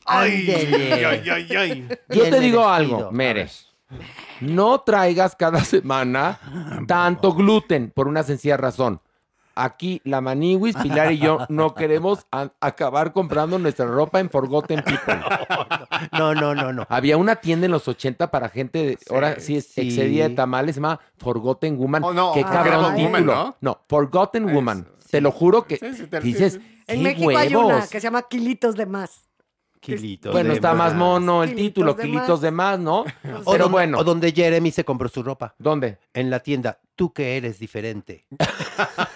[0.06, 1.88] Ay, ay, ay, ay.
[2.08, 3.48] Yo te digo algo, Mere.
[4.40, 6.38] No traigas cada semana
[6.86, 9.00] tanto gluten por una sencilla razón.
[9.56, 12.26] Aquí la Maniwis, Pilar y yo no queremos
[12.60, 15.20] acabar comprando nuestra ropa en Forgotten People.
[16.12, 16.86] No, no, no, no.
[16.88, 19.80] Había una tienda en los 80 para gente, de, ahora sí es sí.
[19.82, 22.04] excedida de tamales, se llama Forgotten Woman.
[22.04, 23.22] Oh, no, Qué ah, cabrón título.
[23.32, 23.80] Woman, ¿no?
[23.88, 24.86] Forgotten Woman.
[25.10, 26.82] Te lo juro que Sí, sí, te- dices, sí, sí.
[26.86, 27.90] En "¿Qué México hay una huevos?".
[27.90, 29.28] que se llama Kilitos de más.
[29.84, 30.94] Kilitos Bueno, de está más más.
[30.94, 33.00] mono el Kilitos título, de kilitos de más, ¿no?
[33.44, 35.54] O Pero donde- bueno, O donde Jeremy se compró su ropa.
[35.58, 35.98] ¿dónde?
[36.12, 36.78] En la tienda.
[36.96, 38.24] Tú que eres diferente.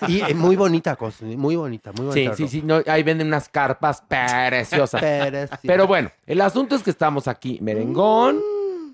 [0.09, 1.24] y eh, muy bonita cosa.
[1.24, 2.35] Muy bonita, muy Sí, bonita.
[2.35, 2.51] sí, ropa.
[2.51, 5.01] sí, no, ahí venden unas carpas preciosas.
[5.01, 5.53] Pero sí.
[5.69, 8.40] Pero bueno, el asunto es que estamos aquí, merengón,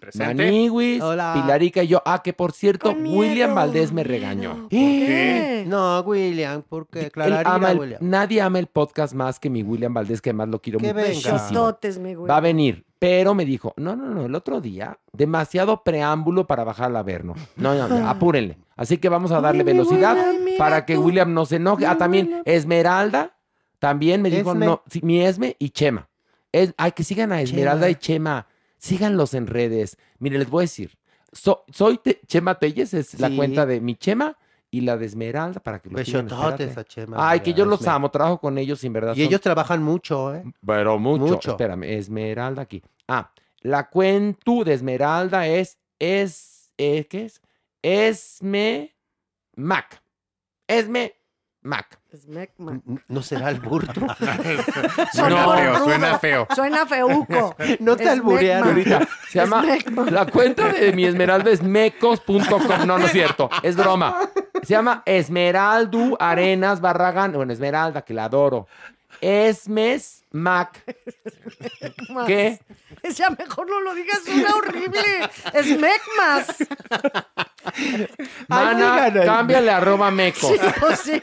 [0.04, 0.34] Presente.
[0.44, 1.32] Maniwis, Hola.
[1.34, 2.02] Pilarica y yo.
[2.04, 4.68] Ah, que por cierto, William Valdés me regañó.
[4.68, 5.64] ¿Qué?
[5.66, 7.04] No, William, ¿por qué?
[7.06, 7.98] Él Clararira, ama el- William.
[8.02, 11.08] nadie ama el podcast más que mi William Valdés, que además lo quiero Que venga.
[11.08, 11.34] muchísimo.
[11.34, 12.28] Besototes, mi güey.
[12.28, 16.64] Va a venir, pero me dijo, no, no, no, el otro día, demasiado preámbulo para
[16.64, 17.34] bajar al Averno.
[17.56, 18.58] No, no, no, apúrenle.
[18.76, 21.02] Así que vamos a darle Ay, mi velocidad William, mira para que tú.
[21.04, 21.86] William no se enoje.
[21.86, 22.42] Ah, también William.
[22.44, 23.36] Esmeralda,
[23.78, 24.66] también me dijo, Esme.
[24.66, 26.08] no, sí, mi Esme y Chema.
[26.52, 28.46] Es, ay, que sigan a Esmeralda y Chema.
[28.84, 29.96] Síganlos en redes.
[30.18, 30.96] Mire, les voy a decir,
[31.32, 34.36] so- soy Te- Chema Telles, es la cuenta de mi Chema
[34.70, 36.26] y la de Esmeralda para que los sigan.
[36.84, 37.30] Chema.
[37.30, 39.14] Ay, que yo los amo, trabajo con ellos, sin verdad.
[39.14, 40.44] Y son- ellos trabajan mucho, ¿eh?
[40.66, 41.24] pero mucho.
[41.34, 41.50] Mucho.
[41.52, 42.82] Espérame, Esmeralda aquí.
[43.08, 47.40] Ah, la cuenta de Esmeralda es, es, eh, ¿qué es?
[47.82, 48.94] Esme
[49.56, 50.02] Mac.
[50.66, 51.14] Esme
[51.62, 52.00] Mac.
[52.16, 52.80] Smegma.
[53.08, 54.00] ¿No será el burto?
[55.12, 56.46] Suena No, feo, suena feo.
[56.54, 57.56] Suena feuco.
[57.80, 58.68] No te Es alburearon.
[58.68, 60.10] Ahorita se llama, Smegma.
[60.10, 62.86] la cuenta de mi Esmeralda es mecos.com.
[62.86, 64.20] No, no es cierto, es broma.
[64.62, 67.32] Se llama Esmeraldu Arenas Barragán.
[67.32, 68.66] Bueno, Esmeralda, que la adoro.
[69.20, 70.82] Esmes Mac.
[72.26, 72.60] ¿Qué?
[73.16, 75.00] Ya mejor no lo digas, suena horrible.
[75.62, 76.56] Smegmas.
[78.48, 79.24] Mana, díganle.
[79.26, 80.50] cámbiale arroba mecos.
[80.50, 81.22] Sí, pues sí.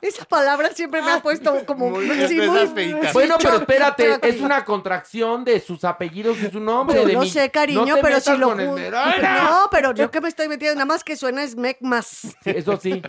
[0.00, 4.40] Esa palabra siempre me ha puesto como Muy- sí, es muy- Bueno, pero espérate, es
[4.40, 6.96] una contracción de sus apellidos y su nombre.
[7.02, 8.54] Yo de mi- sé, cariño, no te pero si lo.
[8.54, 12.06] No, pero yo que me estoy metiendo, nada más que suena Smegmas.
[12.06, 13.02] Sí, eso sí.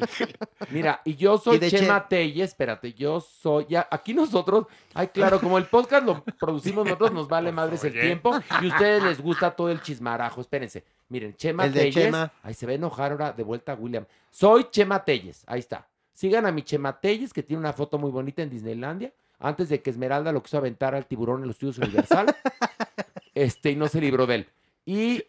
[0.69, 5.39] Mira, y yo soy Y Chema Telles, espérate, yo soy, ya, aquí nosotros, ay, claro,
[5.39, 9.21] como el podcast lo producimos nosotros, nos vale madres el tiempo, y a ustedes les
[9.21, 10.83] gusta todo el chismarajo, espérense.
[11.09, 12.31] Miren, Chema El de Telles, Chema.
[12.43, 14.05] ay, se va a enojar ahora de vuelta William.
[14.29, 15.87] Soy Chema Telles, ahí está.
[16.21, 19.81] Sigan a mi Chema Telles, que tiene una foto muy bonita en Disneylandia, antes de
[19.81, 22.27] que Esmeralda lo quiso aventar al tiburón en los estudios Universal,
[23.33, 24.47] este, y no se libró de él.
[24.85, 25.23] ¿Y,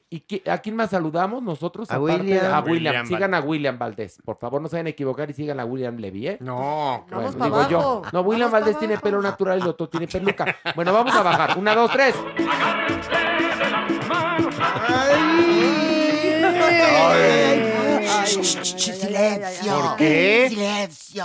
[0.47, 1.90] a quién más saludamos nosotros?
[1.90, 2.44] A aparte William.
[2.44, 2.93] A William.
[2.93, 4.19] William Sigan a William Valdés.
[4.23, 6.36] Por favor, no se vayan a equivocar y sigan a William Levy, ¿eh?
[6.40, 7.70] No, Vamos Bueno, para digo abajo.
[7.70, 8.02] yo.
[8.12, 9.05] No, William Vamos Valdés tiene abajo.
[9.05, 10.56] pelo natural y el otro tiene peluca.
[10.77, 11.59] Bueno, vamos a bajar.
[11.59, 12.14] Una, dos, tres.
[18.42, 19.80] Silencio.
[19.80, 20.46] ¿Por qué?
[20.48, 21.24] Silencio.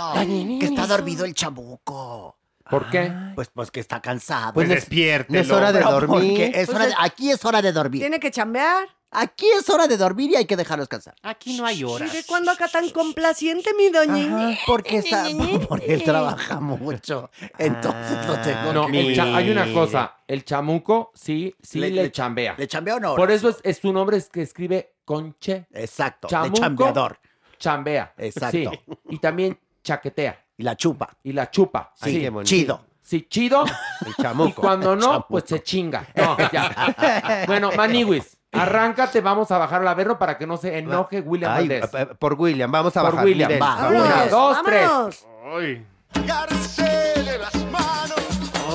[0.60, 2.36] Que está dormido el chamuco.
[2.70, 3.10] ¿Por qué?
[3.34, 4.52] Pues, pues que está cansado.
[4.52, 5.38] Pues no- despiértelo.
[5.38, 6.40] no es hora de dormir.
[6.54, 8.00] es Pues hora de- aquí es hora de dormir.
[8.02, 8.86] Tiene que chambear.
[9.10, 11.14] Aquí es hora de dormir y hay que dejarlos descansar.
[11.22, 12.12] Aquí no hay ¿Y horas.
[12.12, 14.58] de cuándo acá tan complaciente, mi doña?
[14.66, 15.24] Porque está,
[15.66, 17.30] porque él trabaja mucho.
[17.56, 20.16] Entonces lo tengo No, que el cha- hay una cosa.
[20.26, 22.54] El chamuco sí, sí le, Le- le- chambea.
[22.58, 23.16] ¿Le chambea o no?
[23.16, 25.66] Por eso es, es su nombre es que escribe conche.
[25.72, 26.54] Exacto, Chamuco.
[26.54, 27.18] de chambeador.
[27.58, 28.12] Chambea.
[28.18, 28.50] Exacto.
[28.50, 28.68] Sí.
[29.08, 30.38] Y también chaquetea.
[30.58, 31.08] Y la chupa.
[31.22, 31.92] Y la chupa.
[32.00, 32.28] Ay, sí.
[32.28, 32.48] bonito.
[32.48, 32.84] Chido.
[33.00, 33.64] Sí, chido.
[34.04, 34.60] El Y chamuco.
[34.60, 35.26] cuando no, Chamuco.
[35.28, 36.06] pues se chinga.
[36.14, 37.44] No, ya.
[37.46, 41.68] Bueno, Maniwis, arráncate, vamos a bajar al averno para que no se enoje William Ay,
[41.68, 41.90] Valdés.
[41.94, 43.24] eh, por William, vamos a Por bajar.
[43.26, 43.62] William, nivel.
[43.62, 43.88] va.
[43.88, 44.88] Una, Vámonos, dos, tres.
[44.88, 45.26] vámonos.
[45.56, 45.86] Ay.
[46.14, 46.82] Agarrarse
[47.22, 48.18] de las manos.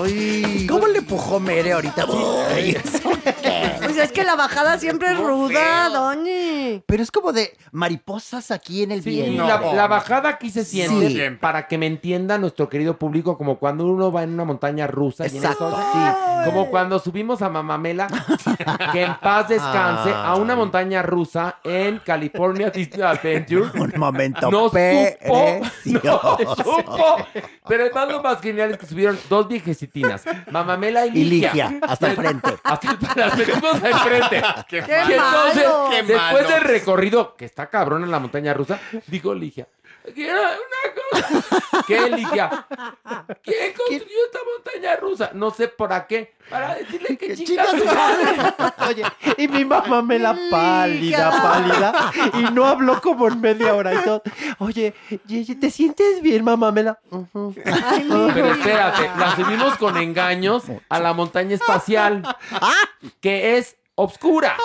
[0.04, 2.06] Ay, ¿Cómo le empujó Mere ahorita?
[2.56, 2.76] Ay.
[3.84, 6.82] Pues es que la bajada siempre es ruda, doña.
[6.86, 9.46] Pero es como de mariposas aquí en el Sí, viento.
[9.48, 11.38] la, la bajada aquí se siente Sí.
[11.40, 15.26] para que me entienda nuestro querido público, como cuando uno va en una montaña rusa.
[15.28, 15.68] y en Exacto.
[15.70, 16.00] eso- sí,
[16.46, 18.08] como cuando subimos a Mamamela,
[18.92, 23.70] que en paz descanse, a una montaña rusa en California Disney Adventure.
[23.80, 25.62] Un momento No supo,
[26.04, 27.18] no supo.
[27.68, 31.52] Pero además lo más genial es que subieron dos viejecitinas, Mamamela y Y Ligia.
[31.54, 32.58] Ligia, hasta el frente.
[32.64, 34.42] Hasta las metimos al frente.
[34.68, 35.88] Qué ¡Qué Y entonces, malo!
[35.90, 36.48] Qué después malo.
[36.50, 39.68] del recorrido, que está cabrón en la montaña rusa, dijo Ligia,
[40.14, 41.84] quiero una cosa.
[41.88, 42.66] ¿Qué, Ligia?
[43.44, 45.32] ¿Quién construyó esta montaña rusa?
[45.34, 46.34] No sé para qué.
[46.50, 48.36] Para decirle que chinga su madre.
[48.90, 49.04] Oye,
[49.38, 54.04] y mi mamá me la pálida, pálida, y no habló como en media hora y
[54.04, 54.22] todo.
[54.60, 54.94] Oye,
[55.60, 56.72] ¿te sientes bien, mamá?
[56.72, 57.00] Me la...
[57.12, 62.24] Ay, mi Pero espérate, la subimos con engaños a la montaña espacial,
[63.22, 64.56] que es obscura.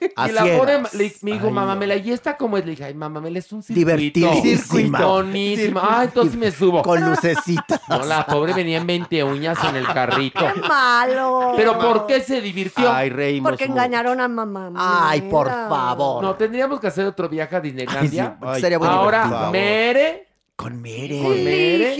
[0.00, 0.82] Y Así la pobre era.
[0.94, 1.80] le- me dijo, Ay, mamá, no.
[1.80, 2.64] Mela, ¿y esta cómo es?
[2.64, 3.90] Le dije, ay, mamá, Mela, es un circuito.
[3.90, 5.00] Divertidísima.
[5.04, 5.98] Bonísima.
[6.00, 6.82] Ay, entonces me subo.
[6.82, 7.80] Con lucecitas.
[7.90, 10.40] No, la pobre venía en 20 uñas en el carrito.
[10.54, 11.54] ¡Qué malo!
[11.56, 12.90] Pero ¿por qué se divirtió?
[12.92, 13.78] Ay, reímos Porque mucho.
[13.78, 14.70] engañaron a mamá.
[14.76, 16.22] Ay, por favor.
[16.22, 18.38] No, tendríamos que hacer otro viaje a Disneylandia.
[18.40, 19.48] Ay, Sería muy Ahora.
[19.50, 21.20] Mere, Con Mere.
[21.22, 21.96] Con Mere.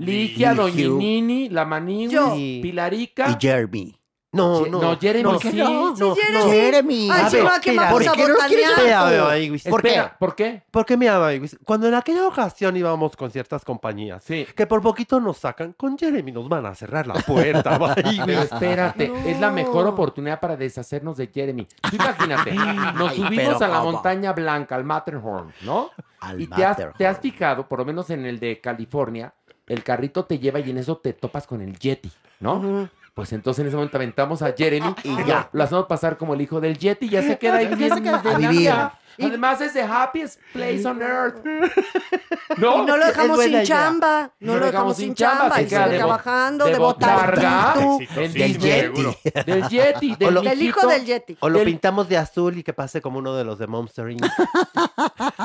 [0.00, 0.54] Ligia, Ligiu.
[0.54, 2.32] Doñinini, La Manigui, Yo.
[2.34, 3.94] Pilarica Y Jeremy.
[4.34, 4.80] No, no.
[4.82, 5.50] no, Jeremy ¿Por sí.
[5.50, 5.94] qué no?
[5.96, 6.38] Sí, No, Jeremy.
[6.38, 6.50] no.
[6.50, 7.08] Jeremy.
[7.10, 10.08] Ay, A si no, espera, vamos ¿por a qué no quieres ay, güey, ¿Por Espera,
[10.10, 10.16] qué?
[10.18, 10.62] ¿por qué?
[10.70, 11.08] ¿Por qué me?
[11.64, 14.46] Cuando en aquella ocasión íbamos con ciertas compañías, Sí.
[14.56, 17.94] que por poquito nos sacan, con Jeremy nos van a cerrar la puerta, güey.
[18.26, 21.66] Pero espérate, es la mejor oportunidad para deshacernos de Jeremy.
[21.90, 22.52] Tú imagínate,
[22.96, 23.92] nos Ay, subimos pero a la ¿cómo?
[23.92, 25.90] montaña blanca, al Matterhorn, ¿no?
[26.20, 29.32] Al y te has, te has fijado, por lo menos en el de California,
[29.66, 32.88] el carrito te lleva y en eso te topas con el Yeti, ¿no?
[33.14, 36.40] Pues entonces en ese momento aventamos a Jeremy y ya lo hacemos pasar como el
[36.40, 38.72] hijo del Yeti y ya se queda ahí Ya se queda a vivir.
[39.16, 41.36] Además es the happiest place on earth.
[42.56, 42.82] ¿No?
[42.82, 43.62] Y no lo dejamos sin idea.
[43.64, 44.30] chamba.
[44.40, 45.62] No lo dejamos sin chamba.
[45.62, 47.74] Y sigue de trabajando, de, de botarga.
[48.16, 49.02] del Yeti.
[49.46, 50.16] Del Yeti.
[50.16, 51.36] Del, Del hijo del Yeti.
[51.38, 54.10] O lo Del- pintamos de azul y que pase como uno de los de Monster
[54.10, 54.26] Inc.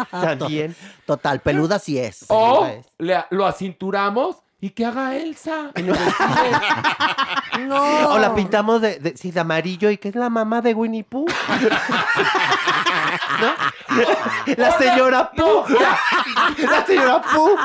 [0.10, 0.76] También.
[1.06, 2.26] Total, peluda sí es.
[2.28, 2.86] O Peluda es.
[2.98, 5.72] le- lo acinturamos y que haga Elsa.
[5.74, 5.98] desfile.
[7.60, 8.10] No.
[8.12, 11.04] O la pintamos de, de, sí, de amarillo y que es la mamá de Winnie
[11.04, 11.26] Pooh.
[13.42, 13.54] ¿No?
[14.56, 15.66] La señora Pooh.
[16.58, 17.58] La señora Pooh.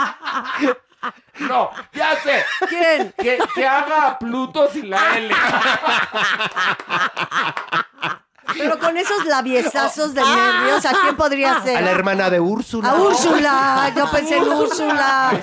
[1.40, 2.44] No, ya sé.
[2.68, 3.12] ¿Quién?
[3.16, 5.34] Que, que haga a Pluto sin la L.
[8.56, 11.76] Pero con esos labiezazos de nervios, ¿a quién podría ser?
[11.78, 12.90] A la hermana de Úrsula.
[12.90, 13.92] A Úrsula.
[13.96, 15.40] Yo pensé en Úrsula.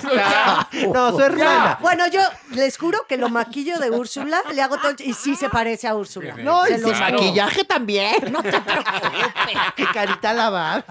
[0.92, 1.78] No, su hermana.
[1.80, 2.20] Bueno, yo
[2.50, 5.94] les juro que lo maquillo de Úrsula, le hago todo y sí se parece a
[5.94, 6.34] Úrsula.
[6.36, 6.98] No, y juro.
[6.98, 8.32] maquillaje también.
[8.32, 9.88] No te preocupes.
[9.92, 10.84] Carita lavada.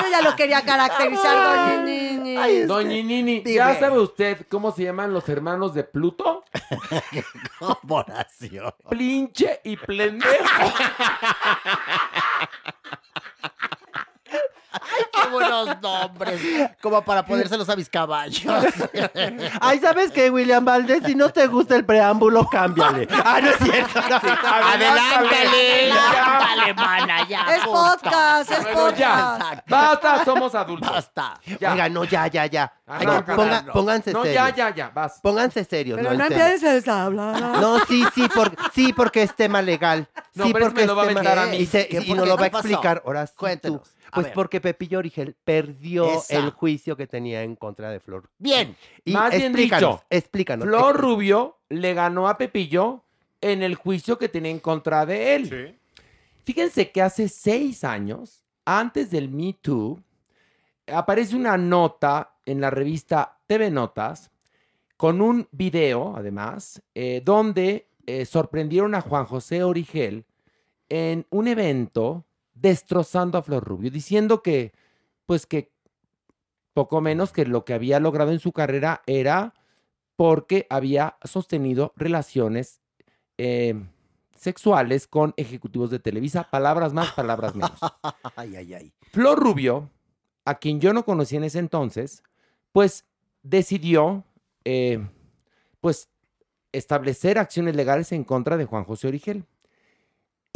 [0.00, 2.62] Yo ya lo quería caracterizar, doña Nini.
[2.66, 3.54] Doña Nini, Dime.
[3.54, 6.44] ¿ya sabe usted cómo se llaman los hermanos de Pluto?
[7.58, 8.74] Corporación.
[8.88, 9.76] Plinche y
[10.26, 10.66] pendejo.
[14.80, 15.10] Plendejo.
[15.22, 16.40] Qué buenos nombres.
[16.80, 18.44] Como para ponérselos a mis caballos.
[19.60, 21.02] Ay, ¿sabes qué, William Valdés?
[21.04, 23.08] Si no te gusta el preámbulo, cámbiale.
[23.24, 24.00] Ah, no es cierto.
[24.08, 24.16] no.
[24.16, 25.92] Adelántale.
[25.92, 27.42] Adelántale, mana, ya.
[27.54, 27.72] Es punto.
[28.00, 29.36] podcast, es Bueno, ya.
[29.38, 29.68] podcast.
[29.68, 30.90] Basta, somos adultos.
[30.90, 31.40] Basta.
[31.60, 31.72] Ya.
[31.72, 32.72] Oiga, no, ya, ya, ya.
[32.86, 33.36] Arráncala.
[33.36, 34.48] ponga- pónganse No, serios.
[34.48, 35.18] ya, ya, ya, vas.
[35.20, 35.96] Pónganse serios.
[35.98, 36.44] Pero no, no en serio.
[36.46, 37.40] empieces a hablar.
[37.60, 40.08] No, sí, sí, por, sí, porque es tema legal.
[40.34, 41.56] No, sí, pero porque me lo va a aventar a mí.
[41.56, 42.00] Y, se- ¿Qué?
[42.00, 42.30] y ¿Por nos qué?
[42.30, 42.68] lo va a ¿Qué pasó?
[42.68, 43.02] explicar.
[43.04, 43.38] Ahora sí tú.
[43.40, 43.95] Cuéntenos.
[44.22, 46.38] Pues porque Pepillo Origel perdió Esa.
[46.38, 48.28] el juicio que tenía en contra de Flor.
[48.38, 48.76] Bien.
[49.04, 50.66] Y Más bien explícanos, dicho, explícanos.
[50.66, 51.16] Flor explícanos.
[51.16, 53.04] Rubio le ganó a Pepillo
[53.40, 55.48] en el juicio que tenía en contra de él.
[55.48, 56.02] Sí.
[56.44, 60.00] Fíjense que hace seis años, antes del Me Too,
[60.86, 64.30] aparece una nota en la revista TV Notas
[64.96, 70.24] con un video, además, eh, donde eh, sorprendieron a Juan José Origel
[70.88, 72.25] en un evento
[72.56, 74.72] destrozando a Flor Rubio, diciendo que,
[75.26, 75.70] pues que
[76.72, 79.54] poco menos que lo que había logrado en su carrera era
[80.16, 82.80] porque había sostenido relaciones
[83.38, 83.86] eh,
[84.36, 86.48] sexuales con ejecutivos de Televisa.
[86.50, 87.78] Palabras más, palabras menos.
[88.36, 88.92] Ay, ay, ay.
[89.12, 89.90] Flor Rubio,
[90.44, 92.22] a quien yo no conocía en ese entonces,
[92.72, 93.04] pues
[93.42, 94.24] decidió,
[94.64, 95.06] eh,
[95.80, 96.08] pues,
[96.72, 99.44] establecer acciones legales en contra de Juan José Origel.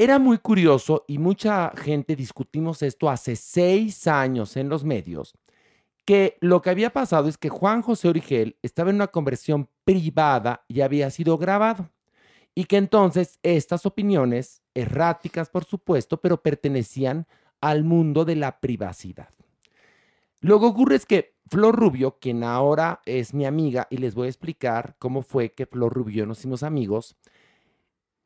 [0.00, 5.34] Era muy curioso y mucha gente discutimos esto hace seis años en los medios,
[6.06, 10.64] que lo que había pasado es que Juan José Origel estaba en una conversión privada
[10.68, 11.90] y había sido grabado.
[12.54, 17.26] Y que entonces estas opiniones, erráticas por supuesto, pero pertenecían
[17.60, 19.28] al mundo de la privacidad.
[20.40, 24.28] Lo que ocurre es que Flor Rubio, quien ahora es mi amiga, y les voy
[24.28, 27.18] a explicar cómo fue que Flor Rubio nos hicimos amigos,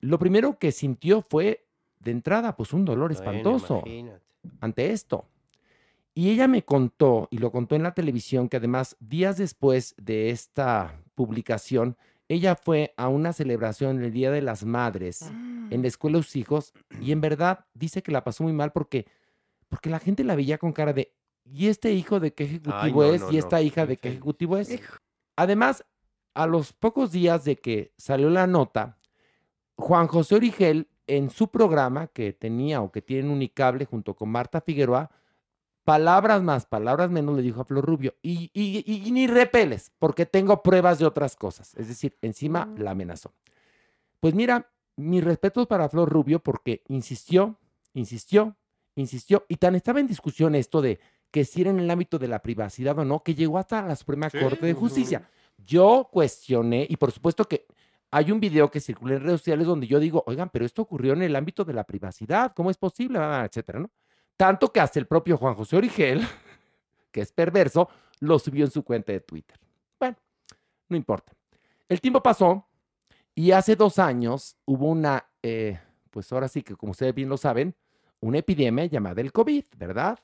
[0.04, 1.63] lo primero que sintió fue,
[2.04, 4.22] de entrada, pues un dolor Bueno, espantoso imagínate.
[4.60, 5.26] ante esto.
[6.14, 10.30] Y ella me contó, y lo contó en la televisión, que además días después de
[10.30, 11.96] esta publicación,
[12.28, 15.22] ella fue a una celebración el Día de las Madres
[15.70, 18.70] en la escuela de sus hijos y en verdad dice que la pasó muy mal
[18.72, 19.06] porque,
[19.68, 21.12] porque la gente la veía con cara de,
[21.44, 23.20] ¿y este hijo de qué ejecutivo no, es?
[23.20, 24.80] no, ¿Y esta no, hija en de qué ejecutivo es?
[25.36, 25.84] Además,
[26.34, 28.98] a los pocos días de que salió la nota,
[29.76, 34.28] Juan José Origel, en su programa que tenía o que tiene en Unicable junto con
[34.30, 35.10] Marta Figueroa,
[35.84, 39.92] palabras más, palabras menos le dijo a Flor Rubio, y, y- y- y ni repeles,
[39.98, 41.74] porque tengo pruebas de otras cosas.
[41.74, 43.32] Es decir, encima la amenazó.
[44.20, 47.58] Pues mira, mis respetos para Flor Rubio porque insistió,
[47.92, 48.56] insistió,
[48.94, 51.00] insistió, y tan estaba en discusión esto de
[51.30, 53.96] que si era en el ámbito de la privacidad o no, que llegó hasta la
[53.96, 54.72] Suprema Sí, Corte de.
[54.72, 55.28] Justicia.
[55.58, 57.66] Yo cuestioné, y por supuesto que
[58.16, 61.14] hay un video que circula en redes sociales donde yo digo, oigan, pero esto ocurrió
[61.14, 63.18] en el ámbito de la privacidad, ¿cómo es posible?
[63.18, 63.90] Etcétera, ¿no?
[64.36, 66.24] Tanto que hasta el propio Juan José Origel,
[67.10, 67.88] que es perverso,
[68.20, 69.58] lo subió en su cuenta de Twitter.
[69.98, 70.16] Bueno,
[70.88, 71.32] no importa.
[71.88, 72.68] El tiempo pasó
[73.34, 75.80] Y hace dos años hubo una, eh,
[76.10, 77.74] pues ahora sí que como ustedes bien lo saben,
[78.20, 80.20] una epidemia llamada el COVID, ¿verdad?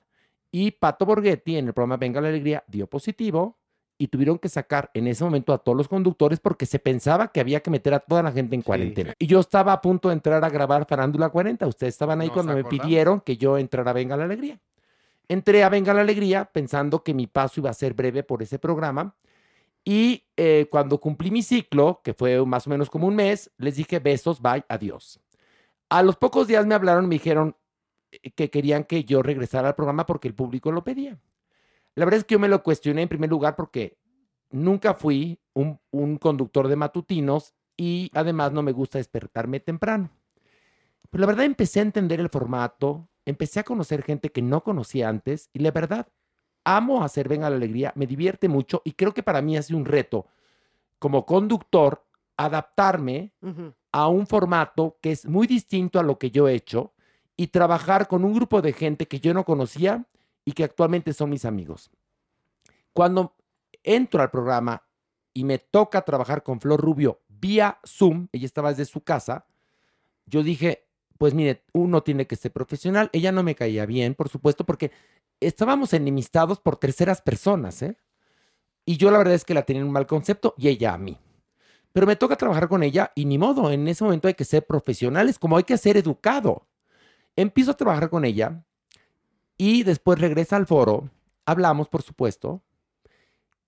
[0.53, 3.59] Y Pato Borghetti en el programa Venga la Alegría dio positivo
[4.01, 7.39] y tuvieron que sacar en ese momento a todos los conductores porque se pensaba que
[7.39, 9.15] había que meter a toda la gente en cuarentena.
[9.19, 11.67] Y yo estaba a punto de entrar a grabar Farándula 40.
[11.67, 14.59] Ustedes estaban ahí Nos cuando me pidieron que yo entrara a Venga la Alegría.
[15.29, 18.59] Entré a Venga la Alegría pensando que mi paso iba a ser breve por ese
[18.59, 19.15] programa.
[19.85, 23.77] Y eh, cuando cumplí mi ciclo, que fue más o menos como un mes, les
[23.77, 25.21] dije besos, bye, adiós.
[25.91, 27.55] A los pocos días me hablaron y me dijeron
[28.13, 31.19] eh, que querían que yo regresara al programa porque el público lo pedía.
[31.95, 33.99] La verdad es que yo me lo cuestioné en primer lugar porque
[34.51, 40.11] nunca fui un, un conductor de matutinos y además no me gusta despertarme temprano.
[41.11, 45.09] Pero la verdad empecé a entender el formato, empecé a conocer gente que no conocía
[45.09, 46.09] antes y la verdad
[46.65, 49.79] amo hacer Venga la Alegría, me divierte mucho y creo que para mí ha sido
[49.79, 50.27] un reto
[50.99, 52.05] como conductor
[52.37, 53.33] adaptarme
[53.93, 56.93] a un formato que es muy distinto a lo que yo he hecho
[57.37, 60.07] y trabajar con un grupo de gente que yo no conocía
[60.45, 61.91] y que actualmente son mis amigos.
[62.93, 63.37] Cuando
[63.83, 64.83] entro al programa
[65.33, 69.47] y me toca trabajar con Flor Rubio vía Zoom, ella estaba desde su casa,
[70.27, 70.87] yo dije,
[71.19, 73.11] pues mire, uno tiene que ser profesional.
[73.13, 74.91] Ella no me caía bien, por supuesto, porque
[75.41, 77.99] estábamos enemistados por terceras personas, ¿eh?
[78.87, 80.99] Y yo la verdad es que la tenía en un mal concepto y ella a
[80.99, 81.19] mí.
[81.93, 84.67] Pero me toca trabajar con ella y ni modo, en ese momento hay que ser
[84.67, 86.67] profesionales, como hay que ser educado.
[87.37, 88.65] Empiezo a trabajar con ella
[89.61, 91.11] y después regresa al foro,
[91.45, 92.63] hablamos, por supuesto,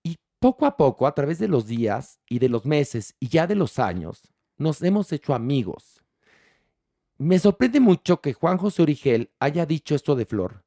[0.01, 3.45] y poco a poco, a través de los días y de los meses y ya
[3.45, 6.03] de los años, nos hemos hecho amigos.
[7.19, 10.63] Me sorprende mucho que Juan José Origel haya dicho esto de Flor,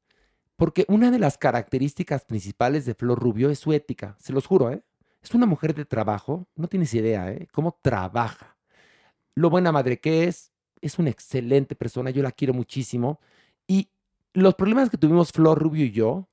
[0.54, 4.70] porque una de las características principales de Flor Rubio es su ética, se los juro,
[4.70, 4.84] ¿eh?
[5.24, 7.48] Es una mujer de trabajo, no tienes idea, ¿eh?
[7.50, 8.56] Cómo trabaja.
[9.34, 13.18] Lo buena madre que es, es una excelente persona, yo la quiero muchísimo.
[13.66, 13.90] Y
[14.36, 16.28] los problemas que tuvimos Flor Rubio y yo,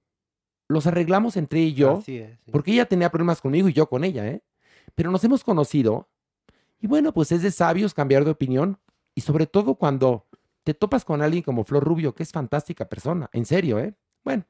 [0.68, 2.52] los arreglamos entre ella y yo, Así es, sí.
[2.52, 4.44] porque ella tenía problemas conmigo y yo con ella, ¿eh?
[4.94, 6.10] Pero nos hemos conocido
[6.82, 8.78] y bueno, pues es de sabios cambiar de opinión
[9.16, 10.28] y sobre todo cuando
[10.64, 13.94] te topas con alguien como Flor Rubio, que es fantástica persona, en serio, ¿eh?
[14.24, 14.46] Bueno,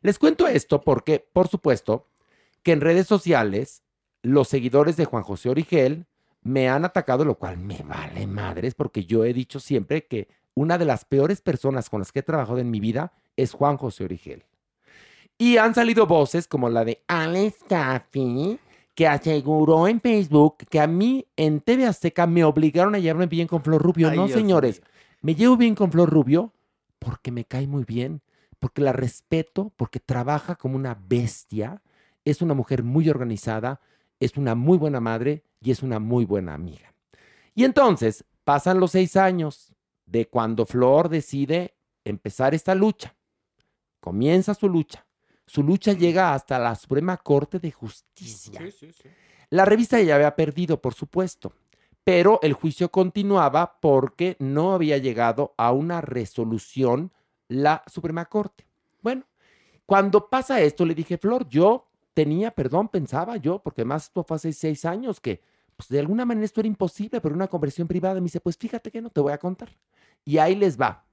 [0.00, 2.08] les cuento esto porque, por supuesto,
[2.62, 3.82] que en redes sociales
[4.22, 6.06] los seguidores de Juan José Origel
[6.40, 10.78] me han atacado, lo cual me vale madres, porque yo he dicho siempre que una
[10.78, 14.04] de las peores personas con las que he trabajado en mi vida es Juan José
[14.04, 14.44] Origel.
[15.38, 18.58] Y han salido voces como la de Alex Caffey,
[18.94, 23.46] que aseguró en Facebook que a mí en TV Azteca me obligaron a llevarme bien
[23.46, 24.08] con Flor Rubio.
[24.08, 24.82] Ay, no, Dios señores,
[25.20, 26.54] me llevo bien con Flor Rubio
[26.98, 28.22] porque me cae muy bien,
[28.58, 31.82] porque la respeto, porque trabaja como una bestia,
[32.24, 33.82] es una mujer muy organizada,
[34.18, 36.94] es una muy buena madre y es una muy buena amiga.
[37.54, 39.75] Y entonces pasan los seis años
[40.06, 43.14] de cuando Flor decide empezar esta lucha.
[44.00, 45.04] Comienza su lucha.
[45.46, 48.60] Su lucha llega hasta la Suprema Corte de Justicia.
[49.50, 51.52] La revista ya había perdido, por supuesto,
[52.02, 57.12] pero el juicio continuaba porque no había llegado a una resolución
[57.48, 58.66] la Suprema Corte.
[59.02, 59.24] Bueno,
[59.84, 64.36] cuando pasa esto, le dije, Flor, yo tenía, perdón, pensaba yo, porque además esto fue
[64.36, 65.40] hace seis años, que
[65.76, 68.14] pues, de alguna manera esto era imposible, pero una conversión privada.
[68.16, 69.68] Me dice, pues fíjate que no te voy a contar.
[70.26, 71.06] Y ahí les va.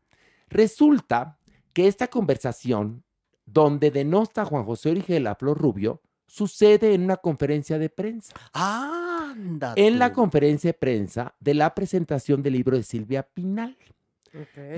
[0.49, 1.39] Resulta
[1.71, 3.03] que esta conversación,
[3.45, 8.33] donde denosta Juan José Origel a Flor Rubio, sucede en una conferencia de prensa.
[8.53, 9.73] Anda.
[9.77, 13.77] En la conferencia de prensa de la presentación del libro de Silvia Pinal.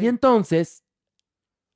[0.01, 0.83] Y entonces,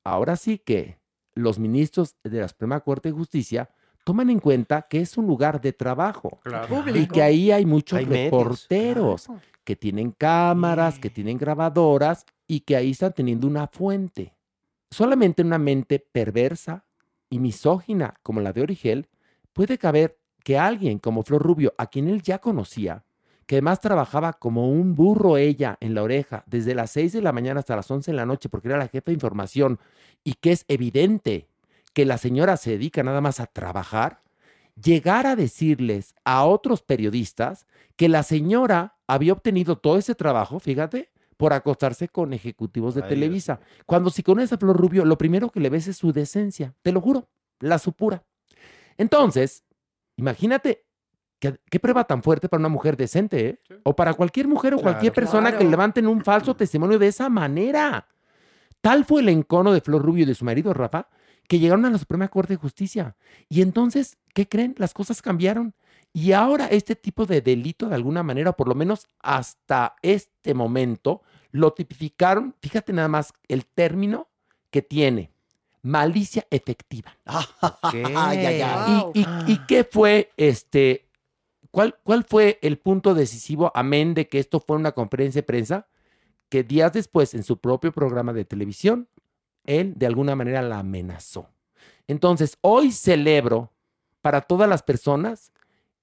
[0.03, 0.99] ahora sí que
[1.33, 3.69] los ministros de la Suprema Corte de Justicia
[4.03, 6.83] toman en cuenta que es un lugar de trabajo Claro.
[6.93, 9.27] y que ahí hay muchos Hay medios, reporteros
[9.63, 14.33] que tienen cámaras, que tienen grabadoras y que ahí están teniendo una fuente.
[14.89, 16.83] Solamente una mente perversa
[17.29, 19.07] y misógina como la de Origel
[19.53, 23.05] puede caber que alguien como Flor Rubio, a quien él ya conocía,
[23.45, 27.31] que además trabajaba como un burro ella en la oreja desde las 6 de la
[27.31, 29.79] mañana hasta las 11 de la noche porque era la jefa de información
[30.23, 31.47] y que es evidente
[31.93, 34.21] que la señora se dedica nada más a trabajar,
[34.81, 41.11] llegar a decirles a otros periodistas que la señora había obtenido todo ese trabajo, fíjate,
[41.39, 43.59] por acostarse con ejecutivos de Ay, Dios Televisa.
[43.85, 46.91] Cuando si conoces a Flor Rubio, lo primero que le ves es su decencia, te
[46.91, 47.29] lo juro,
[47.61, 48.25] la supura.
[48.97, 49.63] Entonces,
[50.17, 50.83] imagínate
[51.39, 53.59] qué, qué prueba tan fuerte para una mujer decente, ¿eh?
[53.83, 55.25] O para cualquier mujer o cualquier Claro.
[55.31, 58.05] persona que levanten un falso testimonio de esa manera.
[58.81, 61.07] Tal fue el encono de Flor Rubio y de su marido Rafa,
[61.47, 63.15] que llegaron a la Suprema Corte de Justicia.
[63.47, 64.75] Y entonces, ¿qué creen?
[64.77, 65.73] Las cosas cambiaron.
[66.13, 70.53] Y ahora este tipo de delito, de alguna manera, o por lo menos hasta este
[70.53, 71.21] momento,
[71.51, 74.27] lo tipificaron, fíjate nada más el término
[74.71, 75.31] que tiene,
[75.81, 77.15] malicia efectiva.
[77.81, 79.05] Ay, ay, ay.
[79.13, 81.05] ¿Y, y- y qué fue este?
[81.71, 85.87] ¿cuál, ¿Cuál fue el punto decisivo, amén de que esto fue una conferencia de prensa?
[86.49, 89.07] Que días después, en su propio programa de televisión,
[89.65, 91.47] él de alguna manera la amenazó.
[92.07, 93.71] Entonces, hoy celebro
[94.21, 95.51] para todas las personas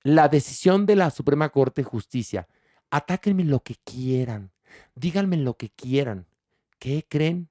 [0.06, 2.46] la decisión de la Suprema Corte de Justicia.
[2.90, 4.52] Atáquenme lo que quieran,
[4.94, 6.26] díganme lo que quieran.
[6.78, 7.48] ¿Qué creen?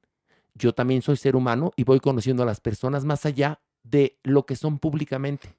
[0.53, 4.45] Yo también soy ser humano y voy conociendo a las personas más allá de lo
[4.45, 5.57] que son públicamente.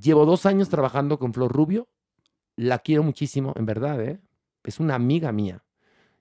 [0.00, 1.88] Llevo dos años trabajando con Flor Rubio.
[2.54, 4.20] La quiero muchísimo, en verdad, ¿eh?
[4.62, 5.64] Es una amiga mía.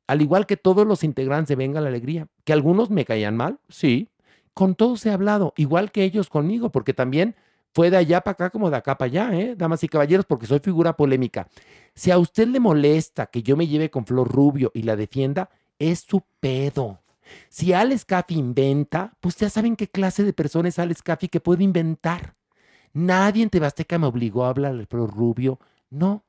[0.07, 3.60] Al igual que todos los integrantes de Venga la Alegría, que algunos me caían mal,
[3.69, 4.10] sí.
[4.56, 7.36] Con todos he hablado, igual que ellos conmigo, porque también
[7.73, 9.56] fue de allá para acá como de acá para allá, ¿eh?
[9.56, 11.48] Damas y caballeros, porque soy figura polémica.
[11.95, 15.49] Si a usted le molesta que yo me lleve con Flor Rubio y la defienda,
[15.80, 16.99] es su pedo.
[17.49, 21.39] Si Alex Caffi inventa, pues ya saben qué clase de persona es Alex Caffi que
[21.39, 22.35] puede inventar.
[22.93, 25.60] Nadie en Tebasteca me obligó a hablar al Flor Rubio.
[25.89, 26.26] No.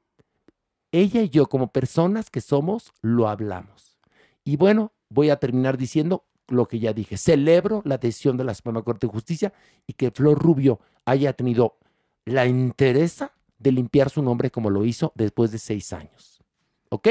[0.93, 3.98] Ella y yo, como personas que somos, lo hablamos.
[4.44, 7.16] Y bueno, voy a terminar diciendo lo que ya dije.
[7.16, 9.52] Celebro la decisión de la Suprema Corte de Justicia
[9.86, 11.78] y que Flor Rubio haya tenido
[12.24, 16.40] la interesa de limpiar su nombre como lo hizo después de seis años.
[16.89, 17.09] ¿Ok?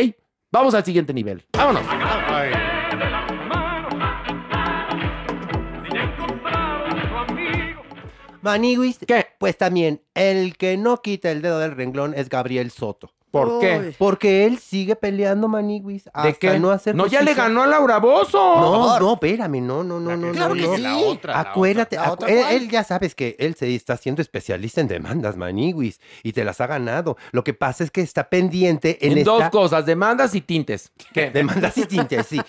[0.51, 1.45] Vamos al siguiente nivel.
[1.53, 1.83] Vámonos.
[8.41, 9.27] Maniguis, ¿qué?
[9.39, 13.13] Pues también, el que no quita el dedo del renglón es Gabriel Soto.
[13.31, 13.95] ¿Por qué?
[13.97, 16.59] Porque él sigue peleando Maniguis ¿De qué?
[16.59, 18.37] no hacer No, ya le ganó a Laura Bozo.
[18.59, 20.31] No, no, espérame, no, no, no, no.
[20.33, 20.75] Claro no, que no.
[20.75, 20.81] sí.
[20.81, 22.07] La otra, la Acuérdate, otra.
[22.07, 26.01] ¿La acu- otra él, ya sabes que él se está siendo especialista en demandas, Maniguis,
[26.23, 27.15] y te las ha ganado.
[27.31, 29.31] Lo que pasa es que está pendiente en, En, esta...
[29.31, 30.91] dos cosas, demandas y tintes.
[31.13, 31.31] ¿Qué?
[31.31, 32.41] Demandas y tintes, sí.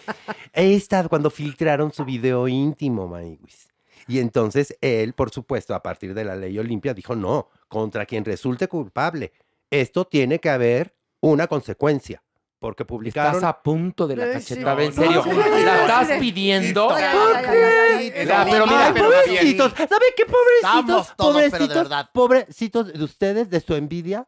[0.53, 3.69] Esta, cuando filtraron su video íntimo, Maniguis.
[4.09, 8.25] Y entonces él, por supuesto, a partir de la ley Olimpia, dijo, no, contra quien
[8.25, 9.33] resulte culpable.
[9.73, 12.23] Esto tiene que haber una consecuencia.
[12.59, 13.35] Porque publicaron...
[13.35, 14.85] Estás a punto de la Eh, cachetada, sí.
[14.87, 15.25] en serio.
[15.27, 15.65] No, sí.
[15.65, 16.15] ¿La estás Sí.
[16.21, 16.97] pidiendo?
[16.97, 19.73] Ya, pero mira, Ay, pobrecitos.
[19.77, 21.09] ¿Sabe qué pobrecitos?
[21.09, 22.11] Estamos todos, pero de pobrecitos, verdad.
[22.13, 24.27] pobrecitos de ustedes, de su envidia.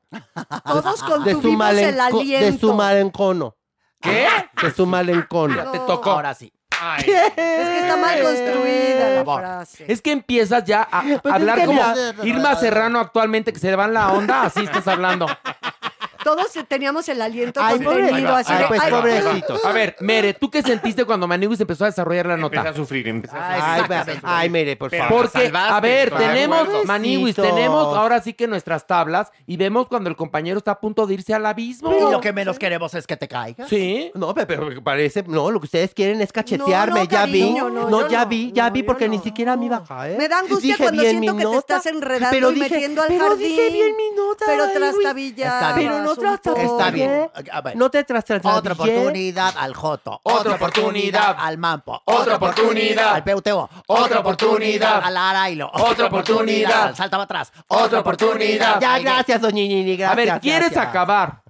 [0.66, 1.44] Todos de su, contuvimos
[1.74, 2.66] el malenco- de aliento.
[2.66, 3.56] su malencono.
[4.00, 4.26] ¿Qué?
[4.62, 5.70] De su malencono.
[5.70, 6.10] Te tocó.
[6.12, 6.52] Ahora sí.
[6.96, 9.40] Es que está mal construida la favor.
[9.40, 9.84] frase.
[9.88, 11.82] Es que empiezas ya a, a Pues es hablar como
[12.22, 15.26] Irma Serrano actualmente, que se le van la onda, así estás hablando.
[16.24, 18.08] Todos teníamos el aliento Ay, contenido.
[18.30, 19.64] pobre- así ay, de, pues, ay, pobrecitos.
[19.64, 22.56] A ver, Mere, ¿tú qué sentiste cuando Maniguis empezó a desarrollar la nota?
[22.56, 24.20] Empecé a sufrir, empecé a Ay, sufrir.
[24.24, 25.30] va- ay, mire, por Pero favor.
[25.30, 26.24] Porque, a ver, claro.
[26.26, 26.86] tenemos, Pobrecitos.
[26.86, 31.06] Maniwis, tenemos ahora sí que nuestras tablas y vemos cuando el compañero está a punto
[31.06, 31.94] de irse al abismo.
[31.94, 33.68] Y lo que menos queremos es que te caigas.
[33.68, 34.10] Sí.
[34.14, 37.50] No, pe- pero parece, no, lo que ustedes quieren es cachetearme, No, no, ya vi.
[37.52, 38.28] no, yo ya no.
[38.28, 39.22] vi, ya No, vi, yo porque ni no.
[39.22, 40.16] siquiera me iba a caer.
[40.18, 42.70] Me da angustia Dije cuando bien siento que te nota, estás enredando pero y dije-
[42.70, 43.46] metiendo al pero jardín.
[43.48, 47.30] dije bien mi nota, Pero ay, trastabillabas Pero no Está bien.
[47.52, 50.20] A ver, No te tras tras- Otra oportunidad al Joto.
[50.22, 51.36] Otra oportunidad.
[51.38, 52.00] al Mampo.
[52.04, 53.14] Otra oportunidad.
[53.14, 53.68] al PUTO.
[53.86, 55.00] Otra oportunidad.
[55.04, 55.70] al Arailo.
[55.74, 56.88] Otra oportunidad.
[56.88, 57.52] al Salta para atrás.
[57.68, 58.80] Otra oportunidad.
[58.80, 60.16] Ya, gracias, doña Nini, A gracias.
[60.16, 60.86] ver, ¿quieres gracias.
[60.88, 61.42] acabar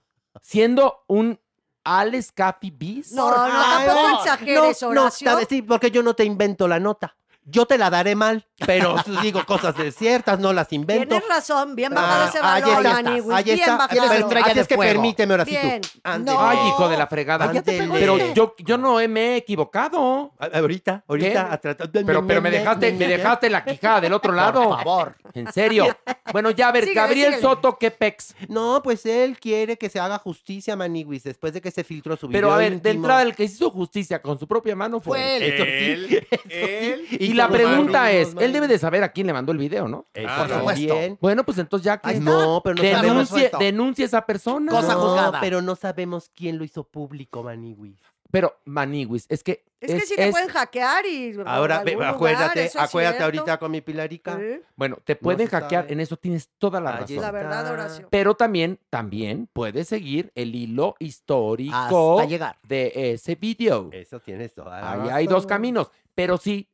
[0.43, 1.39] siendo un
[1.85, 3.13] Alex Capi Bis?
[3.13, 6.81] No, no, tampoco No, exageres, no, no, sabes, sí, porque yo no te invento la
[6.81, 7.17] nota.
[7.47, 11.09] Yo te la daré mal, pero digo cosas de ciertas, no las invento.
[11.09, 13.77] Tienes razón, bien bajado Ah, ese ahí valor, está, Maniwis, ahí bien está.
[13.77, 14.01] bajado.
[14.01, 14.93] Tienes estrella Así de es que fuego.
[14.93, 16.11] permíteme ahora sí tú.
[16.21, 16.41] No.
[16.41, 17.51] Ay, hijo de la fregada.
[17.51, 20.33] Ay, Pero yo, yo no me he equivocado.
[20.39, 21.31] Ahorita, ahorita.
[21.33, 21.39] ¿Qué?
[21.39, 24.63] a tratar- Pero, pero me dejaste, me dejaste la quijada del otro lado.
[24.69, 25.17] Por favor.
[25.35, 25.87] En serio.
[26.33, 27.43] Bueno, ya a ver, Síguele, Gabriel síguele.
[27.43, 28.35] Soto, ¿qué pex?
[28.49, 32.29] No, pues él quiere que se haga justicia, Maniguis, después de que se filtró su
[32.29, 32.95] video Pero a ver, de íntimo.
[32.95, 35.19] entrada el que hizo justicia con su propia mano fue.
[35.19, 35.43] Fue él.
[35.43, 35.53] él.
[35.53, 35.71] Eso sí.
[35.71, 36.19] Él,
[36.51, 37.07] él.
[37.11, 39.89] Y, Y la pregunta es, él debe de saber a quién le mandó el video,
[39.89, 40.05] ¿no?
[40.13, 40.87] Por supuesto.
[40.89, 41.19] también.
[41.21, 42.23] Bueno, pues entonces ya que está.
[42.25, 43.03] No, pero no sabemos.
[43.03, 43.59] denuncie, resuelto.
[43.59, 44.71] denuncie a esa persona.
[44.73, 45.41] Cosa no, juzgada.
[45.41, 47.99] pero no sabemos quién lo hizo público, Maniguis.
[48.31, 49.65] Pero, Maniwis, es que.
[49.81, 51.37] Es que sí te pueden hackear y...
[51.47, 53.25] Ahora, en ve- algún acuérdate, lugar, eso es acuérdate cierto.
[53.39, 54.37] ahorita con mi Pilarica.
[54.39, 55.93] Sí, Bueno, te pueden se hackear, sabe.
[55.93, 57.21] en eso tienes toda la Ahí razón.
[57.21, 58.09] La verdad, Horacio.
[58.11, 62.57] Pero también, también puedes seguir el hilo histórico Hasta llegar.
[62.67, 63.91] de ese video.
[63.93, 65.15] Eso tienes toda la Ahí razón.
[65.15, 65.91] hay dos caminos.
[66.15, 66.69] Pero sí,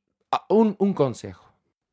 [0.49, 1.50] un, un consejo.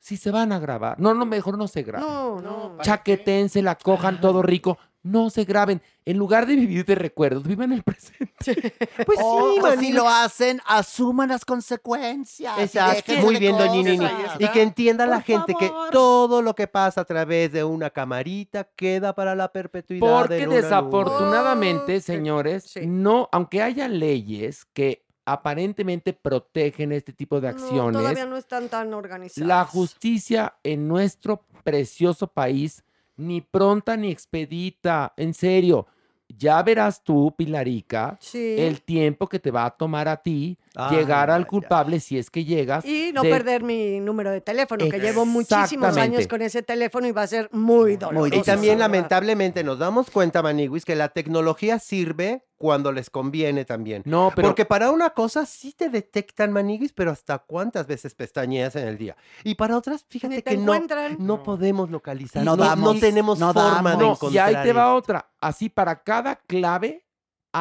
[0.08, 2.08] Si se van a grabar, no, no, mejor no se graben.
[2.08, 2.78] No, no.
[2.82, 4.78] Chaquetense, la cojan todo rico.
[5.04, 5.82] no se graben.
[6.06, 8.74] En lugar de vivir de recuerdos, vivan el presente.
[9.06, 12.58] Pues O- sí, o man, si lo hacen, asuman las consecuencias.
[12.58, 13.98] y Exacto, muy bien, doña Nini.
[13.98, 14.40] cosas.
[14.40, 18.64] Y que entienda la gente que todo lo que pasa a través de una camarita
[18.76, 20.02] queda para la perpetuidad.
[20.22, 20.62] Porque en una nube.
[20.64, 28.26] desafortunadamente, señores, no, aunque haya leyes que aparentemente protegen este tipo de No, acciones, todavía
[28.26, 29.48] no están tan organizadas.
[29.48, 32.84] la justicia en nuestro precioso país
[33.18, 35.86] ni pronta ni expedita, en serio.
[36.30, 38.56] Ya verás tú, Pilarica, Sí.
[38.58, 42.30] el tiempo que te va a tomar a ti Ay, llegar al culpable si es
[42.30, 42.86] que llegas.
[42.86, 47.08] Y no de- perder mi número de teléfono, que llevo muchísimos años con ese teléfono
[47.08, 48.36] y va a ser muy doloroso.
[48.36, 54.02] Y también, lamentablemente, nos damos cuenta, Maniguis, que la tecnología sirve cuando les conviene también.
[54.06, 58.76] No, pero Porque para una cosa sí te detectan, Maniguis, pero hasta cuántas veces pestañeas
[58.76, 59.16] en el día.
[59.44, 60.74] Y para otras, fíjate que no,
[61.20, 62.44] no podemos localizar.
[62.44, 64.52] No No, no damos, tenemos no forma de encontrar.
[64.52, 65.30] y ahí te va otra.
[65.40, 67.06] Así para cada clave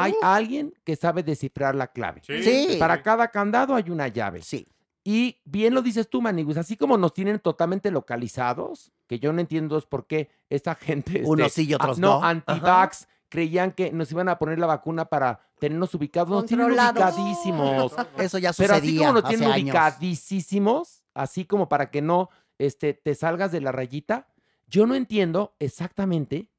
[0.02, 2.22] hay alguien que sabe descifrar la clave.
[2.24, 2.76] Sí.
[2.78, 4.42] Para cada candado hay una llave.
[4.42, 4.68] Sí.
[5.04, 9.40] Y bien lo dices tú, Manigus, así como nos tienen totalmente localizados, que yo no
[9.40, 11.22] entiendo es por qué esta gente...
[11.24, 12.22] Unos este, sí y otros ah, no.
[12.24, 16.30] anti-vax, creían que nos iban a poner la vacuna para tenernos ubicados.
[16.30, 17.92] Nos tienen ubicadísimos.
[18.18, 19.64] Eso ya Pero así sucedía como nos hace tienen años.
[19.64, 24.26] ubicadísimos, así como para que no este, te salgas de la rayita,
[24.66, 26.50] yo no entiendo exactamente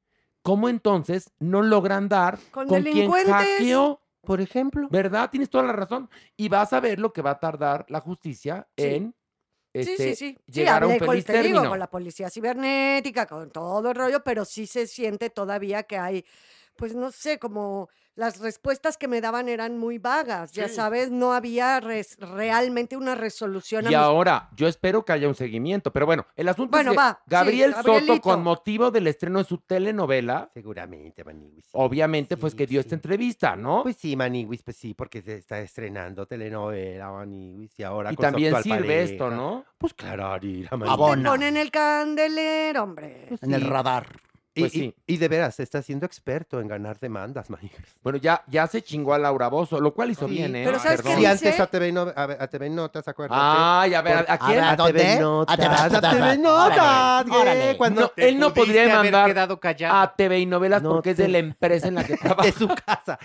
[0.48, 3.32] cómo entonces no logran dar Con con, quien delincuentes.
[3.34, 4.00] hackeó.
[4.22, 4.88] Por ejemplo.
[4.90, 5.30] ¿Verdad?
[5.30, 6.08] Tienes toda la razón.
[6.36, 8.84] Y vas a ver lo que va a tardar la justicia Sí.
[8.84, 9.14] en
[9.74, 10.38] Sí, este, sí, sí.
[10.46, 13.90] Sí, llegar a un hablé con, feliz te digo, con la policía cibernética, con todo
[13.90, 16.24] el rollo, pero sí se siente todavía que hay,
[16.78, 21.32] pues no sé, como las respuestas que me daban eran muy vagas, ya sabes, no
[21.34, 23.84] había res- realmente una resolución.
[23.86, 25.92] a Y mis- ahora, yo espero que haya un seguimiento.
[25.92, 29.38] Pero bueno, el asunto Bueno, es que va, sí, Gabriel Soto, con motivo del estreno
[29.38, 31.66] de su telenovela, Seguramente, Maniguis.
[31.72, 32.86] obviamente, pues Sí, que dio sí.
[32.86, 33.82] esta entrevista, ¿no?
[33.84, 38.22] Pues sí, Maniguis, pues sí, porque se está estrenando telenovela, Maniguis, y ahora y con
[38.24, 39.36] también sirve esto, pareja.
[39.36, 39.64] ¿no?
[39.78, 40.92] Pues claro, Arira, Maniguis.
[40.92, 41.30] Abona.
[41.30, 43.28] ponen el candelero, hombre.
[43.40, 44.06] En el radar.
[44.58, 44.94] Y, Pues y- sí.
[45.06, 47.78] y de veras, se está siendo experto en ganar demandas, Maniguis.
[48.02, 50.62] Bueno, ya, ya se chingó a Laura Bozo, lo cual hizo Sí, bien, ¿eh?
[50.64, 51.10] pero ¿sabes qué.
[51.10, 51.28] Sí, dice?
[51.28, 53.40] antes a TV, no- a, a TV Notas, acuérdate.
[53.42, 54.58] Ay, a ver, ¿a, a quién?
[54.64, 54.76] ¿a?
[54.76, 57.76] TV Notas, A TV a TV Notas.
[57.76, 59.96] Cuando No, él no podría haber mandar quedado callado.
[60.00, 62.42] a TV y novelas No porque es de te- la empresa en la que trabaja.
[62.46, 63.18] de su casa.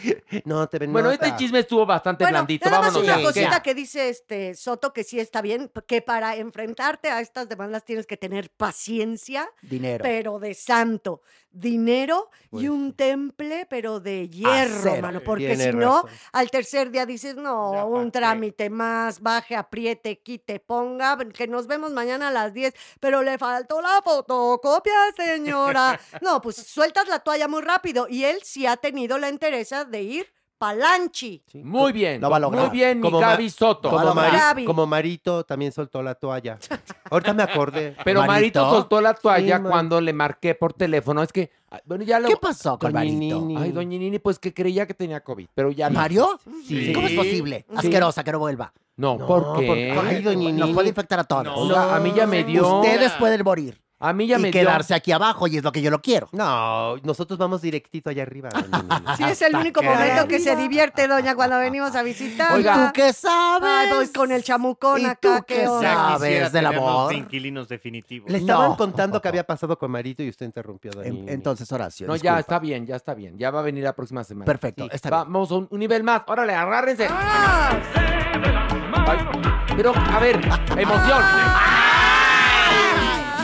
[0.45, 1.27] No, TV Bueno, Notas.
[1.29, 2.69] este chisme estuvo bastante Bueno, blandito.
[2.69, 3.15] nada más Vámonos.
[3.15, 3.69] una cosita ¿Qué?
[3.69, 8.05] que dice este Soto que sí está bien, que para enfrentarte a estas demandas tienes
[8.05, 10.03] que tener paciencia, Dinero.
[10.03, 15.01] pero de santo, dinero Pues y un temple, pero de hierro, Acero.
[15.01, 19.55] mano, porque si no, al tercer día dices, no, Ya, ¿pa' un trámite más, baje,
[19.55, 24.93] apriete, quite, ponga, que nos vemos mañana a las 10, pero le faltó la fotocopia,
[25.15, 25.99] señora.
[26.21, 30.01] No, pues sueltas la toalla muy rápido y él sí ha tenido la entereza de
[30.01, 30.33] ir
[30.63, 31.41] palanchi.
[31.51, 31.61] Sí.
[31.63, 32.21] Muy bien.
[32.21, 32.67] Lo va a lograr.
[32.67, 33.89] Muy bien, mi Como ma- Gaby Soto.
[33.89, 34.31] Como, lograr.
[34.31, 34.65] Mari- Gaby.
[34.65, 36.57] como Marito también soltó la toalla.
[37.11, 37.95] Ahorita me acordé.
[38.03, 38.69] Pero Marito, Marito.
[38.79, 41.21] soltó la toalla Sí, cuando le marqué por teléfono.
[41.21, 42.29] Es que, ah, bueno, ya lo...
[42.29, 43.39] ¿Qué pasó con Doña Marito?
[43.41, 43.57] Nini.
[43.57, 45.99] Ay, doña Nini, pues que creía que tenía COVID, pero ya no.
[45.99, 46.39] ¿Mario?
[46.65, 46.93] Sí.
[46.93, 47.65] ¿Cómo es posible?
[47.75, 48.71] Asquerosa, que no vuelva.
[48.95, 49.65] No, No, ¿por qué?
[49.67, 50.73] porque- Ay, doña Nos Nini.
[50.73, 51.75] puede infectar a todos.
[51.75, 52.79] A mí ya me dio...
[52.79, 53.82] Ustedes pueden morir.
[54.03, 54.61] A mí ya y me dio...
[54.61, 56.27] quedarse aquí abajo, y es lo que yo lo quiero.
[56.33, 58.49] No, nosotros vamos directito allá arriba.
[59.17, 62.53] Sí, es el único momento que se divierte, doña, cuando venimos a visitar.
[62.53, 62.87] Oiga.
[62.87, 63.69] ¿Tú qué sabes?
[63.69, 67.09] Ay, pues con el chamucón ¿Y acá, tú qué sabes del amor?
[67.09, 68.31] de inquilinos definitivos.
[68.31, 68.77] Le estaban No.
[68.77, 72.07] contando que había pasado con Marito y usted interrumpió, doña En- entonces, Horacio.
[72.07, 73.37] No, ya está bien, ya está bien.
[73.37, 74.45] Ya va a venir la próxima semana.
[74.45, 74.89] Perfecto, Sí.
[74.93, 75.19] está bien.
[75.31, 76.23] Vamos a un, un nivel más.
[76.27, 77.07] Órale, agárrense.
[77.09, 77.77] Ay,
[79.75, 80.35] pero, a ver,
[80.77, 81.21] emoción.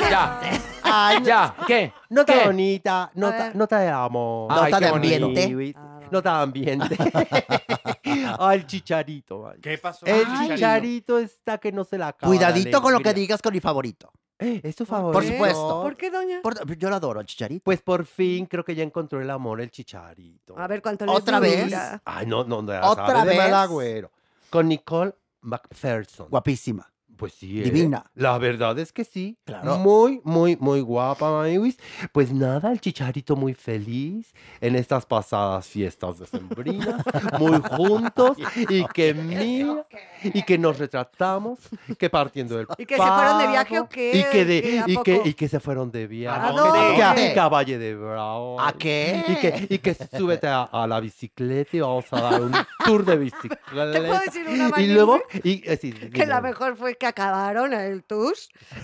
[0.09, 0.39] Ya,
[0.81, 1.93] Ay, ya, ¿qué?
[2.09, 2.45] Nota ¿Qué?
[2.45, 3.55] bonita, nota, ver.
[3.55, 4.47] nota de amor.
[4.51, 5.25] Ay, Nota qué de bonito.
[5.25, 5.79] ambiente.
[6.11, 6.97] Nota de ambiente.
[8.39, 9.47] Ay, el chicharito.
[9.47, 9.59] ay.
[9.61, 10.05] ¿Qué pasó?
[10.07, 10.49] El Ay.
[10.49, 12.27] chicharito está que no se la acaba.
[12.29, 13.41] Cuidadito con lo que digas.
[13.41, 14.11] con mi favorito.
[14.39, 15.11] ¿Es tu favorito?
[15.19, 15.81] Por supuesto.
[15.83, 16.39] ¿Por qué, doña?
[16.41, 17.61] Por- yo lo adoro, el chicharito.
[17.63, 20.57] Pues por fin creo que ya encontró el amor el chicharito.
[20.57, 21.65] A ver cuánto le ¿Otra vez?
[21.65, 22.01] dura.
[22.05, 22.71] Ay, no, no, no.
[22.71, 23.37] ¿Otra ¿Otra vez?
[23.37, 23.53] De vez?
[23.53, 24.11] agüero.
[24.49, 26.29] Con Nicole McPherson.
[26.29, 26.89] Guapísima.
[27.19, 27.59] Pues sí.
[27.59, 27.63] ¿eh?
[27.65, 28.05] Divina.
[28.15, 29.37] La verdad es que sí.
[29.43, 29.75] Claro.
[29.77, 31.77] Muy, muy, muy guapa, Maywis.
[32.13, 37.03] Pues nada, el chicharito muy feliz en estas pasadas fiestas decembrinas,
[37.37, 38.37] muy juntos
[38.69, 39.85] y que mira,
[40.23, 41.59] y que nos retratamos,
[41.97, 44.11] que partiendo del ¿Y que se fueron de viaje o qué?
[44.17, 45.27] Y que, de- ¿Qué, a y que, poco?
[45.29, 46.39] y que se fueron de viaje.
[46.39, 46.95] ¿A dónde?
[46.95, 48.61] Que a, que a Valle de Bravo.
[48.61, 49.25] ¿A qué?
[49.27, 52.53] Y que, y que súbete a, a la bicicleta y vamos a dar un
[52.85, 53.59] tour de bicicleta.
[53.91, 57.73] ¿Te puedo decir una Y luego, y, eh, sí, Que la mejor fue que acabaron
[57.73, 58.33] el tour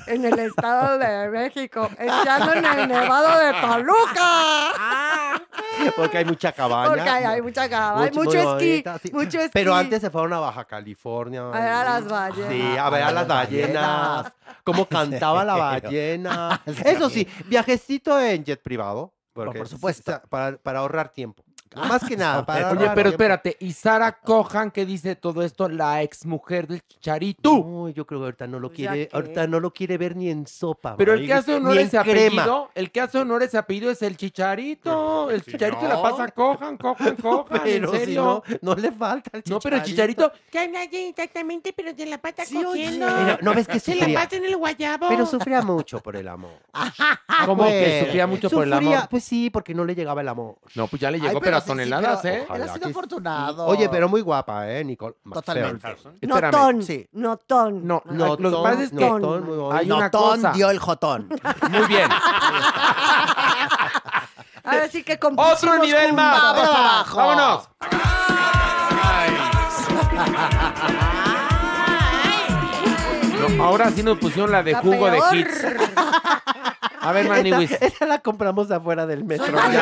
[0.08, 5.42] en el Estado de México, echando en el Nevado de Toluca.
[5.96, 6.90] Porque hay mucha cabaña.
[6.90, 9.12] Porque hay, hay mucha cama, hay Mucho- mucho esquí, bonita, sí.
[9.14, 9.52] mucho esquí.
[9.54, 11.42] Pero antes se fueron a Baja California.
[11.48, 12.52] A ver a las ballenas.
[12.52, 14.34] Sí, a ver a las ballenas.
[14.64, 16.62] Cómo cantaba la ballena.
[16.86, 19.14] Eso sí, viajecito en jet privado.
[19.34, 20.12] Porque, por supuesto.
[20.12, 21.44] o sea, Para, para ahorrar tiempo.
[21.76, 22.46] Más que nada.
[22.46, 25.68] Para Oye, pero espérate, ¿y Sara Cohan qué dice todo esto?
[25.68, 27.54] La exmujer del Chicharito.
[27.54, 30.16] Uy, yo creo que ahorita no lo Pues quiere, que- ahorita no lo quiere ver
[30.16, 30.96] ni en sopa.
[30.98, 32.44] Pero el que hace honor ni a en ese crema.
[32.44, 35.30] apellido, el que hace honor a ese apellido es el Chicharito.
[35.30, 35.88] El Chicharito no.
[35.90, 38.44] la pasa cojan, cojan, cojan, Pero en si serio.
[38.48, 43.06] no, no le falta el No, pero el Chicharito, exactamente, pero de la pata cogiendo.
[43.08, 45.08] Pero, ¿no ves que Se la pasa en el guayabo.
[45.10, 46.52] Pero sufría mucho por el amor.
[47.46, 49.08] ¿cómo que Pues, sufría mucho por el amor?
[49.10, 50.56] Pues sí, porque no le llegaba el amor.
[50.76, 52.48] No, pues ya le Ay, llegó, pero sí, toneladas, pero ¿eh?
[52.56, 53.66] Él ha sido afortunado.
[53.66, 55.16] Oye, pero muy guapa, ¿eh, Nicole?
[55.32, 55.92] Totalmente.
[56.22, 56.52] Espérame.
[56.52, 57.08] Notón, Sí.
[57.14, 57.86] notón.
[57.88, 59.74] No, No, lo que pasa es que notón, muy bonito.
[59.74, 60.52] hay una Notón cosa.
[60.52, 61.30] dio el jotón.
[61.72, 62.10] Muy bien.
[64.64, 66.42] Ahora sí que Otro nivel más.
[66.42, 67.18] Vamos abajo.
[67.18, 67.70] Vámonos.
[73.50, 75.66] No, ahora sí nos pusieron la de La jugo de hits.
[77.02, 77.72] A ver, Maniwis.
[77.72, 79.46] Esa, esa la compramos afuera del metro.
[79.46, 79.80] Suena de,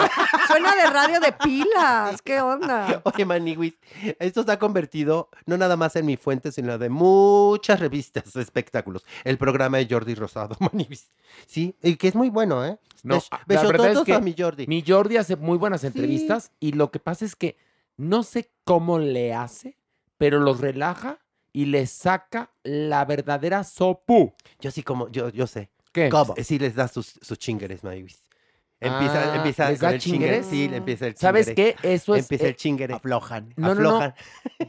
[0.48, 2.22] suena de radio de pilas.
[2.22, 3.02] ¿Qué onda?
[3.06, 3.76] Oye, Maniwis,
[4.20, 8.42] esto se ha convertido no nada más en mi fuente, sino de muchas revistas de
[8.42, 9.06] espectáculos.
[9.24, 11.12] El programa de Jordi Rosado, Maniwis.
[11.48, 12.78] Sí, y que es muy bueno, ¿eh?
[13.04, 14.68] No, Bes- la verdad es que a mi Jordi.
[14.68, 17.56] mi Jordi hace muy buenas entrevistas y lo que pasa es que
[17.96, 19.78] no sé cómo le hace,
[20.18, 21.20] pero los relaja
[21.54, 24.34] y le saca la verdadera sopu.
[24.60, 25.70] Yo sí, como, yo, yo sé.
[25.94, 26.10] ¿Qué?
[26.10, 26.34] ¿Cómo?
[26.44, 27.82] Sí les da sus, sus chingueres.
[27.84, 30.42] Empieza, Ah, empieza ¿les con da el chinguere.
[30.42, 30.46] chingueres?
[30.48, 31.76] Sí, le empieza el ¿Sabes chingere.
[31.82, 31.94] qué?
[31.94, 32.24] Eso es...
[32.26, 32.94] Empieza eh, el chingere.
[32.96, 33.54] Aflojan.
[33.56, 33.90] No, no, no.
[33.90, 34.14] Aflojan.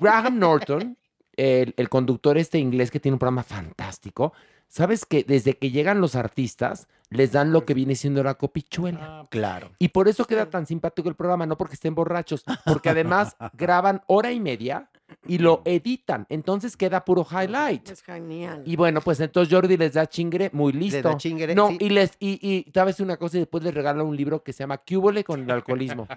[0.00, 0.98] Graham Norton,
[1.36, 4.32] el, el conductor este inglés que tiene un programa fantástico,
[4.68, 9.26] ¿sabes que desde que llegan los artistas les dan lo que viene siendo la copichuela?
[9.30, 9.72] Claro.
[9.78, 14.02] Y por eso queda tan simpático el programa, no porque estén borrachos, porque además graban
[14.06, 14.90] hora y media
[15.26, 17.88] y lo editan, entonces queda puro highlight.
[17.90, 18.62] Es genial.
[18.66, 21.02] Y bueno, pues entonces Jordi les da chingre muy listo.
[21.02, 21.78] da chingre, no, sí.
[21.80, 24.60] y les y, y sabes una cosa y después les regala un libro que se
[24.60, 26.06] llama Cúbole con el alcoholismo.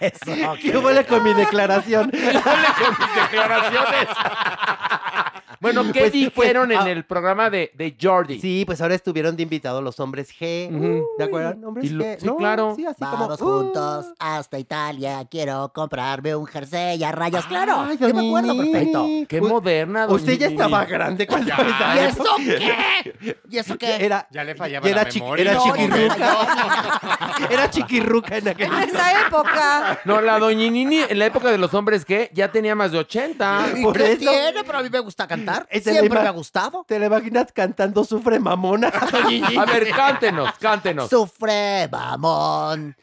[0.00, 0.32] Eso.
[0.62, 2.10] ¿Qué huele con mi declaración?
[2.10, 4.08] con mis declaraciones.
[5.60, 8.40] Bueno, ¿qué Pues, dijeron pues, en ah, el programa de, de Jordi?
[8.40, 10.70] Sí, pues ahora estuvieron de invitados los hombres G.
[11.18, 11.66] ¿De acuerdo?
[11.66, 12.18] Hombres Y lo- G.
[12.20, 12.74] sí, No, claro.
[12.76, 13.50] Sí, así Vamos como.
[13.50, 15.26] uh, juntos hasta Italia.
[15.30, 17.44] Quiero comprarme un jersey a rayas.
[17.46, 17.80] Claro.
[17.80, 19.06] Ay, yo me acuerdo perfecto.
[19.28, 20.06] Qué Uy, moderna.
[20.06, 23.36] doña Usted ya estaba grande cuando ¿Y eso qué?
[23.50, 23.96] ¿Y eso qué?
[24.04, 25.42] Era, Ya le fallaba era, la chiqui- memoria.
[25.42, 27.00] era No, no me chiquirruca.
[27.50, 30.00] era chiquirruca en aquel En esa época.
[30.04, 32.98] No, la doña Nini en la época de los hombres que ya tenía más de
[32.98, 33.66] 80.
[33.76, 34.64] ¿Y por qué eso- tiene?
[34.64, 35.47] Pero a mí me gusta cantar.
[35.70, 36.84] La Siempre me ha gustado.
[36.86, 38.88] ¿Te la imaginas cantando Sufre Mamona?
[39.58, 41.08] A ver, cántenos, cántenos.
[41.08, 42.96] Sufre, mamón.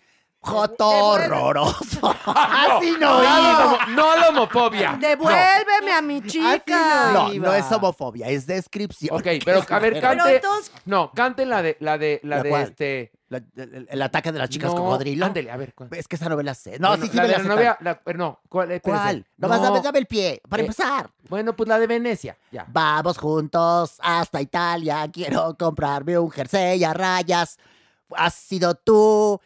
[0.46, 2.16] Joto horroroso.
[2.26, 3.66] Así no no, iba.
[3.66, 4.98] homo- no la homofobia.
[5.00, 7.12] Devuélveme a mi chica.
[7.14, 9.16] No, no es homofobia, es descripción.
[9.18, 10.36] Ok, pero a ver, Pero cante.
[10.36, 12.62] entonces- No, cante la de la de la ¿La de cuál?
[12.64, 13.12] este.
[13.28, 15.26] La- el, el ataque de las chicas no, cocodrilo.
[15.26, 15.74] Ándele, a ver.
[15.74, 15.90] ¿cuál?
[15.94, 16.78] Es que esa novela sé.
[16.78, 18.72] No, Bueno, sí, sí la me de la la sé novia, la- no, ¿cuál?
[18.72, 19.02] Espérese.
[19.04, 19.26] ¿Cuál?
[19.38, 19.64] Nomás No.
[19.66, 21.10] dame, dame el pie, para Eh, empezar.
[21.28, 22.66] Bueno, pues la de Venecia, ya.
[22.70, 25.10] Vamos juntos hasta Italia.
[25.12, 27.58] Quiero comprarme un jersey a rayas.
[28.16, 29.42] Has sido tú.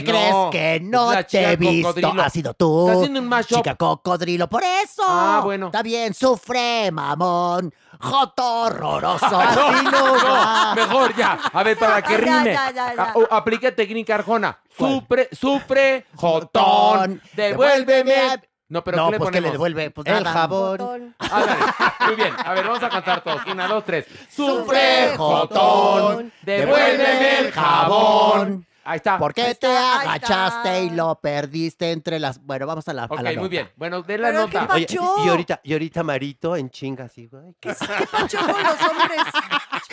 [0.00, 1.88] ¿Qué No, crees que no la te he visto?
[1.94, 2.22] cocodrilo.
[2.22, 2.86] Has sido tú.
[2.88, 3.56] Está haciendo un mashup.
[3.58, 5.02] Chica cocodrilo, por eso.
[5.06, 5.66] Ah, bueno.
[5.66, 7.72] Está bien, sufre, mamón.
[8.00, 9.26] Joto horroroso.
[9.92, 11.38] No, mejor ya.
[11.52, 12.52] A ver, para que rime.
[12.52, 12.94] ya, ya, ya.
[12.98, 14.58] Ah, oh, aplique técnica Arjona.
[14.76, 17.20] Sufre, sufre, jotón.
[17.34, 18.40] Devuélveme.
[18.68, 19.52] No, pero no, ¿qué le pues que le ponemos?
[19.52, 19.90] devuelve.
[19.90, 20.32] Pues El nada.
[20.32, 21.14] jabón.
[22.06, 22.34] Muy bien.
[22.42, 23.44] A ver, vamos a cantar todos.
[23.46, 24.06] Una, dos, tres.
[24.34, 26.32] Sufre, jotón.
[26.42, 28.66] Devuélveme el jabón.
[28.84, 29.18] Ahí está.
[29.18, 30.96] ¿Por qué te está, ahí agachaste y está.
[30.96, 32.42] lo perdiste entre las...
[32.44, 33.70] Bueno, vamos a la, a Ok, muy bien.
[33.76, 34.66] Bueno, de la Pero nota.
[34.66, 35.14] ¿qué Oye, Pacho.
[35.24, 37.54] y ahorita, y ahorita Marito en chinga así, güey.
[37.60, 37.72] ¿Qué
[38.10, 39.20] pacho con los hombres?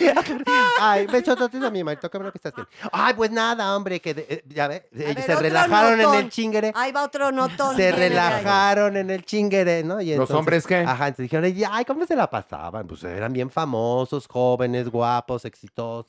[0.80, 2.66] Ay, besototes a mi Marito, qué bueno que estás bien.
[2.92, 6.14] Ay, pues nada, hombre, que de- eh, ya ve, eh, A ver, se relajaron en
[6.14, 6.72] el chingere.
[6.74, 7.76] Ahí va otro notón.
[7.76, 10.00] Se relajaron en el chinguere, ¿no?
[10.00, 10.76] Y ¿Los hombres qué?
[10.78, 12.86] Ajá, entonces dijeron, "Ay, ay, ¿cómo se la pasaban?
[12.86, 16.06] Pues eran bien famosos, jóvenes, guapos, exitosos.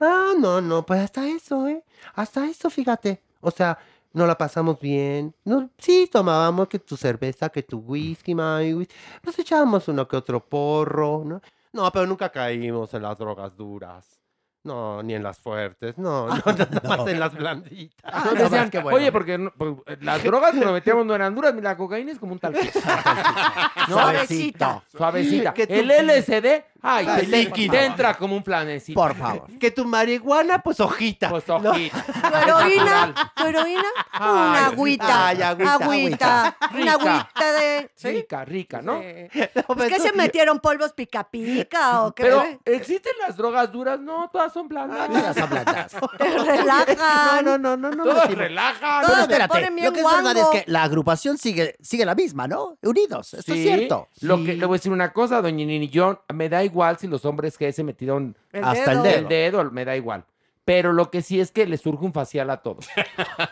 [0.00, 1.84] No, no, no, pues hasta eso, ¿eh?
[2.14, 3.22] Hasta eso, fíjate.
[3.40, 3.78] O sea,
[4.12, 5.34] no la pasamos bien.
[5.44, 8.88] No, sí, tomábamos que tu cerveza, que tu whisky, my.
[9.22, 11.40] Nos echábamos uno que otro porro, ¿no?
[11.72, 14.23] No, pero nunca caímos en las drogas duras.
[14.64, 18.00] No, ni en las fuertes, no, no, nada más en las blanditas.
[18.02, 21.76] Ah, decían, Oye, porque no- pues, las drogas que nos metíamos no eran duras, la
[21.76, 22.54] cocaína es como un tal.
[23.88, 24.82] Suavecita.
[24.90, 25.52] Suavecita.
[25.54, 26.46] Que tú- El LSD,
[26.82, 27.72] ay, Ay, te, te- líquido.
[27.72, 28.98] te entra como un flanecito.
[29.00, 29.46] Por favor.
[29.58, 31.28] Que tu marihuana, pues hojita.
[31.28, 32.04] Pues hojita.
[32.34, 33.84] Tu heroína, tu heroína,
[34.20, 37.90] una agüita, ay, agüita, una agüita de...
[37.94, 38.08] ¿sí?
[38.08, 39.00] Rica, rica, ¿no?
[39.00, 39.40] Sí.
[39.66, 42.22] Pues que se metieron polvos pica pica o qué?
[42.24, 44.00] Pero, ¿existen las drogas duras?
[44.00, 45.08] No, todas son blandas.
[45.08, 45.92] Todas son blandas.
[46.16, 46.24] Te
[46.56, 47.44] relajan.
[47.44, 48.04] No, no, no, no, no.
[48.04, 48.36] Todas no.
[48.36, 49.04] relajan.
[49.04, 52.48] Todas ponen bien lo que es verdad es que la agrupación sigue, sigue la misma,
[52.48, 52.78] ¿no?
[52.82, 54.08] Unidos, esto Sí, es cierto.
[54.20, 57.08] Lo que, le voy a decir una cosa, doña Nini, yo me da igual si
[57.08, 59.18] los hombres que se metieron El Hasta el dedo.
[59.18, 60.24] el dedo, me da igual.
[60.64, 62.86] Pero lo que sí es que les surge un facial a todos.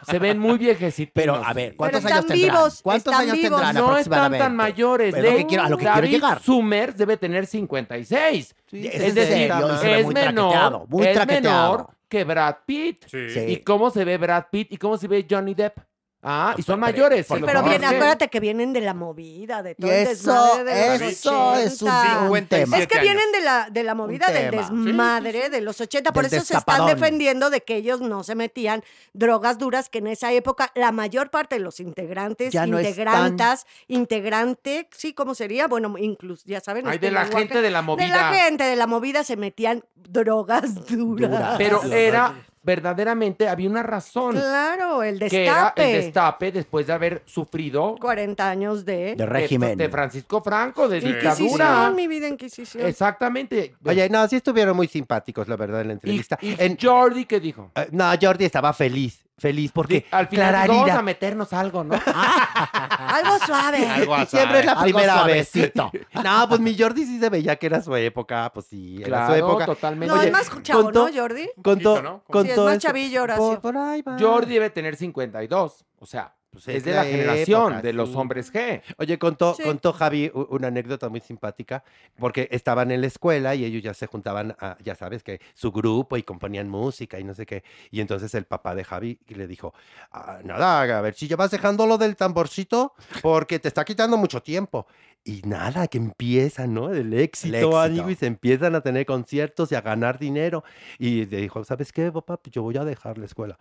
[0.09, 1.13] Se ven muy viejecitos.
[1.15, 2.57] Pero, a ver, ¿cuántos años están tendrán?
[2.57, 3.61] vivos, ¿Quántos están años vivos.
[3.61, 5.15] tendrán no están tan mayores.
[5.15, 6.41] Pero lo de- que quiero- a lo que quiero llegar.
[6.43, 8.55] Summers debe tener 56.
[8.67, 13.05] Sí, Es es decir, serio, es muy menor, muy es menor que Brad Pitt.
[13.11, 13.29] Sí.
[13.31, 13.41] Sí.
[13.41, 14.73] ¿Y cómo se ve Brad Pitt?
[14.73, 15.77] ¿Y cómo se ve Johnny Depp?
[16.25, 17.29] Ah, y son mayores.
[17.29, 20.99] los Pero bien, acuérdate que vienen de la movida, de todo el eso, desmadre de
[20.99, 22.31] los eso es un, 80.
[22.31, 22.79] un tema.
[22.79, 26.39] Es que vienen de la, de la movida del desmadre de los 80, por Del
[26.39, 30.31] eso se están defendiendo de que ellos no se metían drogas duras, que en esa
[30.33, 35.67] época la mayor parte de los integrantes, Ya no integrantas, integrante, sí, ¿cómo sería?
[35.67, 36.87] Bueno, incluso, ya saben.
[36.87, 38.07] Ay, este de la lenguaje, gente de la De movida.
[38.17, 41.31] la gente de la movida se metían drogas duras.
[41.33, 41.55] Duras.
[41.59, 44.35] Pero era, verdaderamente, había una razón.
[44.37, 45.95] Claro, el Que era destape.
[45.97, 49.15] el destape después de haber sufrido 40 años de...
[49.17, 49.77] De régimen.
[49.77, 51.91] de Francisco Franco, de dictadura.
[51.91, 52.87] mi vida Inquisición.
[52.87, 53.75] Exactamente.
[53.85, 56.39] Oye, no, sí estuvieron muy simpáticos, la verdad, en la entrevista.
[56.41, 57.71] y En- Jordi, ¿qué dijo?
[57.75, 61.95] eh, no, Jordi estaba feliz, feliz, porque Al final vamos a meternos algo, ¿no?
[61.95, 63.87] Algo suave.
[63.89, 64.37] Algo así.
[64.37, 65.51] Siempre es la Algo primera vez.
[66.25, 69.27] No, pues mi Jordi sí se veía que era su época, pues sí, era Claro,
[69.27, 69.67] su época.
[69.67, 70.07] totalmente.
[70.07, 71.49] No, Oye, es más chavo, contó- ¿no, Jordi?
[71.63, 72.15] Contó, poquito, ¿no?
[72.17, 73.43] Sí, es contó más chavillo, Horacio.
[73.45, 74.17] Por, por ahí va.
[74.19, 75.85] Jordi debe tener 52.
[75.99, 78.17] O sea, Pues es es de la la generación época, de los sí.
[78.17, 78.83] hombres G.
[78.99, 79.63] Oye, contó, Sí.
[79.63, 81.83] contó Javi una anécdota muy simpática,
[82.19, 85.73] porque estaban en la escuela y ellos ya se juntaban, a, ya sabes, que su
[85.73, 87.65] grupo y componían música y no sé qué.
[87.91, 89.73] Y entonces el papá de Javi le dijo,
[90.13, 92.93] "Ah, nada, a ver si ya vas dejando lo del tamborcito,
[93.23, 94.87] porque te está quitando mucho tiempo.
[95.25, 96.93] Y nada, que empiezan, ¿no?
[96.93, 97.81] El éxito, éxito.
[97.81, 100.65] amigo, y se empiezan a tener conciertos y a ganar dinero.
[100.99, 102.37] Y le dijo, ¿sabes qué, papá?
[102.37, 103.59] Pues yo voy a dejar la escuela.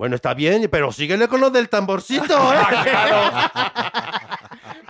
[0.00, 2.56] Bueno, está bien, pero síguele con lo del tamborcito, ¿eh?
[2.56, 2.70] A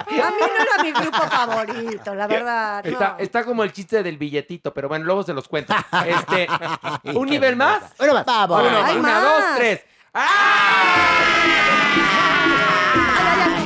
[0.07, 2.85] mí no era mi grupo favorito, la verdad.
[2.85, 2.91] no.
[2.93, 5.75] Está, está como el chiste del billetito, pero bueno, luego se los cuento.
[6.07, 6.47] Este,
[7.13, 7.83] ¿Un nivel más?
[7.99, 8.25] Uno más.
[8.25, 8.63] Vamos.
[8.63, 9.23] Uno, Hay una, más.
[9.25, 9.81] dos, tres.
[10.13, 10.23] ¡Ay,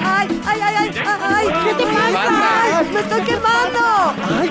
[0.09, 1.47] ay, ay, ay, ay, ay, ay!
[1.65, 2.79] ¿Qué te pasa?
[2.79, 4.15] ¡Ay, ¡Me estoy quemando!
[4.41, 4.49] ¡Ay,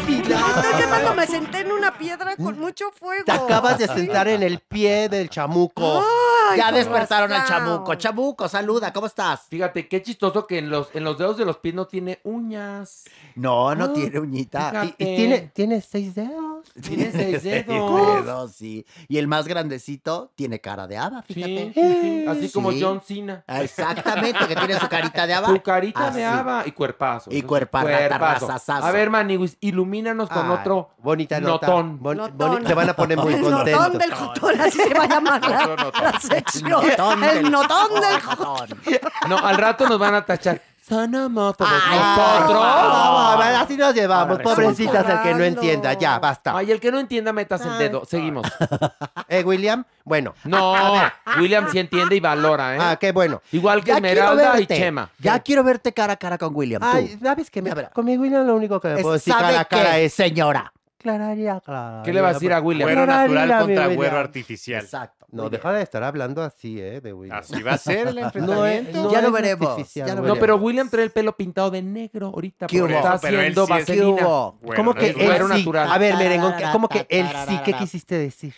[1.00, 1.16] Pilar!
[1.16, 3.24] Me senté en una piedra con mucho fuego.
[3.26, 6.04] Te acabas de sentar en el pie del chamuco.
[6.52, 7.96] Ay, Ya despertaron al chamuco.
[7.96, 9.42] Chamuco, saluda, ¿cómo estás?
[9.50, 13.06] Fíjate, qué chistoso que en los, en los dedos de los pies no tiene uñas.
[13.36, 14.70] No, no Ah, tiene uñita.
[14.72, 14.96] fíjate.
[14.98, 16.66] Y, y tiene, tiene seis dedos.
[16.82, 18.26] Tiene seis Seis dedos.
[18.26, 18.86] dedos, sí.
[19.08, 21.72] Y el más grandecito tiene cara de haba, fíjate.
[21.74, 22.80] sí, sí, Así como Sí.
[22.82, 23.44] John Cena.
[23.48, 25.48] Ah, Exactamente, que tiene su carita de haba.
[25.48, 26.18] Su carita Así.
[26.20, 27.30] de haba y cuerpazo.
[27.32, 27.88] Y cuerpazo.
[27.88, 28.86] razazazazo.
[28.86, 31.68] A ver, Maniwis, ilumínanos con Ay, otro bonita nota.
[31.68, 32.00] notón.
[32.02, 32.38] Bon- Notón.
[32.38, 35.42] boni- se van a poner muy El notón del jotón, así se va a llamar
[35.50, 36.88] la, la sección.
[36.88, 38.70] Notón el notón del jotón.
[39.30, 40.62] No, al rato nos van a tachar.
[40.86, 41.72] Son homófobos.
[41.72, 42.60] Ay, nosotros.
[42.62, 44.32] Vamos, a ver, así nos llevamos.
[44.38, 44.44] Ahora.
[44.44, 45.94] Pobrecitas el que no entienda.
[45.94, 46.58] Ya, basta.
[46.58, 48.04] Ay, el que no entienda, metas el dedo.
[48.04, 48.46] Seguimos.
[49.30, 49.86] ¿Eh, William?
[50.04, 50.34] Bueno.
[50.44, 50.74] No,
[51.40, 52.80] William sí entiende y valora, ¿eh?
[52.82, 53.42] Ah, qué bueno.
[53.54, 54.78] Igual que Ya quiero Esmeralda y verte.
[54.78, 55.10] Chema.
[55.20, 56.82] Ya quiero verte cara a cara con William.
[56.82, 56.88] tú.
[56.92, 57.64] Ay, ¿sabes qué?
[57.94, 60.06] Con mi William lo único que me Es- puedo decir ¿sabe cara a cara qué,
[60.06, 60.14] es...
[60.14, 60.74] señora?
[60.98, 62.02] Clararía, Clara.
[62.04, 62.88] ¿Qué le vas a decir a William?
[62.88, 64.84] Güero natural mi contra güero artificial.
[64.84, 65.23] Exacto.
[65.34, 67.02] No, deja de estar hablando así, ¿eh?
[67.02, 67.40] De William.
[67.40, 69.04] Así va a ser el No, es- enfrentamiento.
[69.04, 71.82] no Ya lo veremos, artificial, ya lo No, pero William trae el pelo pintado de
[71.82, 73.00] negro ahorita ¿Qué porque hubo?
[73.00, 73.74] está haciendo sí
[74.76, 75.48] ¿Cómo que él sí?
[75.48, 75.92] natural.
[75.92, 77.60] A ver, merengón, ¿qué- ¿cómo que él sí?
[77.66, 78.54] ¿Qué quisiste decir?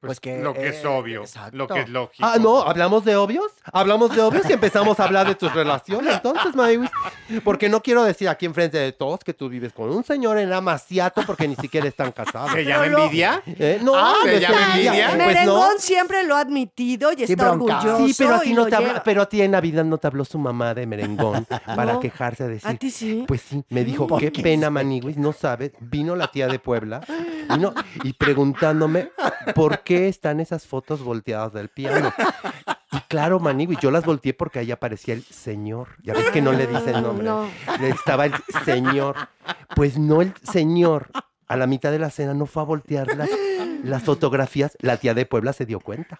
[0.00, 1.54] Pues, Pues que, lo que es eh, obvio, exacto.
[1.58, 2.26] lo que es lógico.
[2.26, 3.52] Ah, no, ¿hablamos de obvios?
[3.70, 6.14] ¿Hablamos de obvios y empezamos a hablar de tus relaciones?
[6.14, 6.90] Entonces, Maywis,
[7.44, 10.50] porque no quiero decir aquí enfrente de todos que tú vives con un señor en
[10.54, 12.50] Amaciato porque ni siquiera están casados.
[12.52, 13.42] ¿Se llama envidia?
[13.46, 13.78] ¿Eh?
[13.82, 14.92] No, Ah, ¿se llama envidia?
[15.08, 15.26] Pues no.
[15.26, 18.06] Merengón siempre lo ha admitido y está orgulloso.
[18.06, 20.24] Sí, pero a ti no te habla- pero a ti en Navidad no te habló
[20.24, 22.00] su mamá de merengón para No.
[22.00, 22.68] quejarse de decir.
[22.70, 23.24] ¿A ti sí?
[23.28, 24.42] Pues sí, me dijo, ¿Por qué qué?
[24.42, 25.72] pena, Maniguis, no sabes.
[25.78, 27.02] Vino la tía de Puebla
[27.50, 27.74] vino,
[28.04, 29.10] y preguntándome
[29.54, 32.12] por qué están esas fotos volteadas del piano.
[32.92, 35.88] Y claro, Maniguis, yo las volteé porque ahí aparecía el señor.
[36.02, 37.24] Ya ves que no le dice el nombre.
[37.24, 37.48] No.
[37.82, 38.34] Estaba el
[38.64, 39.16] señor.
[39.76, 41.08] Pues no el señor.
[41.50, 43.28] A la mitad de la cena no fue a voltearlas
[43.82, 46.18] las fotografías, la tía de Puebla se dio cuenta.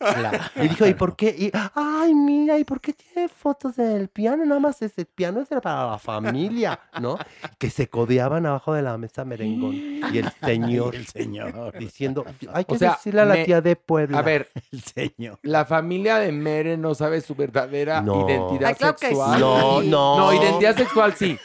[0.57, 1.29] Y dijo, ¿y por qué?
[1.39, 4.47] Y, ay, mira, ¿y por qué tiene fotos del piano?
[4.47, 7.19] Nada más ese piano es para la familia, ¿no?
[7.59, 9.75] Que se codeaban abajo de la mesa merengón.
[9.75, 11.79] Y el señor, El señor.
[11.79, 12.25] diciendo,
[12.55, 14.19] hay que O sea, decirle a la me- tía de Puebla.
[14.19, 15.39] A ver, El señor.
[15.43, 18.27] la familia de Mere no sabe su verdadera No.
[18.27, 19.35] identidad Ay, claro que sexual.
[19.35, 19.41] sí.
[19.41, 20.17] No, no.
[20.19, 21.39] No, identidad sexual sí.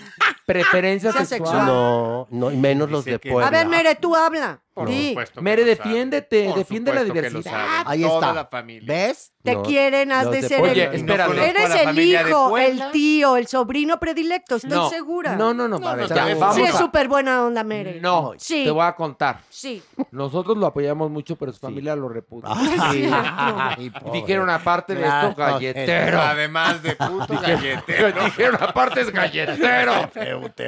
[0.46, 1.50] Preferencia Sea sexual.
[1.50, 1.66] sexual.
[1.68, 3.48] No, no, y menos los de que- Puebla.
[3.48, 4.62] A ver, Mere, tú habla.
[4.76, 5.08] Por Di.
[5.10, 7.84] supuesto Mere, defiéndete, Por defiende la diversidad.
[7.86, 8.34] Ahí Toda está.
[8.34, 8.94] la familia.
[8.94, 9.32] ¿Ves?
[9.42, 10.96] Te No, quieren, has de de ser Oye, el...
[10.96, 11.32] espérame.
[11.40, 15.36] a Eres el hijo, el tío, el sobrino predilecto, estoy no, segura.
[15.38, 17.64] No, no, no, No, a ver, no, ya, no, vamos Sí, es súper buena onda,
[17.64, 18.02] Mere.
[18.02, 18.66] No, Sí.
[18.66, 19.40] te voy a contar.
[19.50, 19.82] Sí.
[20.12, 22.50] Nosotros lo apoyamos mucho, pero su familia lo repudia.
[22.52, 23.08] Ay,
[23.86, 24.20] Y pobre.
[24.20, 26.20] Dijeron aparte de esto, galletero.
[26.22, 28.12] Además de puto galletero.
[28.26, 30.10] Dijeron aparte es galletero.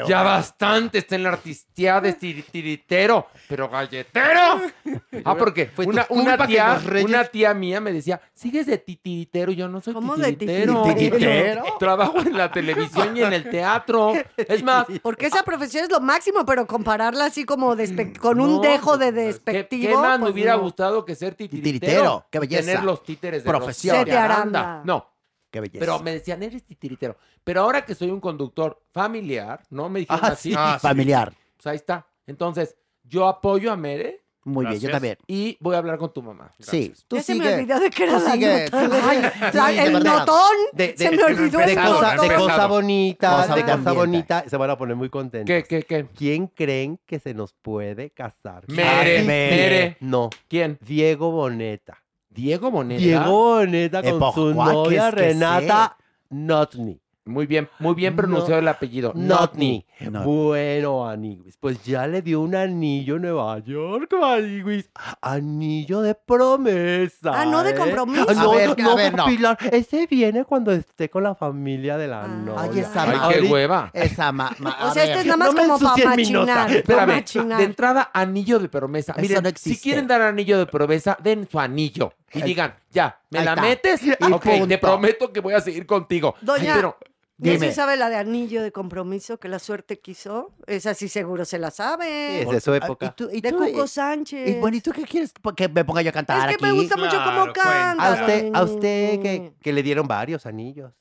[0.08, 3.97] Ya bastante está en la artisteada de tiri- tiritero, pero galletero.
[5.26, 9.68] Ah, porque Fue una, una tía, una tía mía me decía, sigues de titiritero, yo
[9.68, 10.84] no soy ¿Cómo de titiritero.
[10.84, 11.64] titiritero?
[11.80, 14.14] Trabajo en la televisión y en el teatro.
[14.38, 18.62] Es más, Porque esa profesión es lo máximo, pero compararla así como despe- con un
[18.62, 19.88] dejo de ¿qué- despectivo.
[19.88, 20.62] ¿Qué, más me pues hubiera no.
[20.62, 21.74] gustado que ser titiritero?
[21.80, 22.66] Titiritero, qué belleza.
[22.66, 23.98] Tener los títeres de Profesión.
[23.98, 24.60] Sete Aranda.
[24.60, 24.82] Aranda.
[24.86, 25.10] No,
[25.50, 25.80] Qué belleza.
[25.80, 27.18] pero me decían, eres titiritero.
[27.44, 29.90] Pero ahora que soy un conductor familiar, ¿no?
[29.90, 30.50] Me dijeron Ah, así.
[30.52, 30.88] sí, Ah, sí.
[30.88, 31.34] familiar.
[31.56, 32.06] Pues ahí está.
[32.28, 32.76] Entonces,
[33.08, 35.18] yo apoyo a Mere Muy bien, yo también.
[35.28, 36.52] y voy a hablar con tu mamá.
[36.60, 37.56] Sí, tú Ya se me sigue.
[37.56, 38.66] olvidó de que era la sigue.
[38.72, 39.10] nota.
[39.10, 39.22] Ay,
[39.54, 40.20] La- sí, de el verdad.
[40.20, 40.56] notón.
[40.74, 42.28] De, de- se me olvidó de el cosa, notón.
[42.30, 45.48] de cosa bonita, Cosa de de cosa bonita, se van a poner muy contentos.
[45.54, 46.06] ¿Qué, qué, qué?
[46.16, 48.64] ¿Quién creen que se nos puede casar?
[48.68, 48.88] Mere,
[49.20, 49.56] Ay, Mere.
[49.58, 49.98] Mere.
[50.02, 50.78] No, ¿Quién?
[50.82, 51.98] Diego Boneta.
[52.30, 53.02] Diego Boneta.
[53.02, 55.98] Diego Boneta con por su cuál novia Renata
[56.30, 57.02] Notni.
[57.28, 59.12] Muy bien, muy bien pronunciado el apellido.
[59.16, 59.86] Notni.
[60.00, 60.24] No.
[60.24, 64.90] Bueno, Aniguis, pues ya le dio un anillo en Nueva York, Aniguis.
[65.22, 67.32] Anillo de promesa.
[67.34, 67.76] Ah, no de ¿eh?
[67.76, 68.26] compromiso.
[68.30, 69.26] Ah, no, A ver, no, a ver, no.
[69.26, 72.28] Pilar, ese viene cuando esté con la familia de la Ah.
[72.28, 72.62] novia.
[72.62, 73.90] Ay, esa Ay, qué hueva.
[73.94, 76.72] Esa ma, ma- O a sea, esto es nada más no me como para machinar.
[76.72, 77.58] Espérame, machinar.
[77.60, 79.14] de entrada, anillo de promesa.
[79.14, 82.14] Eso Miren, no si quieren dar anillo de promesa, den su anillo.
[82.34, 83.62] Y digan, ya, ¿me ahí la está.
[83.62, 84.04] metes?
[84.04, 86.36] Y ok, te prometo que voy a seguir contigo.
[86.42, 86.98] Doña- Ay, pero,
[87.40, 90.54] ¿Ya se sabe la de anillo de compromiso que la suerte quiso?
[90.66, 92.42] Esa sí seguro se la sabe.
[92.42, 93.06] Es de su Ah, época.
[93.06, 94.50] ¿Y tú, y de tú, Cuco Sánchez.
[94.50, 96.74] y bueno, ¿y tú qué quieres que me ponga yo a cantar es que aquí?
[96.74, 98.08] me gusta mucho cómo canta.
[98.08, 100.94] A usted, a que, que le dieron varios anillos.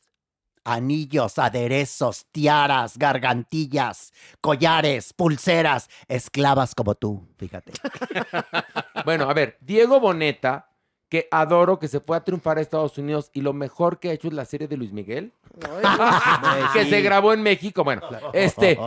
[0.62, 7.72] Anillos, aderezos, tiaras, gargantillas, collares, pulseras, esclavas como tú, fíjate.
[9.04, 10.68] bueno, a ver, Diego Boneta,
[11.08, 14.12] que adoro, que se fue a triunfar a Estados Unidos y lo mejor que ha
[14.12, 15.32] hecho es la serie de Luis Miguel,
[16.72, 17.84] que se grabó en México.
[17.84, 18.02] Bueno,
[18.32, 18.78] este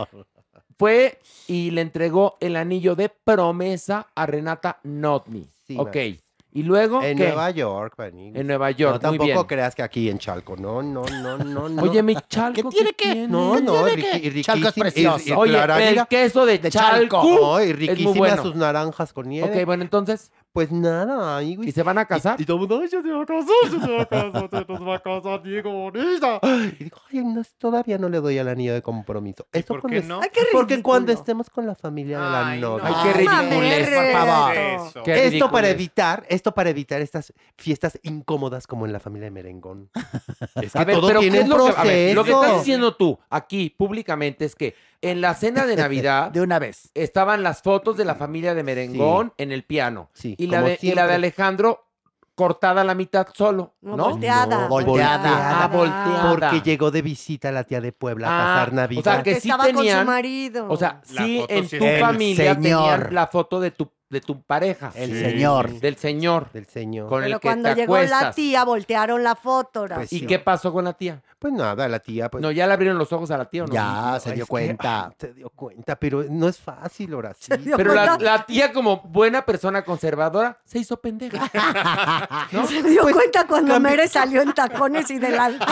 [0.78, 5.46] fue y le entregó el anillo de promesa a Renata Notni.
[5.66, 5.94] Sí, ok.
[5.96, 6.18] man.
[6.52, 7.26] Y luego, En ¿qué?
[7.28, 7.94] Nueva York.
[8.12, 9.46] En Nueva York, No, muy tampoco bien.
[9.46, 10.56] creas que aquí en Chalco.
[10.56, 11.68] No, no, no, no.
[11.68, 11.82] no.
[11.82, 12.68] Oye, mi chalco.
[12.70, 13.28] ¿Qué tiene que- tiene?
[13.28, 15.22] No, ¿qué no, tiene riqui- que- y Chalco es precioso.
[15.24, 17.22] y- y Oye, Clara, el mira, queso de, de Chalco.
[17.22, 17.40] Chalco.
[17.40, 18.42] no, y es muy riquísimas bueno.
[18.42, 19.60] sus naranjas con nieve.
[19.60, 21.68] Ok, bueno, entonces, Pues nada, güey.
[21.68, 22.40] ¿y se van a casar?
[22.40, 24.06] Y, y todo el mundo, ay, yo se va a casar, yo se va a
[24.06, 26.40] casar, se nos va a casar Diego Bonita.
[26.42, 29.46] Y digo, ay, no, todavía no le doy el anillo de compromiso.
[29.52, 30.20] Eso por qué no?
[30.20, 30.92] Ay, qué Porque ridículo.
[30.92, 32.84] cuando estemos con la familia de la Ay, novia.
[32.84, 34.56] Ay, qué ridiculez, por favor.
[34.56, 39.30] Esto ridículo para evitar, esto para evitar estas fiestas incómodas como en la familia de
[39.30, 39.88] Merengón.
[40.60, 42.32] Es que A ver, todo pero tiene ¿qué es lo que, a ver, lo que
[42.32, 46.90] estás diciendo tú aquí públicamente es que en la cena de Navidad De una vez.
[46.94, 50.78] estaban las fotos de la familia de Merengón en el piano Sí, y la, de,
[50.82, 51.14] y la de.
[51.14, 51.86] Alejandro
[52.34, 54.10] cortada a la mitad solo, No, ¿no?
[54.10, 54.60] volteada.
[54.62, 55.62] No, volteada.
[55.64, 56.30] Ah, volteada.
[56.30, 59.00] Porque llegó de visita la tía de Puebla a Ah, pasar Navidad.
[59.00, 60.66] o sea, Que sí estaba con su marido.
[60.70, 62.62] O sea, La sí en sí tu familia señor.
[62.62, 65.20] tenían la foto de tu de tu pareja, El Sí.
[65.20, 65.70] señor.
[65.80, 67.08] del señor del señor.
[67.08, 69.98] con Pero el que cuando te llegó la tía, voltearon la fotografía.
[70.00, 70.26] Pues ¿Y sí.
[70.26, 71.22] qué pasó con la tía?
[71.38, 72.42] Pues nada, la tía, pues.
[72.42, 73.72] No, ya le abrieron los ojos a la tía, ¿o no?
[73.72, 75.06] Ya, se dio es que, cuenta.
[75.06, 77.56] ay, se dio cuenta, pero no es fácil, ahora sí.
[77.58, 81.48] dio Pero la, tía, como buena persona conservadora, se hizo pendeja.
[82.52, 82.66] ¿no?
[82.66, 85.68] Se dio Pues, cuenta cuando Mere salió en tacones y delantal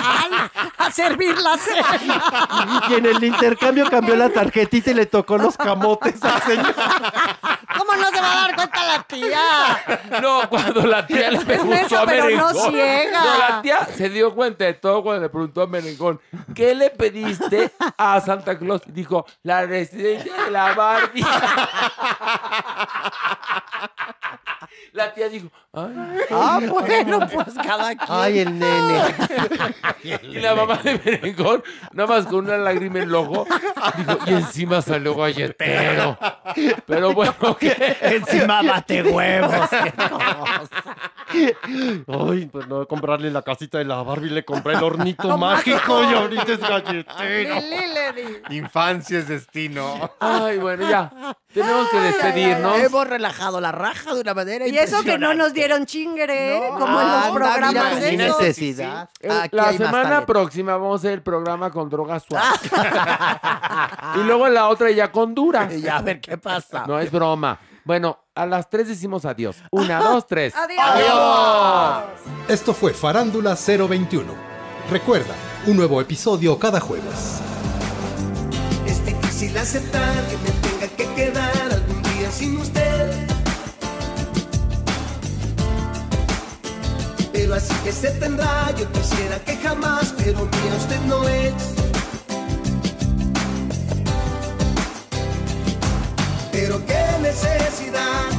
[0.79, 2.87] a servir la cena.
[2.89, 6.75] Y en el intercambio cambió la tarjetita y le tocó los camotes al señor.
[7.99, 10.21] ¿Cómo no se va a dar cuenta la tía?
[10.23, 13.25] No, cuando la tía le preguntó menso, a pero no ciega.
[13.25, 16.21] No, la tía se dio cuenta de todo cuando le preguntó a Merengón,
[16.55, 18.83] ¿qué le pediste a Santa Claus?
[18.87, 21.25] Dijo, la residencia de la Barbie.
[24.93, 25.49] La tía dijo,
[25.87, 26.21] ay.
[26.31, 28.09] Ah, bueno, pues cada quien.
[28.09, 29.03] Ay, el nene.
[30.23, 33.47] Y la mamá de Merengón, nada más con una lágrima en el ojo,
[33.97, 36.19] dijo, y encima salió galletero.
[36.87, 37.97] Pero bueno, ¿qué?
[38.01, 39.69] Encima bate huevos.
[41.33, 41.57] qué
[42.07, 46.15] Ay, pues no comprarle la casita de la Barbie, le compré el hornito mágico y
[46.15, 47.61] ahorita es galletero.
[48.51, 50.11] Infancia es destino.
[50.21, 51.37] Ay, bueno, ya.
[51.53, 52.79] Tenemos que despedirnos.
[52.79, 56.71] Hemos relajado la raja de una manera Y eso que no nos dieron chingere, ¿eh?
[56.79, 58.41] como en los anda, programas mira, de sin esos.
[58.41, 59.09] necesidad.
[59.43, 62.61] Aquí la semana próxima vamos a hacer el programa con drogas suaves.
[64.17, 65.73] y luego la otra ya con duras.
[65.79, 66.85] Y a ver qué pasa.
[66.87, 67.59] No es broma.
[67.85, 69.57] Bueno, a las tres decimos adiós.
[69.71, 70.55] Una, dos, tres.
[70.57, 72.05] Adiós.
[72.49, 74.33] Esto fue Farándula 021.
[74.91, 75.35] Recuerda,
[75.67, 77.41] un nuevo episodio cada jueves.
[78.87, 81.68] Es difícil aceptar que me tenga que quedar
[87.51, 91.55] Así que se tendrá, yo quisiera que jamás, pero mía usted no es.
[96.53, 98.31] Pero qué necesidad,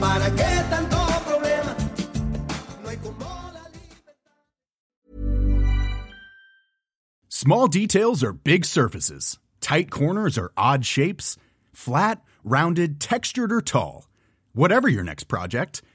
[0.00, 0.96] para qué tanto
[1.26, 1.76] problema.
[2.82, 3.62] No hay como la
[7.28, 9.38] Small details are big surfaces.
[9.60, 11.36] Tight corners are odd shapes.
[11.72, 14.08] Flat, rounded, textured, or tall.
[14.54, 15.82] Whatever your next project,